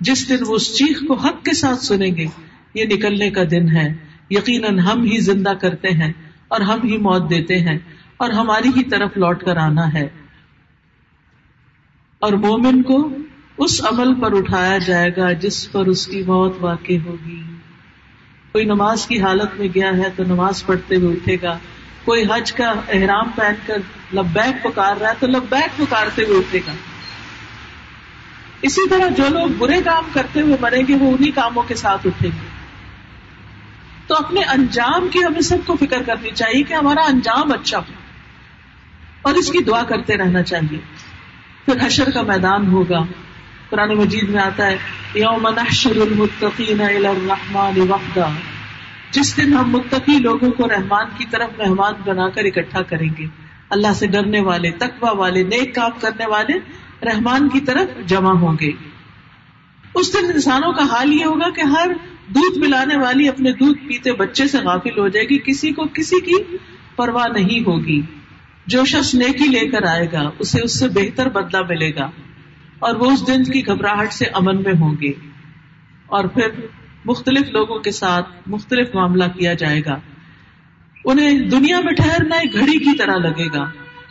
جس 0.00 0.28
دن 0.28 0.36
وہ 0.46 0.54
اس 0.54 0.76
چیخ 0.76 1.02
کو 1.08 1.14
حق 1.14 1.44
کے 1.44 1.54
ساتھ 1.54 1.78
سنیں 1.78 2.16
گے، 2.16 2.26
یہ 2.74 2.84
نکلنے 2.84 3.30
کا 3.30 3.42
دن 3.50 3.76
ہے۔ 3.76 3.94
یقیناً 4.30 4.78
ہم 4.78 5.02
ہی 5.02 5.18
زندہ 5.18 5.50
کرتے 5.50 5.88
ہیں 5.88 6.12
اور 6.48 6.60
ہم 6.60 6.82
ہی 6.84 6.96
موت 6.96 7.30
دیتے 7.30 7.58
ہیں۔ 7.58 7.78
اور 8.16 8.30
ہماری 8.30 8.68
ہی 8.68 8.84
طرف 8.84 9.16
لوٹ 9.16 9.44
کر 9.44 9.56
آنا 9.56 9.92
ہے۔ 9.94 10.08
اور 12.18 12.32
مومن 12.32 12.82
کو 12.82 13.16
اس 13.58 13.84
عمل 13.84 14.20
پر 14.20 14.36
اٹھایا 14.36 14.78
جائے 14.78 15.10
گا 15.16 15.32
جس 15.32 15.72
پر 15.72 15.86
اس 15.86 16.06
کی 16.06 16.22
موت 16.22 16.56
واقع 16.60 16.92
ہوگی۔ 17.04 17.42
کوئی 18.52 18.64
نماز 18.64 19.06
کی 19.06 19.20
حالت 19.20 19.58
میں 19.58 19.68
گیا 19.74 19.88
ہے 19.88 20.10
تو 20.16 20.24
نماز 20.24 20.66
پڑھتے 20.66 20.96
ہوئے 20.96 21.16
اٹھے 21.16 21.36
گا۔ 21.42 21.58
کوئی 22.04 22.24
حج 22.24 22.52
کا 22.52 22.72
احرام 22.88 23.28
پہن 23.34 23.54
کر 23.66 23.76
لبیک 24.14 24.64
پکار 24.64 24.96
رہا 24.96 25.08
ہے 25.08 25.14
تو 25.18 25.26
لبیک 25.26 25.78
پکارتے 25.78 26.22
ہوئے 26.22 26.38
اٹھے 26.38 26.60
گا۔ 26.66 26.72
اسی 28.62 28.88
طرح 28.88 29.08
جو 29.08 29.28
لوگ 29.28 29.48
برے 29.58 29.82
کام 29.84 30.04
کرتے 30.12 30.40
ہوئے 30.40 30.56
مریں 30.60 30.82
گے 30.88 30.94
وہ 30.94 31.10
انہیں 31.10 31.32
کاموں 31.34 31.62
کے 31.62 31.74
ساتھ 31.74 32.06
اٹھیں 32.06 32.30
گے۔ 32.30 32.48
تو 34.06 34.14
اپنے 34.14 34.40
انجام 34.40 35.08
کی 35.08 35.24
ہمیں 35.24 35.40
سب 35.40 35.56
کو 35.66 35.76
فکر 35.76 36.02
کرنی 36.06 36.30
چاہیے 36.30 36.62
کہ 36.62 36.74
ہمارا 36.74 37.00
انجام 37.00 37.52
اچھا 37.52 37.78
ہو۔ 37.78 38.03
اور 39.24 39.34
اس 39.34 39.50
کی 39.50 39.58
دعا 39.58 39.82
کرتے 39.82 40.16
رہنا 40.16 40.42
چاہیے۔ 40.42 40.78
پھر 41.64 41.86
حشر 41.86 42.10
کا 42.10 42.22
میدان 42.22 42.66
ہوگا۔ 42.66 42.98
قرآن 43.70 43.94
مجید 43.94 44.28
میں 44.28 44.42
آتا 44.42 44.66
ہے، 44.66 44.76
یوم 45.14 45.48
نحشر 45.48 45.96
المتقین 45.96 46.80
الى 46.80 47.06
الرحمن 47.06 47.90
وفدا 47.90 48.28
جس 49.10 49.36
دن 49.36 49.54
ہم 49.54 49.70
متقی 49.70 50.18
لوگوں 50.18 50.50
کو 50.50 50.68
رحمان 50.68 51.06
کی 51.18 51.24
طرف 51.30 51.50
مہمان 51.58 51.94
بنا 52.04 52.28
کر 52.28 52.44
اکٹھا 52.44 52.82
کریں 52.82 53.08
گے۔ 53.18 53.26
اللہ 53.70 53.92
سے 53.94 54.06
ڈرنے 54.06 54.40
والے، 54.40 54.70
تقوی 54.70 55.16
والے، 55.16 55.42
نیک 55.42 55.74
کام 55.74 55.90
کرنے 56.00 56.26
والے 56.26 56.52
رحمان 57.02 57.48
کی 57.48 57.60
طرف 57.60 58.08
جمع 58.08 58.32
ہوں 58.32 58.56
گے۔ 58.60 58.70
اس 59.94 60.12
دن 60.12 60.26
انسانوں 60.34 60.72
کا 60.72 60.82
حال 60.82 61.12
یہ 61.12 61.24
ہوگا 61.24 61.50
کہ 61.50 61.60
ہر 61.60 61.90
دودھ 62.28 62.60
پلانے 62.60 62.96
والی 62.96 63.28
اپنے 63.28 63.52
دودھ 63.52 63.78
پیتے 63.78 64.12
بچے 64.12 64.48
سے 64.48 64.58
غافل 64.58 64.98
ہو 64.98 65.08
جائے 65.08 65.26
گی۔ 65.26 65.38
کسی 65.38 65.72
کو 65.72 65.84
کسی 65.94 66.20
کی 66.20 66.56
پرواہ 66.96 67.28
نہیں 67.28 67.60
ہوگی۔ 67.66 68.02
جو 68.66 68.84
شخص 68.84 69.14
نیکی 69.14 69.44
لے 69.44 69.68
کر 69.68 69.82
آئے 69.82 70.08
گا، 70.12 70.30
اسے 70.38 70.60
اس 70.62 70.78
سے 70.78 70.88
بہتر 70.88 71.28
بدلہ 71.28 71.62
ملے 71.68 71.90
گا 71.90 72.10
اور 72.78 72.94
وہ 72.94 73.10
اس 73.10 73.26
دن 73.26 73.44
کی 73.44 73.66
گھبراہٹ 73.66 74.12
سے 74.12 74.24
امن 74.24 74.62
میں 74.62 74.72
ہوں 74.80 74.94
گے۔ 75.00 75.12
اور 76.06 76.24
پھر 76.24 76.48
مختلف 77.04 77.50
لوگوں 77.50 77.78
کے 77.78 77.90
ساتھ 77.90 78.28
مختلف 78.46 78.94
معاملہ 78.94 79.24
کیا 79.24 79.54
جائے 79.54 79.80
گا۔ 79.86 79.96
انہیں 81.04 81.38
دنیا 81.38 81.80
میں 81.80 81.92
ٹھہرنا 81.92 82.36
ایک 82.36 82.52
گھڑی 82.52 82.78
کی 82.78 82.96
طرح 82.96 83.16
لگے 83.16 83.46
گا۔ 83.46 83.64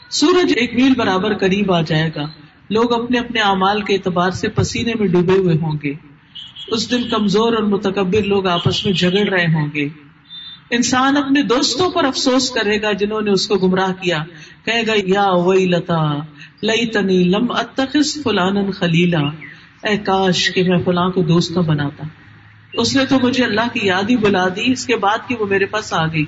سورج 0.09 0.53
ایک 0.55 0.73
میل 0.75 0.93
برابر 0.97 1.37
قریب 1.37 1.71
آ 1.71 1.81
جائے 1.81 2.11
گا۔ 2.15 2.23
لوگ 2.69 3.03
اپنے 3.03 3.19
اپنے 3.19 3.39
اعمال 3.39 3.81
کے 3.81 3.93
اعتبار 3.93 4.31
سے 4.31 4.49
پسینے 4.49 4.93
میں 4.99 5.07
ڈوبے 5.07 5.33
ہوئے 5.33 5.55
ہوں 5.55 5.77
گے۔ 5.83 5.93
اس 6.67 6.91
دن 6.91 7.09
کمزور 7.09 7.53
اور 7.53 7.63
متکبر 7.63 8.23
لوگ 8.23 8.47
آپس 8.47 8.85
میں 8.85 8.93
جھگڑ 8.93 9.29
رہے 9.29 9.45
ہوں 9.45 9.67
گے۔ 9.73 9.89
انسان 10.75 11.17
اپنے 11.17 11.41
دوستوں 11.41 11.91
پر 11.91 12.03
افسوس 12.03 12.51
کرے 12.51 12.81
گا 12.81 12.91
جنہوں 12.91 13.21
نے 13.21 13.31
اس 13.31 13.47
کو 13.47 13.55
گمراہ 13.55 13.93
کیا۔ 13.93 14.23
کہے 14.65 14.87
گا، 14.87 14.93
یا 15.03 15.31
وئی 15.31 15.65
لتا 15.65 16.15
لئی 16.63 16.85
تنی 16.85 17.23
لم 17.23 17.51
اتخذ 17.51 18.23
فلان 18.23 18.71
خلیلا۔ 18.71 19.19
اے 19.83 19.97
کاش 19.97 20.51
کہ 20.53 20.63
میں 20.63 20.77
فلاں 20.85 21.09
کو 21.09 21.21
دوست 21.21 21.51
نہ 21.51 21.59
بناتا۔ 21.59 22.03
اس 22.73 22.95
نے 22.95 23.05
تو 23.05 23.19
مجھے 23.23 23.43
اللہ 23.43 23.67
کی 23.73 23.79
یاد 23.83 24.03
ہی 24.09 24.17
بلا 24.17 24.47
دی، 24.47 24.71
اس 24.71 24.85
کے 24.85 24.95
بعد 24.95 25.17
کہ 25.27 25.35
وہ 25.35 25.45
میرے 25.45 25.65
پاس 25.65 25.93
آ 25.93 26.07
گئی۔ 26.07 26.25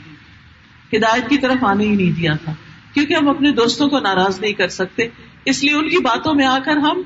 ہدایت 0.94 1.30
کی 1.30 1.38
طرف 1.38 1.64
آنے 1.64 1.84
ہی 1.84 1.96
نہیں 1.96 2.12
دیا 2.12 2.34
تھا۔ 2.44 2.54
کیونکہ 2.94 3.14
ہم 3.14 3.30
اپنے 3.30 3.52
دوستوں 3.52 3.88
کو 3.88 4.00
ناراض 4.00 4.40
نہیں 4.40 4.54
کر 4.54 4.68
سکتے۔ 4.68 5.08
اس 5.46 5.64
لیے 5.64 5.74
ان 5.74 5.90
کی 5.90 5.98
باتوں 5.98 6.34
میں 6.34 6.46
آ 6.46 6.60
کر 6.66 6.78
ہم 6.78 7.02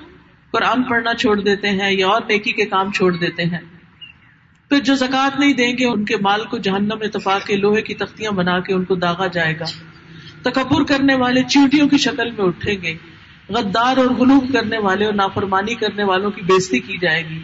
قرآن 0.52 0.84
پڑھنا 0.84 1.14
چھوڑ 1.14 1.40
دیتے 1.40 1.70
ہیں 1.70 1.92
یا 1.92 2.08
اور 2.08 2.22
نیکی 2.30 2.52
کے 2.52 2.66
کام 2.66 2.92
چھوڑ 2.92 3.18
دیتے 3.18 3.44
ہیں۔ 3.44 3.79
پھر 4.70 4.80
جو 4.80 4.96
زکات 4.96 5.40
نہیں 5.40 5.54
دیں 5.54 5.74
گے، 5.78 5.86
ان 5.86 6.06
کے 6.06 6.16
مال 6.18 6.46
کو 6.46 6.58
جہنم 6.58 7.00
میں 7.00 7.08
اتفاق 7.08 7.46
کے 7.46 7.56
لوہے 7.56 7.82
کی 7.82 7.94
تختیاں 7.94 8.32
بنا 8.32 8.60
کے 8.60 8.74
ان 8.74 8.84
کو 8.86 8.96
داغا 8.96 9.28
جائے 9.28 9.60
گا۔ 9.60 9.66
تکبر 10.42 10.84
کرنے 10.84 11.16
والے 11.16 11.44
چیوٹیوں 11.44 11.90
کی 11.90 11.98
شکل 11.98 12.32
میں 12.32 12.46
اٹھیں 12.46 12.76
گے۔ 12.82 12.98
غدار 13.50 13.98
اور 13.98 14.06
غلوب 14.06 14.54
کرنے 14.54 14.78
والے 14.78 15.06
اور 15.06 15.14
نافرمانی 15.14 15.76
کرنے 15.76 16.04
والوں 16.04 16.32
کی 16.32 16.42
بےزتی 16.42 16.80
کی 16.80 16.98
جائے 16.98 17.30
گی۔ 17.30 17.42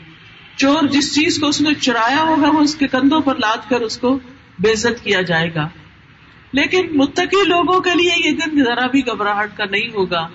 چور 0.56 0.88
جس 0.88 1.16
چیز 1.16 1.40
کو 1.40 1.48
اس 1.48 1.62
نے 1.62 1.74
چرایا 1.74 2.22
ہوگا، 2.22 2.50
وہ 2.50 2.60
اس 2.60 2.76
کے 2.76 2.88
کندھوں 2.88 3.22
پر 3.22 3.36
لاد 3.36 3.70
کر 3.70 3.82
اس 3.82 3.98
کو 3.98 4.20
بےزت 4.60 5.04
کیا 5.04 5.22
جائے 5.22 5.54
گا۔ 5.56 5.68
لیکن 6.52 6.98
متقی 6.98 7.48
لوگوں 7.48 7.80
کے 7.80 7.90
لیے 7.98 8.12
یہ 8.26 8.32
دن 8.32 8.64
ذرا 8.64 8.88
بھی 8.88 9.08
گھبراہٹ 9.08 9.58
کا 9.58 9.66
نہیں 9.66 9.88
ہوگا، 9.96 10.28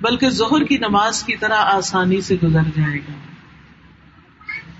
بلکہ 0.00 0.28
زہر 0.28 0.64
کی 0.64 0.76
نماز 0.76 1.22
کی 1.22 1.36
طرح 1.36 1.56
آسانی 1.56 2.20
سے 2.20 2.36
گزر 2.42 2.62
جائے 2.76 2.98
گا۔ 2.98 3.35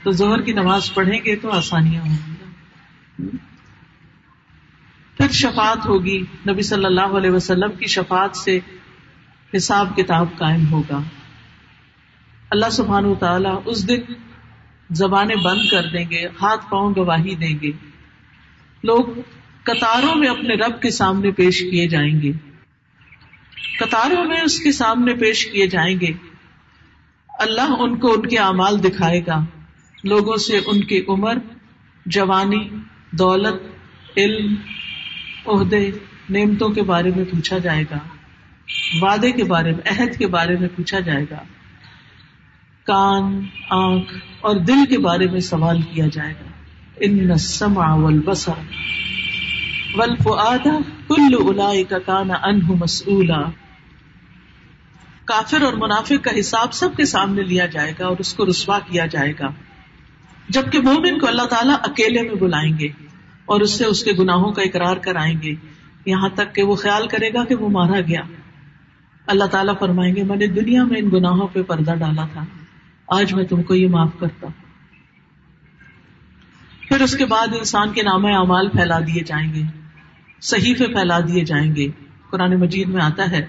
تو 0.07 0.12
زہر 0.12 0.40
کی 0.40 0.52
نماز 0.52 0.94
پڑھیں 0.94 1.20
گے 1.24 1.36
تو 1.36 1.50
آسانیاں 1.50 2.02
ہوں 2.02 2.16
گی۔ 2.26 3.36
پھر 5.16 5.28
شفات 5.28 5.86
ہوگی۔ 5.86 6.22
نبی 6.48 6.62
صلی 6.62 6.84
اللہ 6.84 7.16
علیہ 7.16 7.30
وسلم 7.30 7.72
کی 7.72 7.86
شفات 7.86 8.36
سے 8.36 8.59
حساب 9.57 9.96
کتاب 9.96 10.26
قائم 10.38 10.72
ہوگا۔ 10.72 11.00
اللہ 12.50 12.70
سبحان 12.72 13.14
تعالیٰ 13.14 13.62
اس 13.64 13.88
دن 13.88 14.00
زبانیں 14.90 15.36
بند 15.36 15.70
کر 15.70 15.82
دیں 15.82 16.11
گے، 16.11 16.26
ہاتھ 16.26 16.70
پاؤں 16.70 16.94
گواہی 16.96 17.34
دیں 17.34 17.59
گے۔ 17.62 17.70
لوگ 18.84 19.04
قطاروں 19.62 20.14
میں 20.14 20.28
اپنے 20.28 20.54
رب 20.54 20.82
کے 20.82 20.90
سامنے 20.90 21.30
پیش 21.30 21.61
کیے 21.61 21.88
جائیں 21.88 22.22
گے۔ 22.22 22.32
قطاروں 23.78 24.24
میں 24.24 24.40
اس 24.40 24.61
کے 24.61 24.72
سامنے 24.72 25.14
پیش 25.14 25.46
کیے 25.46 25.66
جائیں 25.66 26.00
گے۔ 26.00 26.12
اللہ 27.38 27.74
ان 27.78 27.96
کو 27.96 28.12
ان 28.12 28.28
کے 28.28 28.38
اعمال 28.38 28.82
دکھائے 28.84 29.20
گا۔ 29.26 29.44
لوگوں 30.05 30.36
سے 30.36 30.61
ان 30.66 30.84
کی 30.84 31.05
عمر، 31.09 31.38
جوانی، 32.07 32.68
دولت، 33.11 33.62
علم، 34.16 34.55
عہدے، 35.47 35.90
نعمتوں 36.30 36.68
کے 36.68 36.82
بارے 36.82 37.11
میں 37.16 37.24
پوچھا 37.24 37.59
جائے 37.59 37.84
گا۔ 37.90 37.99
وعدے 39.01 39.32
کے 39.32 39.44
بارے 39.44 39.72
میں، 39.72 39.90
عہد 39.90 40.18
کے 40.18 40.26
بارے 40.26 40.57
میں 40.57 40.68
پوچھا 40.76 41.01
جائے 41.01 41.24
گا۔ 41.30 41.38
کان، 42.84 43.47
آنکھ 43.70 44.14
اور 44.40 44.57
دل 44.57 44.84
کے 44.88 44.99
بارے 44.99 45.26
میں 45.26 45.40
سوال 45.40 45.82
کیا 45.82 46.07
جائے 46.12 46.32
گا۔ 46.32 46.51
ان 46.97 47.30
السمع 47.30 47.94
والبصر 47.94 48.53
والفؤاد 49.94 50.66
کل 51.09 51.34
اولئک 51.40 51.94
کان 52.07 52.30
عنہ 52.42 52.68
مسئولا۔ 52.68 53.42
کافر 55.24 55.62
اور 55.62 55.72
منافق 55.72 56.24
کا 56.24 56.40
حساب 56.40 56.72
سب 56.72 56.97
کے 56.97 57.05
سامنے 57.05 57.42
لیا 57.42 57.66
جائے 57.66 57.92
گا 57.99 58.07
اور 58.07 58.16
اس 58.18 58.34
کو 58.34 58.47
رسوا 58.47 58.78
کیا 58.78 59.07
جائے 59.07 59.32
گا۔ 59.40 59.49
جبکہ 60.49 60.80
مومن 60.80 61.18
کو 61.18 61.26
اللہ 61.26 61.42
تعالیٰ 61.42 61.76
اکیلے 61.82 62.22
میں 62.22 62.34
بلائیں 62.34 62.78
گے 62.78 62.88
اور 63.44 63.61
اس 63.61 63.70
سے 63.78 63.84
اس 63.84 64.05
کے 64.05 64.12
گناہوں 64.18 64.53
کا 64.53 64.62
اقرار 64.62 64.97
کرائیں 64.97 65.42
گے۔ 65.42 65.55
یہاں 66.07 66.28
تک 66.28 66.55
کہ 66.55 66.62
وہ 66.62 66.74
خیال 66.74 67.09
کرے 67.09 67.32
گا 67.34 67.44
کہ 67.44 67.55
وہ 67.55 67.68
مارا 67.68 68.01
گیا۔ 68.01 68.20
اللہ 69.26 69.44
تعالیٰ 69.44 69.74
فرمائیں 69.78 70.16
گے، 70.16 70.22
میں 70.22 70.36
نے 70.36 70.47
دنیا 70.47 70.84
میں 70.84 71.01
ان 71.01 71.09
گناہوں 71.12 71.49
پہ 71.53 71.62
پردہ 71.62 71.94
ڈالا 71.99 72.26
تھا۔ 72.32 72.44
آج 73.09 73.34
میں 73.34 73.44
تم 73.44 73.62
کو 73.62 73.74
یہ 73.74 73.88
معاف 73.88 74.11
کرتا 74.18 74.47
ہوں۔ 74.47 74.64
پھر 76.88 77.01
اس 77.01 77.16
کے 77.16 77.26
بعد 77.26 77.47
انسان 77.59 77.92
کے 77.92 78.03
نام 78.03 78.26
اعمال 78.26 78.68
پھیلا 78.68 78.99
دیے 78.99 79.24
جائیں 79.24 79.55
گے، 79.55 79.62
صحیفے 80.40 80.86
پھیلا 80.86 81.20
دیے 81.20 81.44
جائیں 81.44 81.76
گے۔ 81.76 81.88
قرآن 82.30 82.61
مجید 82.61 82.88
میں 82.88 83.05
آتا 83.05 83.30
ہے 83.30 83.47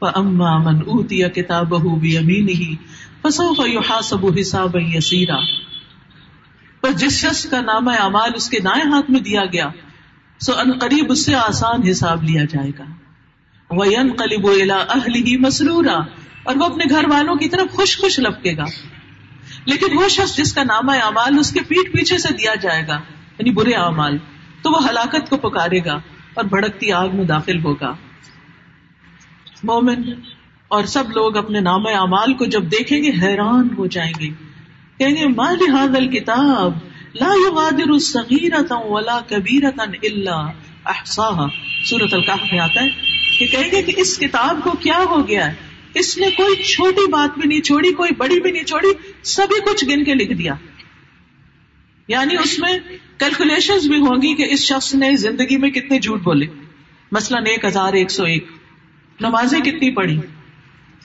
اما 0.00 0.58
من 0.58 0.76
اوتیا 0.76 1.28
کتاب 1.28 1.74
بھی 2.00 2.76
امین 3.24 3.76
ہی 3.76 4.02
سب 4.02 4.26
حساب 4.40 4.76
یسیرا۔ 4.76 5.38
پر 6.80 6.90
جس 6.90 7.12
شخص 7.12 7.46
کا 7.46 7.60
نام 7.60 7.88
اعمال 7.88 8.30
اس 8.34 8.50
کے 8.50 8.60
دائیں 8.60 8.92
ہاتھ 8.92 9.10
میں 9.10 9.20
دیا 9.20 9.44
گیا، 9.44 9.68
سو 10.40 10.52
ان 10.54 10.78
قریب 10.78 11.12
اس 11.12 11.24
سے 11.24 11.34
آسان 11.34 11.88
حساب 11.90 12.22
لیا 12.22 12.44
جائے 12.44 12.70
گا۔ 12.78 12.84
وین 13.70 14.16
کلیب 14.16 14.46
اہلی 14.70 15.36
مسرورا۔ 15.36 15.98
اور 16.42 16.56
وہ 16.56 16.64
اپنے 16.64 16.84
گھر 16.90 17.04
والوں 17.08 17.34
کی 17.34 17.48
طرف 17.48 17.74
خوش 17.74 17.98
خوش 17.98 18.18
لپکے 18.18 18.56
گا۔ 18.56 18.64
لیکن 19.64 19.98
وہ 19.98 20.08
شخص 20.08 20.36
جس 20.36 20.52
کا 20.52 20.62
نام 20.62 20.88
اعمال 20.88 21.38
اس 21.38 21.52
کے 21.52 21.60
پیٹ 21.60 21.92
پیچھے 21.92 22.18
سے 22.18 22.34
دیا 22.34 22.54
جائے 22.54 22.88
گا 22.88 23.00
یعنی 23.38 23.50
برے 23.50 23.72
اعمال، 23.72 24.18
تو 24.62 24.70
وہ 24.70 24.88
ہلاکت 24.88 25.30
کو 25.30 25.36
پکارے 25.36 25.84
گا 25.84 25.94
اور 26.34 26.44
بھڑکتی 26.44 26.92
آگ 26.92 27.08
میں 27.12 27.24
داخل 27.24 27.64
ہوگا۔ 27.64 27.94
مومن 29.62 30.02
اور 30.70 30.84
سب 30.84 31.10
لوگ 31.10 31.36
اپنے 31.36 31.60
نام 31.60 31.86
اعمال 31.86 32.34
کو 32.34 32.44
جب 32.44 32.64
دیکھیں 32.64 33.02
گے، 33.02 33.10
حیران 33.22 33.68
ہو 33.78 33.86
جائیں 33.86 34.12
گے۔ 34.20 34.28
کہیں 34.98 35.16
گے 35.16 35.26
مال 35.26 35.56
حاد 35.72 35.96
الکتاب 35.96 36.72
لا 37.14 37.32
يغادر 37.46 37.98
صغیرتا 37.98 38.76
ولا 38.78 39.20
کبیرتا 39.28 39.82
الا 39.82 40.36
احصاها 40.86 41.46
سورۃ 41.84 42.08
الکہف 42.12 42.52
میں 42.52 42.60
آتا 42.60 42.82
ہے 42.82 42.88
کہ 43.38 43.46
کہیں 43.46 43.70
گے 43.72 43.82
کہ 43.82 44.00
اس 44.00 44.18
کتاب 44.18 44.60
کو 44.64 44.70
کیا 44.70 44.98
ہو 44.98 45.28
گیا 45.28 45.46
ہے؟ 45.46 45.54
اس 45.94 46.18
نے 46.18 46.30
کوئی 46.30 46.62
چھوٹی 46.62 47.10
بات 47.10 47.38
بھی 47.38 47.48
نہیں 47.48 47.60
چھوڑی، 47.60 47.92
کوئی 47.92 48.10
بڑی 48.18 48.40
بھی 48.40 48.50
نہیں 48.50 48.64
چھوڑی، 48.64 48.88
سبھی 49.22 49.60
کچھ 49.60 49.84
گن 49.84 50.04
کے 50.04 50.14
لکھ 50.14 50.32
دیا۔ 50.32 50.54
یعنی 52.08 52.34
اس 52.34 52.58
میں 52.58 52.78
کیلکولیشن 53.18 53.88
بھی 53.88 53.98
ہوں 53.98 54.16
گی 54.16 54.34
کہ 54.34 54.46
اس 54.50 54.60
شخص 54.60 54.94
نے 54.94 55.16
زندگی 55.16 55.56
میں 55.56 55.70
کتنے 55.70 55.98
جھوٹ 55.98 56.20
بولے 56.22 56.46
مثلاً 57.12 57.46
ایک 57.46 57.64
ہزار 57.64 57.92
ایک 57.92 58.10
سو 58.10 58.24
ایک۔ 58.24 58.46
نمازیں 59.20 59.60
کتنی 59.60 59.90
پڑھی۔ 59.90 60.20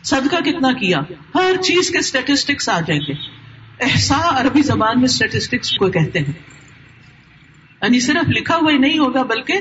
صدقہ 0.06 0.36
کتنا 0.36 0.74
کیا؟ 0.74 1.00
ہر 1.36 1.62
چیز 1.62 1.90
کے 1.90 1.98
اسٹیٹسٹکس 1.98 2.70
آ 2.70 2.80
جائیں 2.80 3.02
گے۔ 3.02 3.14
احسا 3.80 4.42
عربی 4.42 4.62
زبان 4.62 4.96
میں 4.96 5.06
اسٹیٹسٹکس 5.06 5.72
کو 5.72 5.92
کہتے 5.92 6.20
ہیں۔ 6.20 6.34
یعنی 7.82 8.00
صرف 8.00 8.30
لکھا 8.30 8.56
ہوا 8.56 8.72
ہی 8.72 8.78
نہیں 8.78 8.98
ہوگا، 8.98 9.24
بلکہ 9.24 9.54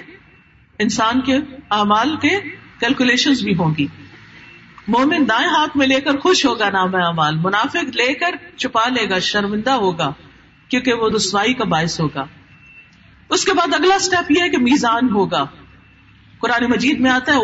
انسان 0.79 1.21
کے 1.21 1.37
اعمال 1.71 2.17
کے 2.17 2.41
کیلکولیشن 2.81 3.33
بھی 3.33 3.55
ہوں 3.55 3.75
گی۔ 3.79 3.87
مومن 4.89 5.29
دائیں 5.29 5.49
ہاتھ 5.49 5.77
میں 5.77 5.87
لے 5.87 6.01
کر 6.01 6.17
خوش 6.17 6.47
ہوگا 6.47 6.71
نام 6.71 6.95
اعمال، 6.95 7.37
منافق 7.37 7.85
لے 7.85 8.15
کر 8.15 8.35
چھپا 8.57 8.89
لے 8.89 9.11
گا، 9.11 9.19
شرمندہ 9.19 9.71
ہوگا، 9.71 10.13
کیونکہ 10.69 10.93
وہ 10.93 11.11
رسوائی 11.17 11.55
کا 11.55 11.65
باعث 11.65 12.01
ہوگا۔ 12.01 12.25
اس 13.29 13.45
کے 13.45 13.53
بعد 13.53 13.75
اگلا 13.75 13.95
اسٹیپ 13.95 14.31
یہ 14.31 14.43
ہے 14.43 14.49
کہ 14.49 14.59
میزان 14.59 15.11
ہوگا۔ 15.11 15.47
قرآن 16.39 16.71
مجید 16.71 17.01
میں 17.01 17.11
آتا 17.11 17.33
ہے 17.33 17.39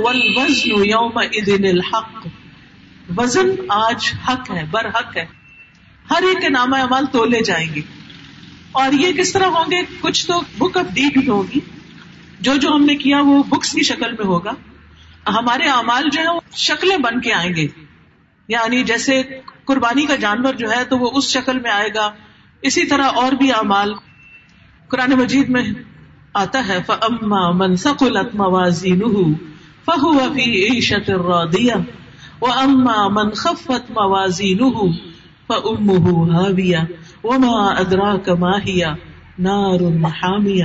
یوم 0.89 1.19
الحق۔ 1.49 2.27
وزن 3.17 3.51
آج 3.69 4.15
حق 4.29 4.51
ہے، 4.51 4.65
بر 4.71 4.89
حق 4.89 5.17
ہے۔ 5.17 5.25
ہر 6.11 6.23
ایک 6.23 6.41
کے 6.41 6.49
نام 6.49 6.75
اعمال 6.75 7.07
تولے 7.07 7.43
جائیں 7.43 7.75
گے۔ 7.75 7.81
اور 8.73 8.93
یہ 8.93 9.13
کس 9.13 9.33
طرح 9.33 9.47
ہوں 9.47 9.71
گے؟ 9.71 9.77
کچھ 10.01 10.27
تو 10.27 10.41
بک 10.59 10.77
آف 10.77 10.95
ڈیٹ 10.95 11.29
ہوگی۔ 11.29 11.61
جو 12.41 12.57
جو 12.57 12.69
ہم 12.69 12.85
نے 12.85 12.97
کیا 12.97 13.21
وہ 13.21 13.43
بکس 13.43 13.73
کی 13.73 13.83
شکل 13.83 14.13
میں 14.13 14.25
ہوگا۔ 14.25 14.51
ہمارے 15.29 15.69
اعمال 15.69 16.09
جو 16.13 16.23
ہے 16.23 16.29
وہ 16.29 16.41
شکلیں 16.57 16.97
بن 16.97 17.21
کے 17.21 17.33
آئیں 17.33 17.55
گے۔ 17.57 17.67
یعنی 18.49 18.85
جیسے 18.85 19.23
قربانی 19.65 20.07
کا 20.07 20.17
جانور 20.17 20.55
جو 20.55 20.71
ہے 20.71 20.85
تو 20.85 20.99
وہ 20.99 21.11
اس 21.15 21.25
شکل 21.25 21.59
میں 21.59 21.71
آئے 21.71 21.89
گا۔ 21.95 22.11
اسی 22.63 22.87
طرح 22.87 23.05
اور 23.05 23.33
بھی 23.33 23.53
اعمال 23.53 23.95
قرآن 24.89 25.11
مجید 25.11 25.49
میں 25.49 25.65
آتا 26.35 26.69
ہے 26.69 26.79
فما 26.87 27.51
من 27.51 27.77
سقلت 27.77 28.35
موازینہ 28.35 29.35
فہو 29.85 30.19
فی 30.19 30.65
عیشت 30.65 31.11
الراضیہ 31.11 31.73
واما 32.41 33.09
من 33.09 33.31
خفت 33.31 33.91
موازینہ 33.91 34.65
وما 37.25 37.69
ادراک 37.69 38.29
ما 38.29 38.59
نار 39.39 39.81
حامیہ 40.05 40.65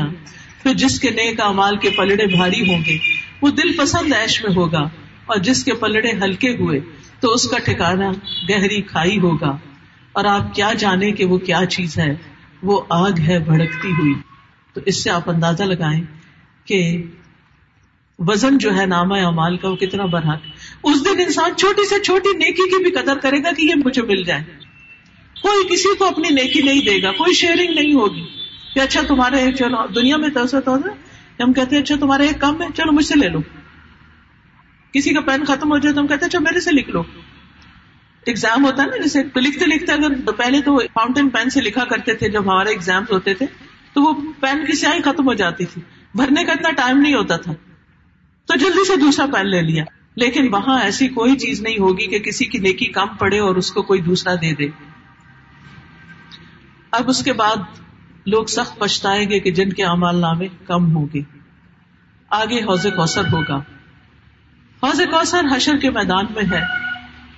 پھر 0.63 0.73
جس 0.73 0.99
کے 0.99 1.09
نیک 1.09 1.41
اعمال 1.41 1.77
کے 1.77 1.89
پلڑے 1.89 2.35
بھاری 2.37 2.61
ہوں 2.61 2.85
گے، 2.85 2.97
وہ 3.41 3.49
دل 3.49 3.77
پسند 3.77 4.13
ایش 4.13 4.45
میں 4.45 4.55
ہوگا 4.55 4.81
اور 5.25 5.37
جس 5.37 5.63
کے 5.63 5.73
پلڑے 5.73 6.11
ہلکے 6.11 6.49
ہوئے، 6.49 6.79
تو 7.19 7.31
اس 7.31 7.47
کا 7.47 7.57
ٹھکانا 7.57 8.11
گہری 8.49 8.81
کھائی 8.81 9.19
ہوگا۔ 9.19 9.57
اور 10.11 10.25
آپ 10.25 10.55
کیا 10.55 10.73
جانے 10.73 11.11
کہ 11.11 11.25
وہ 11.25 11.37
کیا 11.37 11.65
چیز 11.65 11.97
ہے؟ 11.97 12.15
وہ 12.63 12.81
آگ 12.89 13.11
ہے 13.19 13.39
بھڑکتی 13.39 13.87
ہوئی۔ 13.87 14.13
تو 14.73 14.81
اس 14.85 15.03
سے 15.03 15.09
آپ 15.09 15.29
اندازہ 15.29 15.63
لگائیں 15.63 16.03
کہ 16.65 17.03
وزن 18.19 18.57
جو 18.57 18.75
ہے 18.77 18.85
ناما 18.85 19.17
امال 19.17 19.57
کا 19.57 19.69
وہ 19.69 19.75
کتنا 19.75 20.05
برحق 20.05 20.41
اس 20.85 21.05
دن 21.05 21.19
انسان 21.19 21.55
چھوٹی 21.55 21.87
سے 21.87 21.99
چھوٹی 21.99 22.37
نیکی 22.37 22.69
کی 22.69 22.83
بھی 22.83 22.91
قدر 22.91 23.17
کرے 23.17 23.43
گا 23.43 23.51
کہ 23.51 23.61
یہ 23.61 23.73
مجھے 23.85 24.01
مل 24.01 24.23
جائے۔ 24.23 24.43
کوئی 25.41 25.67
کسی 25.67 25.95
کو 25.95 26.05
اپنی 26.05 26.29
نیکی 26.29 26.61
نہیں 26.61 26.85
دے 26.85 27.03
گا، 27.03 27.11
کوئی 27.11 27.33
شیئرنگ 27.33 27.73
نہیں 27.75 27.93
ہوگی۔ 27.93 28.25
کہ 28.73 28.79
اچھا 28.79 29.01
تمہارے 29.07 29.51
چلو، 29.51 29.87
دنیا 29.87 30.17
میں 30.17 30.29
تو 30.29 30.75
ہم 31.43 31.53
کہتے 31.53 31.75
ہیں 31.75 31.83
اچھا 31.83 31.95
تمہارے 31.99 32.27
ایک 32.27 32.41
کم 32.41 32.61
ہے، 32.61 32.67
چلو، 32.75 32.91
مجھ 32.91 33.05
سے 33.05 33.19
لے 33.19 33.29
لو۔ 33.29 33.39
کسی 34.93 35.13
کا 35.13 35.21
پین 35.21 35.45
ختم 35.45 35.71
ہو 35.71 35.77
جائے 35.77 35.95
تو 35.95 36.01
ہم 36.01 36.07
کہتے 36.07 36.25
ہیں 36.25 36.27
اچھا 36.27 36.39
میرے 36.39 36.59
سے 36.59 36.71
لکھ 36.71 36.89
لو۔ 36.89 37.03
ایگزام 38.25 38.65
ہوتا 38.65 38.83
ہے 38.83 38.87
نا، 38.87 38.97
جیسے 38.97 39.39
لکھتے 39.39 39.65
لکھتے 39.65 39.91
اگر 39.91 40.31
پہلے 40.31 40.61
تو 40.61 40.77
فاؤنٹین 40.77 41.29
پین 41.29 41.49
سے 41.49 41.61
لکھا 41.61 41.85
کرتے 41.85 42.13
تھے، 42.13 42.29
جب 42.29 42.43
ہمارے 42.43 42.69
ایگزام 42.69 43.03
ہوتے 43.11 43.33
تھے، 43.33 43.45
تو 43.93 44.01
وہ 44.01 44.13
پین 44.39 44.65
کی 44.65 44.73
سیاہی 44.73 45.01
ختم 45.01 45.27
ہو 45.27 45.33
جاتی 45.33 45.65
تھی۔ 45.65 45.81
بھرنے 46.15 46.43
کا 46.43 46.51
اتنا 46.51 46.71
ٹائم 46.71 46.97
نہیں 46.97 47.13
ہوتا 47.13 47.37
تھا۔ 47.37 47.53
تو 48.45 48.57
جلدی 48.57 48.87
سے 48.87 48.95
دوسرا 48.95 49.25
پین 49.25 49.49
لے 49.49 49.61
لیا۔ 49.61 49.83
لیکن 50.15 50.53
وہاں 50.53 50.81
ایسی 50.81 51.07
کوئی 51.07 51.37
چیز 51.37 51.61
نہیں 51.61 51.77
ہوگی 51.79 52.07
کہ 52.07 52.19
کسی 52.19 52.45
کی 52.45 52.57
نیکی 52.57 52.85
کم 52.85 53.07
پڑے 53.07 53.39
اور 53.39 53.55
اس 53.55 53.71
کو 53.71 53.81
کوئی 53.81 54.01
دوسرا 54.01 54.35
دے 54.35 54.53
دے۔ 54.55 54.67
اب 56.91 57.09
اس 57.09 57.23
کے 57.23 57.33
بعد 57.33 57.55
لوگ 58.25 58.45
سخت 58.45 58.79
پچھتائیں 58.79 59.29
گے 59.29 59.39
کہ 59.39 59.51
جن 59.51 59.73
کے 59.73 59.83
امال 59.83 60.15
نامے 60.15 60.47
کم 60.65 60.95
ہوں 60.95 61.07
گے۔ 61.13 61.21
آگے 62.29 62.59
حوض 62.59 62.85
کوثر 62.85 63.21
ہوگا۔ 63.21 63.55
حوض 64.83 65.01
کوثر 65.11 65.45
حشر 65.55 65.77
کے 65.77 65.89
میدان 65.89 66.25
میں 66.35 66.43
ہے 66.51 66.61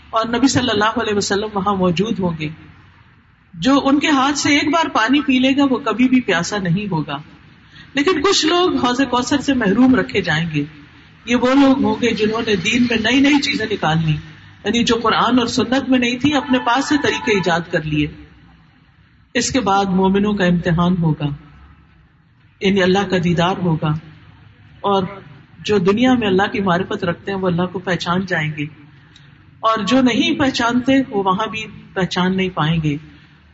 اور 0.10 0.26
نبی 0.26 0.48
صلی 0.48 0.70
اللہ 0.70 1.00
علیہ 1.02 1.14
وسلم 1.16 1.48
وہاں 1.54 1.76
موجود 1.76 2.20
ہوں 2.20 2.32
گے۔ 2.40 2.50
جو 3.54 3.82
ان 3.84 4.00
کے 4.00 4.10
ہاتھ 4.10 4.38
سے 4.38 4.54
ایک 4.54 4.74
بار 4.74 4.90
پانی 4.90 5.22
پی 5.22 5.40
لے 5.40 5.52
گا، 5.58 5.64
وہ 5.70 5.78
کبھی 5.78 6.10
بھی 6.10 6.22
پیاسا 6.22 6.58
نہیں 6.58 6.92
ہوگا۔ 6.92 7.18
لیکن 7.94 8.22
کچھ 8.22 8.46
لوگ 8.46 8.86
حوض 8.86 9.02
کوثر 9.10 9.42
سے 9.42 9.54
محروم 9.54 9.96
رکھے 9.96 10.22
جائیں 10.22 10.50
گے۔ 10.54 10.64
یہ 11.28 11.36
وہ 11.36 11.54
لوگ 11.54 11.84
ہوں 11.84 11.96
گے 12.02 12.12
جنہوں 12.12 12.42
نے 12.48 12.56
دین 12.56 12.84
میں 12.90 12.98
نئی 12.98 13.22
نئی 13.22 13.42
چیزیں 13.42 13.66
نکال 13.72 13.98
لی 14.06 14.16
یعنی 14.64 14.84
جو 14.84 14.96
قرآن 15.04 15.40
اور 15.40 15.48
سنت 15.48 15.90
میں 15.90 16.00
نہیں 16.00 16.18
تھی، 16.18 16.34
اپنے 16.34 16.60
پاس 16.60 16.90
سے 16.90 16.96
طریقے 17.04 17.32
ایجاد 17.32 17.60
کر 17.72 17.82
لیے۔ 17.82 18.08
اس 19.34 19.52
کے 19.52 19.60
بعد 19.60 19.86
مومنوں 19.86 20.34
کا 20.34 20.46
امتحان 20.46 20.96
ہوگا 21.02 21.26
یعنی 22.62 22.84
اللہ 22.84 23.08
کا 23.10 23.18
دیدار 23.24 23.58
ہوگا۔ 23.58 23.88
اور 24.80 25.04
جو 25.60 25.78
دنیا 25.78 26.14
میں 26.14 26.28
اللہ 26.28 26.44
کی 26.52 26.62
معرفت 26.62 27.04
رکھتے 27.04 27.32
ہیں، 27.32 27.40
وہ 27.40 27.48
اللہ 27.48 27.62
کو 27.62 27.80
پہچان 27.80 28.26
جائیں 28.26 28.52
گے۔ 28.58 28.66
اور 29.60 29.78
جو 29.78 30.02
نہیں 30.02 30.40
پہچانتے، 30.40 30.94
وہ 31.10 31.24
وہاں 31.24 31.48
بھی 31.48 31.66
پہچان 31.94 32.38
نہیں 32.38 32.50
پائیں 32.50 32.80
گے۔ 32.84 32.98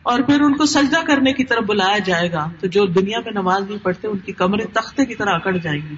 اور 0.02 0.20
پھر 0.20 0.40
ان 0.40 0.56
کو 0.56 0.66
سجدہ 0.66 1.06
کرنے 1.06 1.32
کی 1.32 1.44
طرف 1.44 1.64
بلایا 1.64 1.98
جائے 1.98 2.32
گا، 2.32 2.50
تو 2.60 2.66
جو 2.66 2.86
دنیا 2.86 3.18
میں 3.18 3.32
نماز 3.32 3.68
نہیں 3.68 3.78
پڑھتے، 3.82 4.08
ان 4.08 4.18
کی 4.18 4.32
کمرے 4.32 4.64
تختے 4.64 5.04
کی 5.04 5.14
طرح 5.14 5.30
اکڑ 5.30 5.56
جائیں 5.56 5.80
گی۔ 5.90 5.94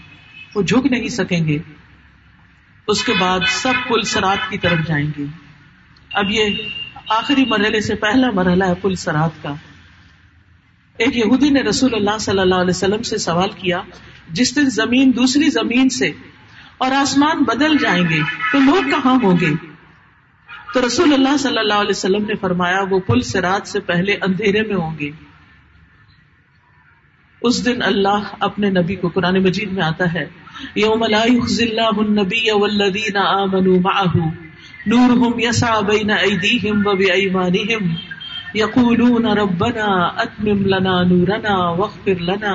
وہ 0.57 0.63
جھک 0.63 0.87
نہیں 0.87 1.09
سکیں 1.09 1.49
گے۔ 1.49 1.59
اس 2.89 3.05
کے 3.05 3.13
بعد 3.21 3.41
سب 3.49 3.73
پل 3.89 4.03
سرات 4.03 4.51
کی 4.51 4.59
طرف 4.59 4.87
جائیں 4.87 5.11
گے۔ 5.19 5.25
اب 6.15 6.25
یہ 6.31 6.45
آخری 7.09 7.45
مرحلے 7.45 7.81
سے 7.81 7.95
پہلا 7.95 8.31
مرحلہ 8.31 8.65
ہے 8.65 8.75
پل 8.75 8.95
سرات 8.95 9.43
کا۔ 9.43 9.55
ایک 10.97 11.17
یہودی 11.17 11.51
نے 11.51 11.61
رسول 11.63 11.95
اللہ 11.95 12.19
صلی 12.19 12.39
اللہ 12.39 12.55
علیہ 12.55 12.71
وسلم 12.71 13.03
سے 13.03 13.19
سوال 13.19 13.49
کیا، 13.51 13.81
جس 14.31 14.57
دن 14.57 14.71
زمین 14.71 15.13
دوسری 15.17 15.51
زمین 15.51 15.89
سے 15.89 16.13
اور 16.79 16.93
آسمان 16.93 17.45
بدل 17.45 17.79
جائیں 17.79 18.05
گے 18.09 18.21
تو 18.53 18.59
لوگ 18.59 18.91
کہاں 18.91 19.19
ہوں 19.23 19.37
گے؟ 19.41 19.55
تو 20.75 20.87
رسول 20.87 21.13
اللہ 21.13 21.37
صلی 21.37 21.59
اللہ 21.59 21.75
علیہ 21.75 21.91
وسلم 21.91 22.25
نے 22.25 22.35
فرمایا، 22.35 22.81
وہ 22.91 22.99
پل 22.99 23.21
سے 23.21 23.41
رات 23.41 23.69
سے 23.69 23.81
پہلے 23.81 24.15
اندھیرے 24.15 24.63
میں 24.63 24.77
ہوں 24.77 24.99
گے۔ 24.99 25.11
اس 27.43 27.65
دن 27.65 27.83
اللہ 27.83 28.29
اپنے 28.41 28.69
نبی 28.71 28.95
کو 28.97 29.09
قرآن 29.15 29.39
مجید 29.43 29.73
میں 29.73 29.83
آتا 29.85 30.13
ہے، 30.13 30.25
یوم 30.77 31.03
اللہ 31.03 31.99
النبی 31.99 32.51
والذین 32.53 33.17
آمنوا 33.23 33.79
معه 33.87 34.29
نورهم 34.93 35.41
يسعى 35.41 35.83
بين 35.89 36.11
ايديهم 36.13 36.87
وبأيمانهم 36.87 37.83
يقولون 38.55 39.27
ربنا 39.39 39.89
اتمم 40.25 40.63
لنا 40.75 40.95
نورنا 41.11 41.57
واغفر 41.81 42.25
لنا 42.31 42.55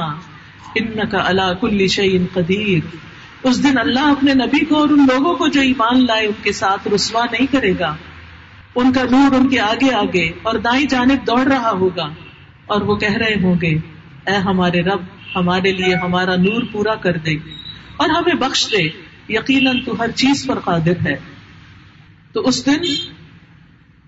انك 0.75 1.15
على 1.21 1.47
كل 1.61 1.87
شيء 1.95 2.19
قدير 2.33 2.89
اس 3.43 3.63
دن 3.63 3.77
اللہ 3.77 4.09
اپنے 4.09 4.33
نبی 4.41 4.63
کو 4.65 4.79
اور 4.79 4.89
ان 4.89 5.05
لوگوں 5.11 5.35
کو 5.35 5.47
جو 5.53 5.61
ایمان 5.67 6.05
لائے، 6.05 6.25
ان 6.25 6.43
کے 6.43 6.51
ساتھ 6.63 6.87
رسوا 6.95 7.25
نہیں 7.31 7.51
کرے 7.51 7.73
گا۔ 7.79 7.93
ان 8.75 8.91
کا 8.93 9.03
نور 9.11 9.35
ان 9.35 9.47
کے 9.49 9.59
آگے 9.61 9.93
آگے 9.95 10.27
اور 10.43 10.59
دائیں 10.65 10.85
جانب 10.89 11.25
دوڑ 11.27 11.41
رہا 11.47 11.71
ہوگا 11.79 12.07
اور 12.65 12.81
وہ 12.89 12.95
کہہ 13.05 13.17
رہے 13.21 13.39
ہوں 13.43 13.55
گے 13.61 13.73
اے 14.27 14.35
ہمارے 14.35 14.81
رب، 14.81 15.01
ہمارے 15.35 15.71
لیے 15.71 15.95
ہمارا 15.95 16.35
نور 16.35 16.63
پورا 16.71 16.95
کر 16.95 17.17
دے 17.17 17.33
اور 17.97 18.09
ہمیں 18.09 18.33
بخش 18.33 18.71
دے۔ 18.71 19.11
یقیناً 19.29 19.83
تو 19.83 19.99
ہر 19.99 20.11
چیز 20.11 20.45
پر 20.47 20.59
قادر 20.59 21.05
ہے۔ 21.05 21.15
تو 22.31 22.41
اس 22.41 22.65
دن 22.65 22.81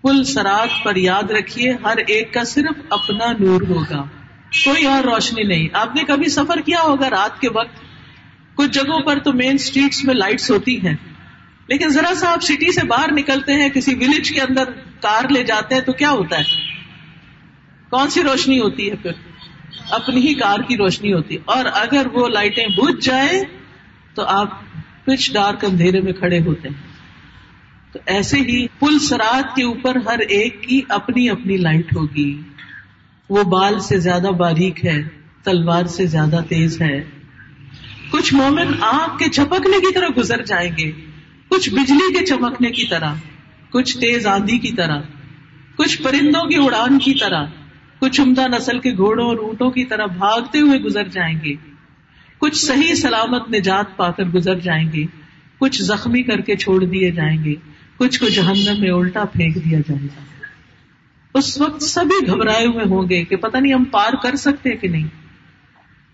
پل 0.01 0.23
سرات 0.23 0.83
پر 0.83 0.95
یاد 0.95 1.31
رکھیے، 1.31 1.71
ہر 1.71 1.97
ایک 1.97 2.33
کا 2.33 2.43
صرف 2.43 2.81
اپنا 2.89 3.31
نور 3.39 3.61
ہوگا۔ 3.61 4.03
کوئی 4.65 4.85
اور 4.85 5.03
روشنی 5.03 5.43
نہیں۔ 5.43 5.67
آپ 5.73 5.95
نے 5.95 6.03
کبھی 6.03 6.29
سفر 6.29 6.59
کیا 6.59 6.81
ہوگا 6.81 7.09
رات 7.09 7.41
کے 7.41 7.49
وقت؟ 7.49 7.79
کچھ 8.55 8.71
جگہوں 8.71 9.01
پر 9.01 9.19
تو 9.19 9.33
مین 9.33 9.55
اسٹریٹس 9.55 10.03
میں 10.03 10.15
لائٹس 10.15 10.51
ہوتی 10.51 10.87
ہیں۔ 10.87 10.95
لیکن 11.67 11.89
ذرا 11.89 12.15
سا 12.15 12.31
آپ 12.31 12.43
سٹی 12.43 12.71
سے 12.71 12.87
باہر 12.87 13.11
نکلتے 13.11 13.53
ہیں، 13.53 13.69
کسی 13.69 13.95
ولیج 13.95 14.31
کے 14.31 14.41
اندر 14.41 14.63
کار 15.01 15.29
لے 15.29 15.43
جاتے 15.43 15.75
ہیں 15.75 15.81
تو 15.81 15.93
کیا 15.93 16.11
ہوتا 16.11 16.39
ہے؟ 16.39 16.43
کون 17.89 18.09
سی 18.09 18.23
روشنی 18.23 18.59
ہوتی 18.59 18.89
ہے 18.91 18.95
پھر؟ 18.95 19.11
اپنی 19.89 20.27
ہی 20.27 20.33
کار 20.33 20.59
کی 20.59 20.77
روشنی 20.77 21.13
ہوتی۔ 21.13 21.37
اور 21.45 21.65
اگر 21.73 22.07
وہ 22.13 22.27
لائٹیں 22.27 22.67
بجھ 22.67 23.05
جائیں 23.05 23.43
تو 24.13 24.25
آپ 24.25 24.49
پچ 25.03 25.33
ڈارک 25.33 25.65
اندھیرے 25.65 26.01
میں 26.01 26.13
کھڑے 26.13 26.39
ہوتے 26.39 26.67
ہیں۔ 26.69 26.93
تو 27.93 27.99
ایسے 28.05 28.37
ہی 28.37 28.67
پل 28.67 28.99
سرات 28.99 29.55
کے 29.55 29.63
اوپر 29.63 29.95
ہر 29.95 30.19
ایک 30.19 30.63
کی 30.63 30.81
اپنی 30.89 31.29
اپنی 31.29 31.57
لائٹ 31.57 31.95
ہوگی۔ 31.95 32.41
وہ 33.29 33.43
بال 33.43 33.79
سے 33.79 33.99
زیادہ 33.99 34.27
باریک 34.27 34.85
ہے، 34.85 35.01
تلوار 35.43 35.85
سے 35.85 36.05
زیادہ 36.05 36.39
تیز 36.49 36.81
ہے۔ 36.81 37.03
کچھ 38.11 38.33
مومن 38.33 38.67
آگ 38.81 39.17
کے 39.17 39.25
چپکنے 39.29 39.79
کی 39.79 39.93
طرح 39.93 40.07
گزر 40.17 40.41
جائیں 40.43 40.71
گے۔ 40.77 40.91
کچھ 41.47 41.69
بجلی 41.69 42.19
کے 42.19 42.25
چمکنے 42.25 42.71
کی 42.71 42.87
طرح، 42.87 43.13
کچھ 43.69 43.97
تیز 43.97 44.27
آندھی 44.27 44.57
کی 44.57 44.71
طرح، 44.71 45.01
کچھ 45.75 46.01
پرندوں 46.01 46.49
کی 46.49 46.55
اڑان 46.55 46.99
کی 46.99 47.13
طرح۔ 47.13 47.45
کچھ 48.03 48.21
عمدہ 48.21 48.47
نسل 48.47 48.79
کے 48.79 48.91
گھوڑوں 48.91 49.27
اور 49.27 49.37
اونٹوں 49.37 49.71
کی 49.71 49.85
طرح 49.85 50.05
بھاگتے 50.05 50.59
ہوئے 50.59 50.79
گزر 50.79 51.07
جائیں 51.07 51.39
گے۔ 51.43 51.53
کچھ 52.37 52.65
صحیح 52.65 52.93
سلامت 52.93 53.49
نجات 53.49 53.97
پا 53.97 54.11
کر 54.11 54.23
گزر 54.23 54.59
جائیں 54.59 54.91
گے۔ 54.93 55.05
کچھ 55.57 55.83
زخمی 55.83 56.23
کر 56.23 56.41
کے 56.41 56.55
چھوڑ 56.55 56.83
دیے 56.83 57.11
جائیں 57.11 57.43
گے۔ 57.43 57.55
کچھ 57.97 58.19
کو 58.19 58.29
جہنم 58.29 58.81
میں 58.81 58.91
الٹا 58.91 59.25
پھینک 59.25 59.55
دیا 59.55 59.79
جائے 59.79 60.03
گا۔ 60.03 60.21
اس 61.33 61.61
وقت 61.61 61.83
سبھی 61.83 62.27
گھبرائے 62.27 62.65
ہوئے 62.65 62.85
ہوں 62.85 63.09
گے 63.09 63.23
کہ 63.23 63.35
پتہ 63.35 63.57
نہیں 63.57 63.73
ہم 63.73 63.83
پار 63.83 64.13
کر 64.13 64.35
سکتے 64.35 64.75
کہ 64.75 64.87
نہیں۔ 64.87 65.07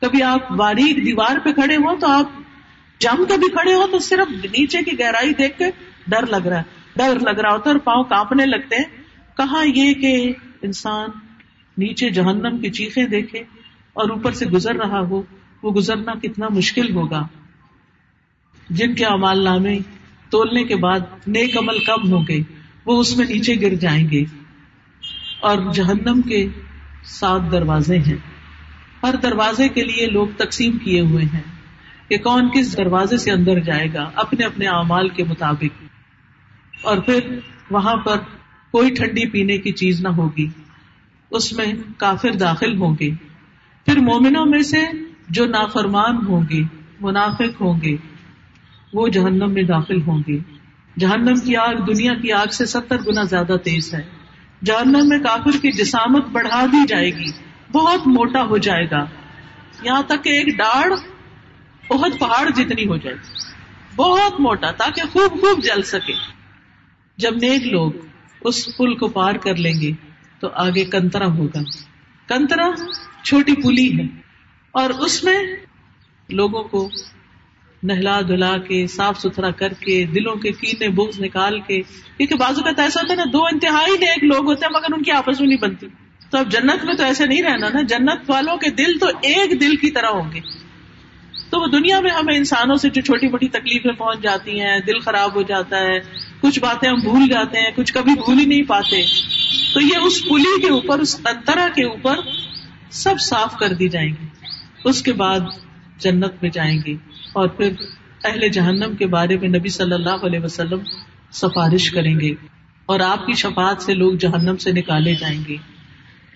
کبھی 0.01 0.23
آپ 0.23 0.51
باریک 0.51 1.05
دیوار 1.05 1.39
پہ 1.43 1.51
کھڑے 1.51 1.75
ہو 1.75 1.99
تو 1.99 2.07
آپ 2.07 2.29
جم 2.99 3.23
کے 3.27 3.37
بھی 3.37 3.49
کھڑے 3.49 3.73
ہو 3.73 3.87
تو 3.91 3.99
صرف 3.99 4.31
نیچے 4.31 4.83
کی 4.83 4.99
گہرائی 4.99 5.33
دیکھ 5.33 5.57
کے 5.57 5.65
ڈر 6.07 6.25
لگ 6.25 6.47
رہا 6.47 6.57
ہے۔ 6.57 6.63
ڈر 6.95 7.19
لگ 7.19 7.39
رہا 7.39 7.51
ہوتا 7.51 7.69
ہے 7.69 7.75
اور 7.75 7.79
پاؤں 7.79 8.03
کانپنے 8.03 8.45
لگتے 8.45 8.75
ہیں۔ 8.75 9.03
کہاں 9.37 9.65
یہ 9.65 9.93
کہ 9.93 10.33
انسان 10.61 11.09
نیچے 11.79 12.09
جہنم 12.09 12.57
کی 12.57 12.69
چیخیں 12.69 13.05
دیکھے 13.05 13.39
اور 13.93 14.09
اوپر 14.09 14.31
سے 14.31 14.45
گزر 14.45 14.75
رہا 14.75 14.99
ہو، 14.99 15.21
وہ 15.63 15.71
گزرنا 15.71 16.11
کتنا 16.23 16.47
مشکل 16.49 16.95
ہوگا۔ 16.95 17.27
جن 18.69 18.95
کے 18.95 19.05
امال 19.05 19.43
نامے 19.43 19.79
تولنے 20.29 20.63
کے 20.63 20.75
بعد 20.75 20.99
نیک 21.27 21.57
عمل 21.57 21.79
کم 21.79 22.11
ہوں 22.11 22.23
گے، 22.27 22.39
وہ 22.85 22.99
اس 22.99 23.17
میں 23.17 23.25
نیچے 23.27 23.55
گر 23.61 23.73
جائیں 23.75 24.09
گے۔ 24.09 24.23
اور 25.39 25.73
جہنم 25.73 26.21
کے 26.21 26.47
سات 27.03 27.41
دروازے 27.51 27.97
ہیں۔ 27.97 28.17
ہر 29.03 29.15
دروازے 29.15 29.69
کے 29.69 29.83
لیے 29.83 30.07
لوگ 30.07 30.27
تقسیم 30.37 30.77
کیے 30.77 30.99
ہوئے 30.99 31.25
ہیں۔ 31.25 31.59
کہ 32.09 32.17
کون 32.17 32.49
کس 32.53 32.77
دروازے 32.77 33.17
سے 33.17 33.31
اندر 33.31 33.59
جائے 33.59 33.87
گا، 33.93 34.11
اپنے 34.15 34.45
اپنے 34.45 34.67
اعمال 34.67 35.09
کے 35.09 35.23
مطابق۔ 35.23 35.83
اور 36.81 36.97
پھر 36.97 37.39
وہاں 37.71 37.95
پر 37.95 38.17
کوئی 38.71 38.89
ٹھنڈی 38.89 39.25
پینے 39.25 39.57
کی 39.57 39.71
چیز 39.71 40.01
نہ 40.01 40.07
ہوگی۔ 40.07 40.47
اس 41.31 41.53
میں 41.53 41.65
کافر 41.97 42.31
داخل 42.31 42.77
ہوں 42.77 42.95
گے 42.99 43.09
پھر 43.85 43.99
مومنوں 43.99 44.45
میں 44.45 44.61
سے 44.61 44.81
جو 45.29 45.45
نافرمان 45.45 46.17
ہوں 46.27 46.41
گے 46.49 46.61
منافق 47.01 47.61
ہوں 47.61 47.81
گے 47.81 47.95
وہ 48.93 49.07
جہنم 49.07 49.53
میں 49.53 49.63
داخل 49.63 50.01
ہوں 50.01 50.23
گے 50.27 50.37
جہنم 50.97 51.33
کی 51.33 51.55
آگ، 51.55 51.75
دنیا 51.75 52.13
کی 52.13 52.31
آگ 52.31 52.47
سے 52.47 52.65
ستر 52.65 52.97
گنا 53.07 53.23
زیادہ 53.23 53.57
تیز 53.63 53.93
ہے۔ 53.93 54.01
جہنم 54.63 55.09
میں 55.09 55.19
کافر 55.19 55.57
کی 55.61 55.71
جسامت 55.71 56.25
بڑھا 56.25 56.65
دی 56.65 56.85
جائے 56.87 57.09
گی، 57.09 57.31
بہت 57.71 58.07
موٹا 58.07 58.43
ہو 58.43 58.57
جائے 58.57 58.85
گا۔ 58.91 59.05
یہاں 59.81 60.01
تک 60.01 60.23
کہ 60.23 60.29
ایک 60.29 60.57
ڈاڑ 60.57 60.93
بہت 61.89 62.11
پہاڑ 62.19 62.49
جتنی 62.49 62.87
ہو 62.87 62.97
جائے 62.97 63.15
بہت 63.95 64.39
موٹا، 64.39 64.71
تاکہ 64.71 65.01
خوب 65.01 65.31
خوب 65.31 65.63
جل 65.63 65.81
سکے۔ 65.81 66.13
جب 67.17 67.31
نیک 67.35 67.67
لوگ 67.67 67.91
اس 68.41 68.77
پل 68.77 68.95
کو 68.95 69.07
پار 69.07 69.33
کر 69.33 69.55
لیں 69.55 69.81
گے 69.81 70.08
تو 70.39 70.49
آگے 70.53 70.85
کنترا 70.85 71.25
ہوگا۔ 71.25 71.59
کنترا 72.27 72.69
چھوٹی 73.23 73.53
پلی 73.55 73.99
ہے۔ 73.99 74.07
اور 74.71 74.89
اس 74.89 75.23
میں 75.23 75.39
لوگوں 76.29 76.63
کو 76.63 76.89
نہلا 77.83 78.21
دھلا 78.21 78.57
کے، 78.57 78.87
صاف 78.87 79.19
ستھرا 79.19 79.51
کر 79.51 79.73
کے، 79.73 80.03
دلوں 80.03 80.35
کے 80.35 80.51
کینے 80.51 80.87
بوگز 80.87 81.21
نکال 81.21 81.59
کے، 81.59 81.81
کیونکہ 82.17 82.35
بازو 82.35 82.63
کا 82.63 82.81
ایسا 82.81 83.01
ہوتا 83.01 83.13
ہے 83.13 83.17
نا، 83.17 83.23
دو 83.33 83.45
انتہائی 83.45 83.97
نیک 83.97 84.23
لوگ 84.23 84.45
ہوتے 84.45 84.65
ہیں 84.65 84.73
مگر 84.73 84.93
ان 84.93 85.03
کی 85.03 85.11
آپس 85.11 85.39
میں 85.39 85.47
نہیں 85.47 85.57
بنتی۔ 85.57 85.87
تو 86.29 86.37
اب 86.37 86.51
جنت 86.51 86.85
میں 86.85 86.95
تو 86.95 87.03
ایسے 87.03 87.25
نہیں 87.25 87.41
رہنا 87.41 87.69
نا، 87.69 87.81
جنت 87.81 88.29
والوں 88.29 88.57
کے 88.57 88.69
دل 88.69 88.97
تو 88.99 89.07
ایک 89.07 89.61
دل 89.61 89.75
کی 89.75 89.91
طرح 89.91 90.07
ہوں 90.07 90.31
گے۔ 90.31 90.39
تو 91.49 91.61
وہ 91.61 91.67
دنیا 91.67 91.99
میں 91.99 92.11
ہمیں 92.11 92.35
انسانوں 92.35 92.75
سے 92.75 92.89
جو 92.89 93.01
چھوٹی 93.01 93.27
موٹی 93.27 93.47
تکلیفیں 93.47 93.91
پہنچ 93.91 94.21
جاتی 94.21 94.61
ہیں، 94.61 94.79
دل 94.79 94.99
خراب 94.99 95.35
ہو 95.35 95.41
جاتا 95.41 95.79
ہے، 95.79 95.99
کچھ 96.41 96.59
باتیں 96.59 96.89
ہم 96.89 96.99
بھول 96.99 97.27
جاتے 97.29 97.59
ہیں، 97.59 97.71
کچھ 97.75 97.93
کبھی 97.93 98.13
بھول 98.13 98.39
ہی 98.39 98.45
نہیں 98.45 98.63
پاتے۔ 98.63 99.03
تو 99.73 99.81
یہ 99.81 99.97
اس 100.03 100.23
پلی 100.23 100.61
کے 100.61 100.69
اوپر، 100.69 100.99
اس 100.99 101.21
انترا 101.25 101.67
کے 101.75 101.83
اوپر 101.83 102.19
سب 102.89 103.15
صاف 103.19 103.55
کر 103.55 103.73
دی 103.73 103.89
جائیں 103.89 104.11
گی۔ 104.21 104.27
اس 104.83 105.01
کے 105.01 105.13
بعد 105.13 105.39
جنت 105.97 106.33
میں 106.41 106.49
جائیں 106.49 106.79
گے 106.85 106.93
اور 107.33 107.47
پھر 107.47 107.73
اہل 108.23 108.49
جہنم 108.49 108.95
کے 108.95 109.07
بارے 109.07 109.37
میں 109.37 109.49
نبی 109.49 109.69
صلی 109.69 109.93
اللہ 109.93 110.25
علیہ 110.25 110.39
وسلم 110.39 110.79
سفارش 111.31 111.91
کریں 111.91 112.19
گے۔ 112.19 112.33
اور 112.85 112.99
آپ 112.99 113.25
کی 113.25 113.33
شفاعت 113.33 113.81
سے 113.81 113.93
لوگ 113.93 114.13
جہنم 114.13 114.57
سے 114.57 114.71
نکالے 114.71 115.15
جائیں 115.15 115.41
گے۔ 115.47 115.55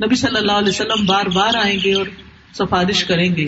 نبی 0.05 0.15
صلی 0.15 0.37
اللہ 0.37 0.51
علیہ 0.51 0.69
وسلم 0.69 1.05
بار 1.05 1.25
بار 1.25 1.53
آئیں 1.55 1.79
گے 1.83 1.93
اور 1.93 2.05
سفارش 2.53 3.03
کریں 3.03 3.35
گے۔ 3.35 3.45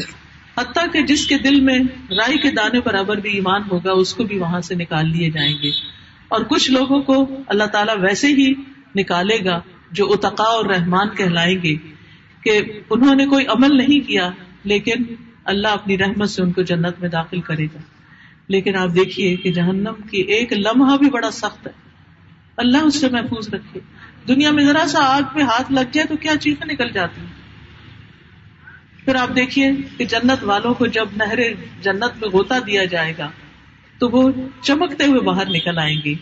حتیٰ 0.58 0.86
کہ 0.94 1.02
جس 1.02 1.28
کے 1.28 1.38
دل 1.38 1.62
میں 1.62 1.80
رائی 2.12 2.38
کے 2.38 2.52
دانے 2.52 2.80
برابر 2.80 3.18
بھی 3.18 3.30
ایمان 3.30 3.62
ہوگا، 3.72 3.92
اس 3.92 4.14
کو 4.14 4.24
بھی 4.24 4.38
وہاں 4.38 4.62
سے 4.62 4.76
نکال 4.76 5.10
لیے 5.10 5.32
جائیں 5.32 5.56
گے۔ 5.64 5.70
اور 6.28 6.42
کچھ 6.42 6.72
لوگوں 6.72 7.02
کو 7.02 7.30
اللہ 7.48 7.64
تعالیٰ 7.64 7.96
ویسے 8.00 8.28
ہی 8.28 8.54
نکالے 8.96 9.46
گا۔ 9.46 9.62
جو 9.92 10.14
اتقا 10.14 10.44
اور 10.44 10.66
رحمان 10.66 11.08
کہلائیں 11.18 11.58
گے 11.64 11.76
کہ 12.44 12.62
انہوں 12.90 13.16
نے 13.16 13.26
کوئی 13.26 13.46
عمل 13.46 13.78
نہیں 13.78 14.08
کیا، 14.08 14.30
لیکن 14.64 15.04
اللہ 15.46 15.68
اپنی 15.68 15.98
رحمت 15.98 16.30
سے 16.30 16.42
ان 16.42 16.52
کو 16.52 16.62
جنت 16.62 17.00
میں 17.00 17.10
داخل 17.10 17.42
کرے 17.42 17.66
گا۔ 17.66 17.78
لیکن 18.48 18.76
آپ 18.76 18.90
دیکھیے 18.96 19.36
کہ 19.36 19.52
جہنم 19.52 19.94
کی 20.12 20.18
ایک 20.18 20.54
لمحہ 20.54 20.98
بھی 20.98 21.10
بڑا 21.10 21.32
سخت 21.32 21.68
ہے۔ 21.68 21.72
اللہ 22.58 22.78
اس 22.78 23.02
سے 23.02 23.10
محفوظ 23.10 23.54
رکھے۔ 23.54 23.80
دنیا 24.28 24.52
میں 24.52 24.66
ذرا 24.66 24.88
سا 24.88 25.00
آگ 25.02 25.22
پہ 25.34 25.42
ہاتھ 25.42 25.72
لگ 25.72 25.92
جائے 25.92 26.08
تو 26.08 26.16
کیا 26.16 26.36
چیزیں 26.36 26.74
نکل 26.74 26.90
جاتی 26.90 27.22
ہیں؟ 27.22 27.46
پھر 29.06 29.16
آپ 29.16 29.36
دیکھیے 29.36 29.72
کہ 29.98 30.06
جنت 30.06 30.44
والوں 30.44 30.74
کو 30.74 30.86
جب 30.86 31.06
نہر 31.18 31.40
جنت 31.82 32.22
میں 32.22 32.30
ہوتا 32.34 32.60
دیا 32.68 32.86
جائے 32.86 33.14
گا، 33.18 33.30
تو 34.00 34.10
وہ 34.10 34.32
چمکتے 34.62 35.04
ہوئے 35.06 35.20
باہر 35.20 35.50
نکل 35.50 35.78
آئیں 35.78 35.98
گے 36.06 36.14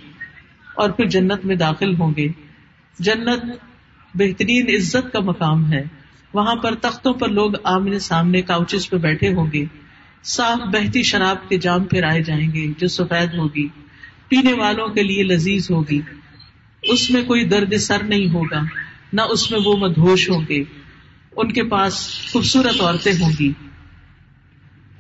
اور 0.75 0.89
پھر 0.89 1.05
جنت 1.05 1.45
میں 1.45 1.55
داخل 1.55 1.95
ہوں 1.95 2.13
گے۔ 2.17 2.27
جنت 2.99 3.45
بہترین 4.15 4.69
عزت 4.69 5.13
کا 5.13 5.19
مقام 5.19 5.73
ہے۔ 5.73 5.83
وہاں 6.33 6.55
پر 6.55 6.75
تختوں 6.75 7.13
پر 7.13 7.29
لوگ 7.29 7.51
آمنے 7.63 7.99
سامنے 7.99 8.41
کاؤچز 8.41 8.89
پہ 8.89 8.97
بیٹھے 8.97 9.33
ہوں 9.33 9.51
گے۔ 9.53 9.65
صاف 10.23 10.59
بہتی 10.59 11.03
شراب 11.03 11.49
کے 11.49 11.57
جام 11.57 11.83
پھر 11.83 12.03
آئے 12.03 12.23
جائیں 12.23 12.53
گے، 12.53 12.67
جو 12.77 12.87
سفید 12.87 13.33
ہوگی۔ 13.33 13.67
پینے 14.27 14.53
والوں 14.53 14.87
کے 14.87 15.03
لیے 15.03 15.23
لذیذ 15.23 15.71
ہوگی۔ 15.71 16.01
اس 16.81 17.11
میں 17.11 17.23
کوئی 17.23 17.45
درد 17.45 17.73
سر 17.73 18.03
نہیں 18.03 18.33
ہوگا، 18.33 18.61
نہ 19.13 19.21
اس 19.21 19.51
میں 19.51 19.59
وہ 19.65 19.77
مدھوش 19.77 20.29
ہوں 20.29 20.41
گے۔ 20.49 20.63
ان 21.37 21.51
کے 21.51 21.63
پاس 21.63 22.09
خوبصورت 22.31 22.81
عورتیں 22.81 23.13
ہوں 23.21 23.31
گی۔ 23.39 23.51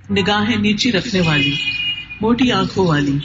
نگاہیں 0.09 0.57
نیچی 0.57 0.91
رکھنے 0.91 1.21
والی، 1.21 1.55
موٹی 2.21 2.51
آنکھوں 2.51 2.87
والی، 2.87 3.17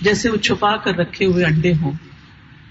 جیسے 0.00 0.30
وہ 0.30 0.36
چھپا 0.36 0.76
کر 0.76 0.94
رکھے 0.94 1.26
ہوئے 1.26 1.44
انڈے 1.44 1.72
ہوں۔ 1.80 1.92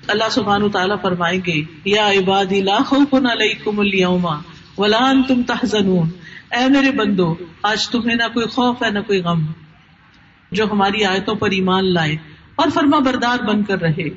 اللہ 0.08 0.30
سبحان 0.32 0.70
تعالیٰ 0.70 1.02
فرمائیں 1.02 1.40
گے، 1.48 1.64
یا 1.86 2.10
عبادی، 2.10 2.62
لا 2.62 2.78
خوف 2.86 3.14
علیکم 3.14 3.80
اليوم 3.80 4.28
ولا 4.78 5.10
انتم 5.10 5.44
تحزنون۔ 5.44 6.10
اے 6.52 6.70
میرے 6.70 6.92
بندو، 6.92 7.36
آج 7.62 7.90
تمہیں 7.90 8.16
نہ 8.16 8.24
کوئی 8.34 8.48
خوف 8.48 8.84
ہے 8.84 8.90
نہ 8.90 9.00
کوئی 9.00 9.22
غم۔ 9.22 9.46
جو 10.52 10.66
ہماری 10.72 11.06
آیتوں 11.06 11.36
پر 11.36 11.52
ایمان 11.52 11.94
لائے 11.94 12.16
اور 12.56 12.68
فرما 12.74 13.00
بردار 13.00 13.44
بن 13.44 13.64
کر 13.64 13.82
رہے، 13.82 14.10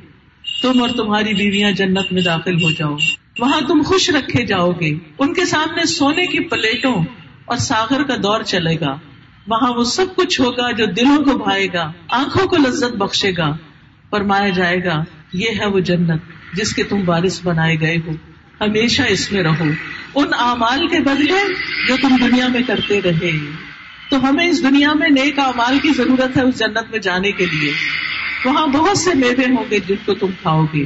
تم 0.63 0.81
اور 0.81 0.89
تمہاری 0.89 1.35
بیویاں 1.35 1.73
جنت 1.73 2.13
میں 2.13 2.23
داخل 2.23 2.63
ہو 2.63 2.71
جاؤ۔ 2.71 2.97
وہاں 3.39 3.61
تم 3.69 3.83
خوش 3.87 4.11
رکھے 4.11 4.47
جاؤ 4.47 4.73
گے۔ 4.73 4.95
ان 5.19 5.35
کے 5.35 5.45
سامنے 5.45 5.85
سونے 5.85 6.27
کی 6.27 6.41
پلیٹوں 6.41 7.05
اور 7.45 7.57
ساگر 7.57 8.03
کا 8.03 8.17
دور 8.23 8.43
چلے 8.43 8.81
گا۔ 8.81 8.99
وہاں 9.47 9.73
وہ 9.73 9.85
سب 9.85 10.07
کچھ 10.17 10.41
ہوگا 10.41 10.71
جو 10.71 10.87
دلوں 10.87 11.25
کو 11.25 11.39
بھائے 11.39 11.69
گا، 11.75 11.93
آنکھوں 12.09 12.47
کو 12.47 12.57
لذت 12.57 12.97
بخشے 12.97 13.31
گا۔ 13.39 13.57
فرمایا 14.11 14.49
جائے 14.49 14.85
گا 14.85 15.05
یہ 15.33 15.47
ہے 15.61 15.67
وہ 15.67 15.81
جنت 15.81 16.21
جس 16.53 16.75
کے 16.75 16.83
تم 16.83 17.01
بارش 17.01 17.41
بنائے 17.43 17.81
گئے 17.81 17.97
ہو۔ 17.97 18.11
ہمیشہ 18.61 19.03
اس 19.09 19.33
میں 19.33 19.43
رہو۔ 19.43 19.65
ان 20.15 20.29
اعمال 20.39 20.89
کے 20.89 21.01
بدلے 21.01 21.55
جو 21.89 21.97
تم 22.03 22.17
دنیا 22.21 22.49
میں 22.49 22.63
کرتے 22.67 23.03
رہے۔ 23.03 23.31
تو 24.11 24.29
ہمیں 24.29 24.47
اس 24.47 24.63
دنیا 24.63 24.93
میں 24.93 25.11
نیک 25.11 25.39
اعمال 25.39 25.79
کی 25.79 25.89
ضرورت 25.97 26.37
ہے 26.37 26.43
اس 26.43 26.59
جنت 26.59 26.91
میں 26.91 26.99
جانے 26.99 27.33
کے 27.33 27.47
لیے۔ 27.47 27.73
وہاں 28.45 28.67
بہت 28.67 28.99
سے 28.99 29.15
میوے 29.15 29.45
ہوں 29.49 29.65
گے 29.71 29.79
جن 29.89 29.95
کو 30.05 30.15
تم 30.15 30.27
کھاؤ 30.43 30.65
گے۔ 30.75 30.85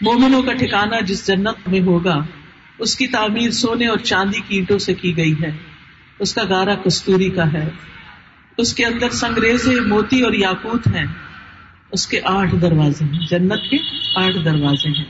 مومنوں 0.00 0.42
کا 0.42 0.52
ٹھکانا 0.52 1.00
جس 1.00 1.26
جنت 1.26 1.68
میں 1.68 1.80
ہوگا، 1.80 2.24
اس 2.78 2.96
کی 2.96 3.06
تعمیر 3.06 3.50
سونے 3.50 3.86
اور 3.86 3.98
چاندی 3.98 4.40
کی 4.48 4.56
اینٹوں 4.56 4.78
سے 4.78 4.94
کی 4.94 5.16
گئی 5.16 5.34
ہے۔ 5.42 5.50
اس 6.18 6.34
کا 6.34 6.42
گارا 6.48 6.74
کستوری 6.74 7.30
کا 7.30 7.52
ہے۔ 7.52 7.68
اس 8.56 8.74
کے 8.74 8.84
اندر 8.84 9.10
سنگریزے 9.10 9.80
موتی 9.80 10.20
اور 10.20 10.32
یاقوت 10.32 10.86
ہیں۔ 10.86 11.06
اس 11.94 12.06
کے 12.06 12.20
آٹھ 12.24 12.54
دروازے 12.54 13.04
ہیں۔ 13.04 13.26
جنت 13.26 13.70
کے 13.70 13.76
آٹھ 14.16 14.36
دروازے 14.44 14.88
ہیں۔ 14.88 15.04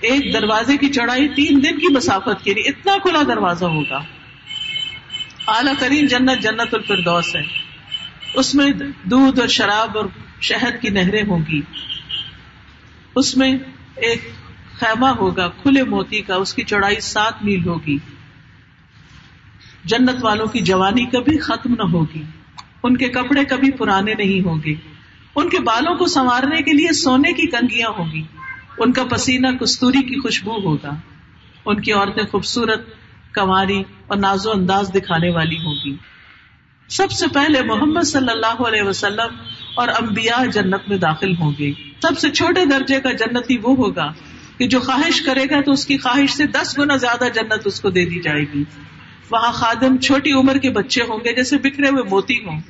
ایک 0.00 0.34
دروازے 0.34 0.76
کی 0.76 0.88
چڑھائی 0.88 1.28
تین 1.28 1.60
دن 1.64 1.78
کی 1.78 1.92
مسافت 1.96 2.44
کے 2.44 2.54
لیے 2.54 2.68
اتنا 2.68 2.96
کھلا 3.02 3.22
دروازہ 3.22 3.64
ہوگا۔ 3.64 3.98
اعلیٰ 5.46 5.72
ترین 5.78 6.06
جنت 6.06 6.42
جنت 6.42 6.74
الفردوس 6.74 7.36
ہے۔ 7.36 7.42
اس 8.34 8.54
میں 8.54 8.70
دودھ 9.02 9.40
اور 9.40 9.48
شراب 9.48 9.98
اور 9.98 10.04
شہد 10.40 10.82
کی 10.82 10.88
نہریں 10.88 11.22
ہوں 11.22 11.38
گی 11.52 11.60
اس 13.16 13.36
میں 13.36 13.58
ایک 13.96 14.30
خیمہ 14.78 15.06
ہوگا، 15.06 15.48
کھلے 15.48 15.82
موتی 15.82 16.22
کا، 16.22 16.34
اس 16.34 16.54
کی 16.54 16.62
چوڑائی 16.62 17.00
سات 17.00 17.44
میل 17.44 17.66
ہوگی۔ 17.66 17.98
جنت 19.84 20.24
والوں 20.24 20.46
کی 20.46 20.60
جوانی 20.60 21.04
کبھی 21.04 21.38
ختم 21.38 21.74
نہ 21.74 21.82
ہوگی۔ 21.82 22.22
ان 22.82 22.96
کے 22.96 23.08
کپڑے 23.08 23.44
کبھی 23.44 23.70
پرانے 23.70 24.14
نہیں 24.14 24.46
ہوں 24.46 24.58
گے۔ 24.64 24.99
ان 25.36 25.48
کے 25.48 25.58
بالوں 25.58 25.94
کو 25.94 26.06
سنوارنے 26.06 26.62
کے 26.62 26.72
لیے 26.72 26.92
سونے 26.92 27.32
کی 27.32 27.46
کنگیاں 27.46 27.90
ہوں 27.98 28.12
گی 28.12 28.22
ان 28.78 28.92
کا 28.92 29.04
پسینہ 29.04 29.56
کستوری 29.56 30.02
کی 30.02 30.20
خوشبو 30.20 30.50
ہوگا۔ 30.50 30.94
ان 31.66 31.80
کی 31.80 31.92
عورتیں 31.92 32.22
خوبصورت 32.22 32.80
کماری 33.32 33.82
اور 34.06 34.16
نازو 34.16 34.50
انداز 34.50 34.90
دکھانے 34.94 35.30
والی 35.30 35.56
ہوگی۔ 35.56 35.96
سب 36.88 37.10
سے 37.10 37.26
پہلے 37.26 37.62
محمد 37.62 38.02
صلی 38.02 38.30
اللہ 38.30 38.62
علیہ 38.62 38.82
وسلم 38.82 39.34
اور 39.74 39.88
انبیاء 39.88 40.44
جنت 40.44 40.88
میں 40.88 40.98
داخل 40.98 41.36
ہوں 41.36 41.52
گے۔ 41.58 41.72
سب 42.02 42.18
سے 42.18 42.30
چھوٹے 42.30 42.64
درجے 42.64 43.00
کا 43.00 43.12
جنتی 43.12 43.56
وہ 43.62 43.76
ہوگا 43.76 44.12
کہ 44.58 44.68
جو 44.68 44.80
خواہش 44.80 45.22
کرے 45.22 45.44
گا 45.50 45.60
تو 45.60 45.72
اس 45.72 45.86
کی 45.86 45.98
خواہش 45.98 46.30
سے 46.30 46.46
دس 46.46 46.78
گنا 46.78 46.96
زیادہ 46.96 47.24
جنت 47.34 47.60
اس 47.64 47.80
کو 47.80 47.90
دے 47.90 48.04
دی 48.04 48.20
جائے 48.20 48.44
گی۔ 48.54 48.64
وہاں 49.30 49.52
خادم 49.52 49.96
چھوٹی 49.96 50.32
عمر 50.32 50.58
کے 50.58 50.70
بچے 50.70 51.02
ہوں 51.02 51.18
گے 51.24 51.36
جیسے 51.36 51.58
بکھرے 51.58 51.88
ہوئے 51.88 52.02
موتی 52.02 52.44
ہوں۔ 52.44 52.60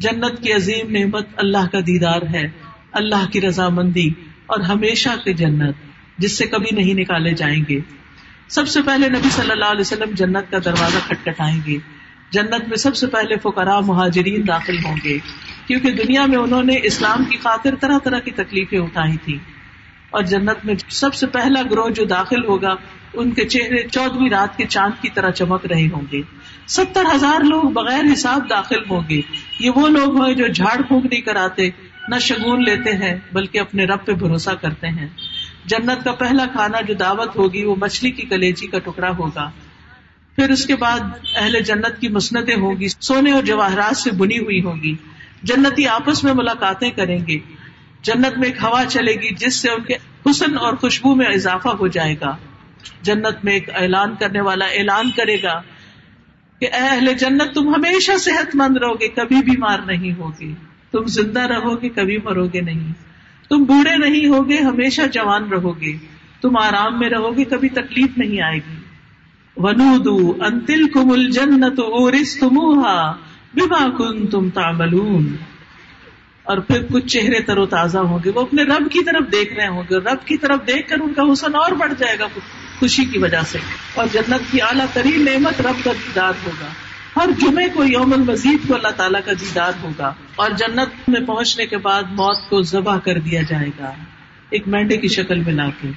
جنت 0.00 0.42
کی 0.42 0.52
عظیم 0.52 0.90
نعمت 0.90 1.26
اللہ 1.36 1.66
کا 1.72 1.80
دیدار 1.80 2.22
ہے، 2.34 2.48
اللہ 2.92 3.30
کی 3.32 3.40
رضامندی 3.40 4.10
اور 4.46 4.60
ہمیشہ 4.60 5.08
کی 5.24 5.34
جنت، 5.34 5.74
جس 6.18 6.38
سے 6.38 6.46
کبھی 6.46 6.76
نہیں 6.76 6.94
نکالے 6.94 7.34
جائیں 7.34 7.64
گے۔ 7.68 7.80
سب 8.48 8.68
سے 8.68 8.82
پہلے 8.82 9.08
نبی 9.08 9.28
صلی 9.30 9.50
اللہ 9.50 9.64
علیہ 9.64 9.80
وسلم 9.80 10.10
جنت 10.12 10.50
کا 10.50 10.58
دروازہ 10.64 10.98
کھٹکھٹائیں 11.06 11.60
گے۔ 11.66 11.78
جنت 12.30 12.68
میں 12.68 12.76
سب 12.76 12.96
سے 12.96 13.06
پہلے 13.06 13.36
فقراء، 13.42 13.80
مہاجرین 13.80 14.48
داخل 14.48 14.76
ہوں 14.84 14.96
گے۔ 15.04 15.18
کیونکہ 15.66 15.90
دنیا 15.90 16.26
میں 16.26 16.38
انہوں 16.38 16.62
نے 16.62 16.76
اسلام 16.82 17.24
کی 17.24 17.36
خاطر 17.36 17.74
طرح 17.80 17.98
طرح 18.04 18.18
کی 18.18 18.30
تکلیفیں 18.30 18.78
اٹھائی 18.78 19.16
تھی 19.24 19.38
اور 20.10 20.22
جنت 20.22 20.64
میں 20.64 20.74
سب 20.88 21.14
سے 21.14 21.26
پہلا 21.26 21.62
گروہ 21.70 21.88
جو 21.88 22.04
داخل 22.04 22.44
ہوگا، 22.44 22.74
ان 23.14 23.30
کے 23.30 23.44
چہرے 23.44 23.88
چودہویں 23.88 24.30
رات 24.30 24.56
کے 24.56 24.64
چاند 24.66 25.02
کی 25.02 25.08
طرح 25.14 25.30
چمک 25.30 25.66
رہے 25.66 25.88
ہوں 25.92 26.02
گے۔ 26.12 26.22
ستر 26.70 27.02
ہزار 27.14 27.44
لوگ 27.44 27.62
بغیر 27.62 28.12
حساب 28.12 28.50
داخل 28.50 28.90
ہوں 28.90 29.00
گے۔ 29.08 29.20
یہ 29.60 29.70
وہ 29.70 29.88
لوگ 29.88 30.24
ہیں 30.24 30.34
جو 30.34 30.46
جھاڑ 30.46 30.82
پھونک 30.82 31.06
نہیں 31.06 31.20
کراتے، 31.20 31.70
نہ 32.08 32.18
شگون 32.18 32.64
لیتے 32.64 32.92
ہیں، 32.92 33.18
بلکہ 33.32 33.58
اپنے 33.58 33.84
رب 33.84 34.04
پہ 34.04 34.12
بھروسہ 34.12 34.50
کرتے 34.50 34.88
ہیں۔ 34.88 35.08
جنت 35.64 36.04
کا 36.04 36.12
پہلا 36.12 36.46
کھانا 36.52 36.80
جو 36.80 36.94
دعوت 36.94 37.36
ہوگی، 37.36 37.64
وہ 37.64 37.74
مچھلی 37.80 38.10
کی 38.10 38.22
کلیجی 38.22 38.66
کا 38.66 38.78
ٹکڑا 38.78 39.10
ہوگا۔ 39.18 39.50
پھر 40.36 40.50
اس 40.50 40.66
کے 40.66 40.76
بعد 40.76 41.00
اہل 41.36 41.60
جنت 41.60 42.00
کی 42.00 42.08
مسنتیں 42.08 42.54
ہوگی 42.54 42.88
سونے 43.00 43.32
اور 43.32 43.42
جواہرات 43.42 43.96
سے 43.96 44.10
بنی 44.10 44.38
ہوئی 44.38 44.62
ہوگی 44.62 44.94
جنتی 45.42 45.86
آپس 45.86 46.24
میں 46.24 46.34
ملاقاتیں 46.34 46.90
کریں 46.90 47.18
گے۔ 47.28 47.38
جنت 48.02 48.38
میں 48.38 48.48
ایک 48.48 48.56
ہوا 48.62 48.84
چلے 48.88 49.12
گی، 49.12 49.34
جس 49.34 49.60
سے 49.60 49.70
ان 49.70 49.82
کے 49.82 49.94
حسن 50.30 50.58
اور 50.58 50.74
خوشبو 50.74 51.14
میں 51.14 51.26
اضافہ 51.26 51.68
ہو 51.68 51.86
جائے 51.86 52.14
گا۔ 52.20 52.36
جنت 53.02 53.44
میں 53.44 53.52
ایک 53.52 53.70
اعلان 53.74 54.14
کرنے 54.20 54.40
والا 54.40 54.64
اعلان 54.64 55.10
کرے 55.10 55.42
گا۔ 55.42 55.62
کہ 56.60 56.64
اے 56.64 56.80
اہل 56.80 57.12
جنت 57.12 57.54
تم 57.54 57.74
ہمیشہ 57.74 58.16
صحت 58.18 58.54
مند 58.54 58.76
رہو 58.76 59.00
گے، 59.00 59.08
کبھی 59.08 59.36
بیمار 59.36 59.78
نہیں 59.86 60.18
ہوگے۔ 60.18 60.52
تم 60.90 61.04
زندہ 61.04 61.40
رہو 61.40 61.82
گے، 61.82 61.88
کبھی 61.88 62.18
مرو 62.24 62.46
گے 62.46 62.60
نہیں۔ 62.60 62.92
تم 63.48 63.62
بوڑھے 63.62 63.96
نہیں 63.96 64.26
ہوگے 64.26 64.56
ہمیشہ 64.56 65.02
جوان 65.12 65.48
رہو 65.48 65.80
گے۔ 65.80 65.96
تم 66.40 66.56
آرام 66.56 66.98
میں 66.98 67.08
رہو 67.08 67.36
گے، 67.36 67.44
کبھی 67.44 67.68
تکلیف 67.68 68.18
نہیں 68.18 68.42
آئے 68.42 68.56
گی۔ 68.56 68.76
ونو 69.56 70.44
انتل 70.44 70.88
کمل 70.88 71.30
جنت 71.30 71.80
اورس 71.80 72.40
تمہا 72.40 73.12
بما 73.54 73.88
کن 73.98 74.26
تم 74.26 74.50
تاملون 74.50 75.36
اور 76.42 76.58
پھر 76.58 76.82
کچھ 76.92 77.06
چہرے 77.06 77.42
تر 77.42 77.58
و 77.58 77.66
تازہ 77.66 77.98
ہوں 77.98 78.18
گے۔ 78.24 78.30
وہ 78.34 78.40
اپنے 78.40 78.62
رب 78.62 78.90
کی 78.90 79.04
طرف 79.04 79.32
دیکھ 79.32 79.54
رہے 79.54 79.66
ہوں 79.66 79.82
گے۔ 79.90 79.96
رب 79.96 80.26
کی 80.26 80.36
طرف 80.36 80.60
دیکھ 80.66 80.88
کر 80.88 80.96
ان 81.00 81.14
کا 81.14 81.22
حسن 81.32 81.54
اور 81.54 81.72
بڑھ 81.72 81.92
جائے 81.98 82.18
گا۔ 82.18 82.26
خوشی 82.80 83.04
کی 83.04 83.18
وجہ 83.18 83.42
سے۔ 83.46 83.58
اور 83.94 84.06
جنت 84.12 84.52
کی 84.52 84.62
اعلیٰ 84.62 84.86
ترین 84.92 85.24
نعمت 85.24 85.60
رب 85.60 85.84
کا 85.84 85.92
دیدار 85.92 86.32
ہوگا۔ 86.46 86.66
ہر 87.16 87.28
جمعے 87.40 87.68
کو 87.68 87.84
یوم 87.84 88.12
المزید 88.12 88.68
کو 88.68 88.74
اللہ 88.74 88.88
تعالیٰ 88.88 89.20
کا 89.24 89.32
دیدار 89.32 89.72
ہوگا۔ 89.82 90.14
اور 90.36 90.50
جنت 90.50 91.08
میں 91.08 91.20
پہنچنے 91.20 91.66
کے 91.66 91.76
بعد 91.76 92.02
موت 92.02 92.48
کو 92.48 92.62
ذبح 92.62 92.98
کر 92.98 93.18
دیا 93.18 93.42
جائے 93.42 93.68
گا۔ 93.78 93.92
ایک 94.50 94.68
مینڈے 94.68 94.96
کی 94.96 95.08
شکل 95.08 95.40
میں 95.40 95.52
لا 95.52 95.66
کے۔ 95.80 95.88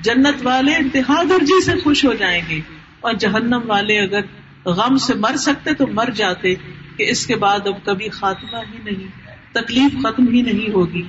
جنت 0.00 0.34
والے 0.42 0.74
انتہا 0.74 1.22
درجی 1.30 1.64
سے 1.64 1.72
خوش 1.84 2.04
ہو 2.04 2.12
جائیں 2.12 2.42
گے۔ 2.50 2.60
اور 3.00 3.14
جہنم 3.14 3.60
والے 3.66 3.98
اگر 4.00 4.20
غم 4.64 4.96
سے 4.96 5.14
مر 5.14 5.36
سکتے 5.36 5.74
تو 5.74 5.86
مر 5.86 6.10
جاتے 6.10 6.54
کہ 6.96 7.10
اس 7.10 7.26
کے 7.26 7.36
بعد 7.36 7.58
اب 7.66 7.84
کبھی 7.84 8.08
خاتمہ 8.08 8.56
ہی 8.56 8.78
نہیں، 8.84 9.08
تکلیف 9.52 9.92
ختم 10.02 10.28
ہی 10.28 10.42
نہیں 10.42 10.72
ہوگی۔ 10.72 11.02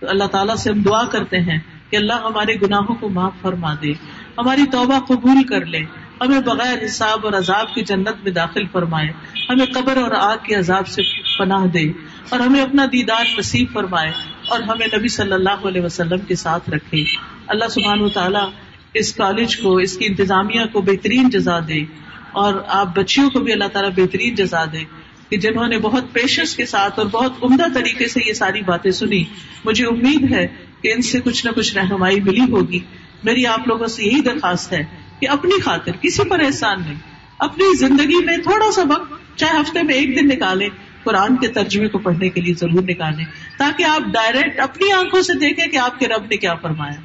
تو 0.00 0.08
اللہ 0.08 0.24
تعالیٰ 0.24 0.56
سے 0.56 0.70
ہم 0.70 0.82
دعا 0.82 1.04
کرتے 1.04 1.40
ہیں 1.40 1.58
کہ 1.90 1.96
اللہ 1.96 2.12
ہمارے 2.12 2.54
گناہوں 2.54 2.94
کو 2.94 3.08
معاف 3.08 3.32
فرما 3.42 3.74
دے۔ 3.74 3.92
ہماری 4.38 4.62
توبہ 4.72 4.98
قبول 4.98 5.44
کر 5.44 5.66
لے۔ 5.66 5.78
ہمیں 6.20 6.40
بغیر 6.40 6.84
حساب 6.84 7.18
اور 7.22 7.32
عذاب 7.32 7.74
کی 7.74 7.82
جنت 7.82 8.24
میں 8.24 8.32
داخل 8.32 8.62
فرمائے۔ 8.72 9.08
ہمیں 9.50 9.66
قبر 9.66 9.96
اور 9.96 10.10
آگ 10.10 10.36
کے 10.42 10.54
عذاب 10.54 10.88
سے 10.88 11.02
پناہ 11.38 11.66
دے۔ 11.66 11.84
اور 12.28 12.40
ہمیں 12.40 12.62
اپنا 12.62 12.86
دیدار 12.92 13.24
نصیب 13.38 13.68
فرمائے۔ 13.72 14.12
اور 14.48 14.60
ہمیں 14.60 14.86
نبی 14.98 15.08
صلی 15.08 15.32
اللہ 15.32 15.66
علیہ 15.68 15.80
وسلم 15.80 16.18
کے 16.18 16.34
ساتھ 16.34 16.70
رکھے۔ 16.70 17.04
اللہ 17.46 17.68
سبحان 17.70 18.00
و 18.00 18.08
تعالیٰ 18.08 18.50
اس 18.94 19.14
کالج 19.14 19.56
کو، 19.56 19.76
اس 19.76 19.96
کی 19.96 20.06
انتظامیہ 20.06 20.60
کو 20.72 20.80
بہترین 20.80 21.30
جزا 21.30 21.58
دے۔ 21.58 21.80
اور 22.32 22.54
آپ 22.68 22.96
بچیوں 22.96 23.30
کو 23.30 23.40
بھی 23.40 23.52
اللہ 23.52 23.68
تعالیٰ 23.72 23.90
بہترین 23.96 24.34
جزا 24.34 24.64
دے۔ 24.64 24.84
کہ 25.28 25.36
جنہوں 25.36 25.68
نے 25.68 25.78
بہت 25.78 26.04
پیشنس 26.12 26.56
کے 26.56 26.66
ساتھ 26.66 26.98
اور 26.98 27.06
بہت 27.06 27.32
عمدہ 27.42 27.64
طریقے 27.74 28.08
سے 28.08 28.20
یہ 28.26 28.32
ساری 28.32 28.60
باتیں 28.60 28.90
سنی۔ 28.90 29.24
مجھے 29.64 29.86
امید 29.86 30.32
ہے 30.32 30.46
کہ 30.82 30.92
ان 30.92 31.02
سے 31.02 31.20
کچھ 31.20 31.46
نہ 31.46 31.50
کچھ 31.50 31.76
رہنمائی 31.76 32.20
ملی 32.20 32.50
ہوگی۔ 32.50 32.80
میری 33.26 33.46
آپ 33.46 33.68
لوگوں 33.68 33.86
سے 33.86 34.04
یہی 34.04 34.20
درخواست 34.20 34.72
ہے 34.72 34.84
کہ 35.20 35.28
اپنی 35.28 35.60
خاطر 35.60 35.92
کسی 36.00 36.28
پر 36.28 36.40
احسان 36.40 36.80
نہیں، 36.80 36.98
اپنی 37.38 37.76
زندگی 37.76 38.24
میں 38.24 38.36
تھوڑا 38.36 38.72
سا 38.72 38.82
وقت، 38.88 39.38
چاہے 39.38 39.60
ہفتے 39.60 39.82
میں 39.82 39.94
ایک 39.94 40.16
دن 40.20 40.28
نکالیں، 40.28 40.68
قرآن 41.04 41.36
کے 41.36 41.48
ترجمے 41.48 41.88
کو 41.88 41.98
پڑھنے 41.98 42.28
کے 42.28 42.40
لیے 42.40 42.54
ضرور 42.54 42.82
نکالیں، 42.82 43.24
تاکہ 43.58 43.84
آپ 43.84 44.00
ڈائریکٹ 44.12 44.60
اپنی 44.60 44.92
آنکھوں 44.92 45.22
سے 45.22 45.38
دیکھیں 45.38 45.66
کہ 45.66 45.76
آپ 45.76 45.98
کے 45.98 46.08
رب 46.08 46.22
نے 46.22 46.36
کیا 46.36 46.54
فرمایا۔ 46.54 47.00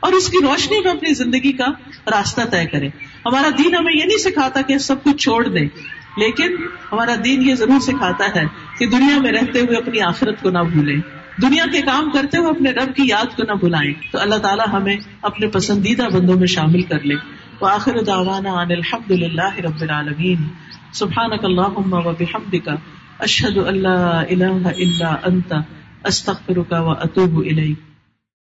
اور 0.00 0.12
اس 0.12 0.28
کی 0.28 0.38
روشنی 0.42 0.80
میں 0.80 0.90
اپنی 0.90 1.14
زندگی 1.14 1.52
کا 1.52 1.66
راستہ 2.06 2.40
طے 2.50 2.66
کریں۔ 2.66 2.88
ہمارا 3.26 3.48
دین 3.58 3.74
ہمیں 3.74 3.92
یہ 3.92 4.04
نہیں 4.04 4.18
سکھاتا 4.18 4.60
کہ 4.60 4.78
سب 4.78 5.04
کچھ 5.04 5.16
چھوڑ 5.16 5.48
دیں، 5.48 5.68
لیکن 6.16 6.56
ہمارا 6.92 7.14
دین 7.24 7.42
یہ 7.42 7.54
ضرور 7.54 7.80
سکھاتا 7.80 8.24
ہے 8.34 8.44
کہ 8.78 8.86
دنیا 8.86 9.20
میں 9.20 9.32
رہتے 9.32 9.60
ہوئے 9.60 9.76
اپنی 9.76 10.00
آخرت 10.00 10.42
کو 10.42 10.50
نہ 10.50 10.58
بھولیں۔ 10.58 11.23
دنیا 11.42 11.64
کے 11.72 11.82
کام 11.82 12.10
کرتے 12.10 12.38
ہوئے 12.38 12.50
اپنے 12.50 12.70
رب 12.70 12.94
کی 12.94 13.02
یاد 13.06 13.36
کو 13.36 13.42
نہ 13.42 13.52
بھلائیں 13.52 13.92
تو 14.12 14.18
اللہ 14.18 14.34
تعالیٰ 14.34 14.66
ہمیں 14.72 14.96
اپنے 15.22 15.46
پسندیدہ 15.46 16.08
بندوں 16.12 16.38
میں 16.38 16.46
شامل 16.46 16.82
کر 16.82 17.00
لے۔ 17.00 17.14
تو 17.58 17.66
آخر 17.66 18.00
دعوانا 18.06 18.62
عن 18.62 18.70
الحمد 18.70 19.10
للہ 19.10 19.56
رب 19.56 19.80
العالمین۔ 19.80 20.48
سبحانک 20.92 21.44
اللہم 21.44 21.92
و 21.92 22.12
بحمدک۔ 22.12 22.68
اشہد 23.18 23.58
اشد 23.58 23.66
اللہ 23.66 24.22
الہ 24.30 24.66
الا 24.66 25.16
انت۔ 25.24 25.54
استغفرک 26.04 26.72
و 26.72 26.90
اتوب 26.90 27.38
الیک۔ 27.38 27.93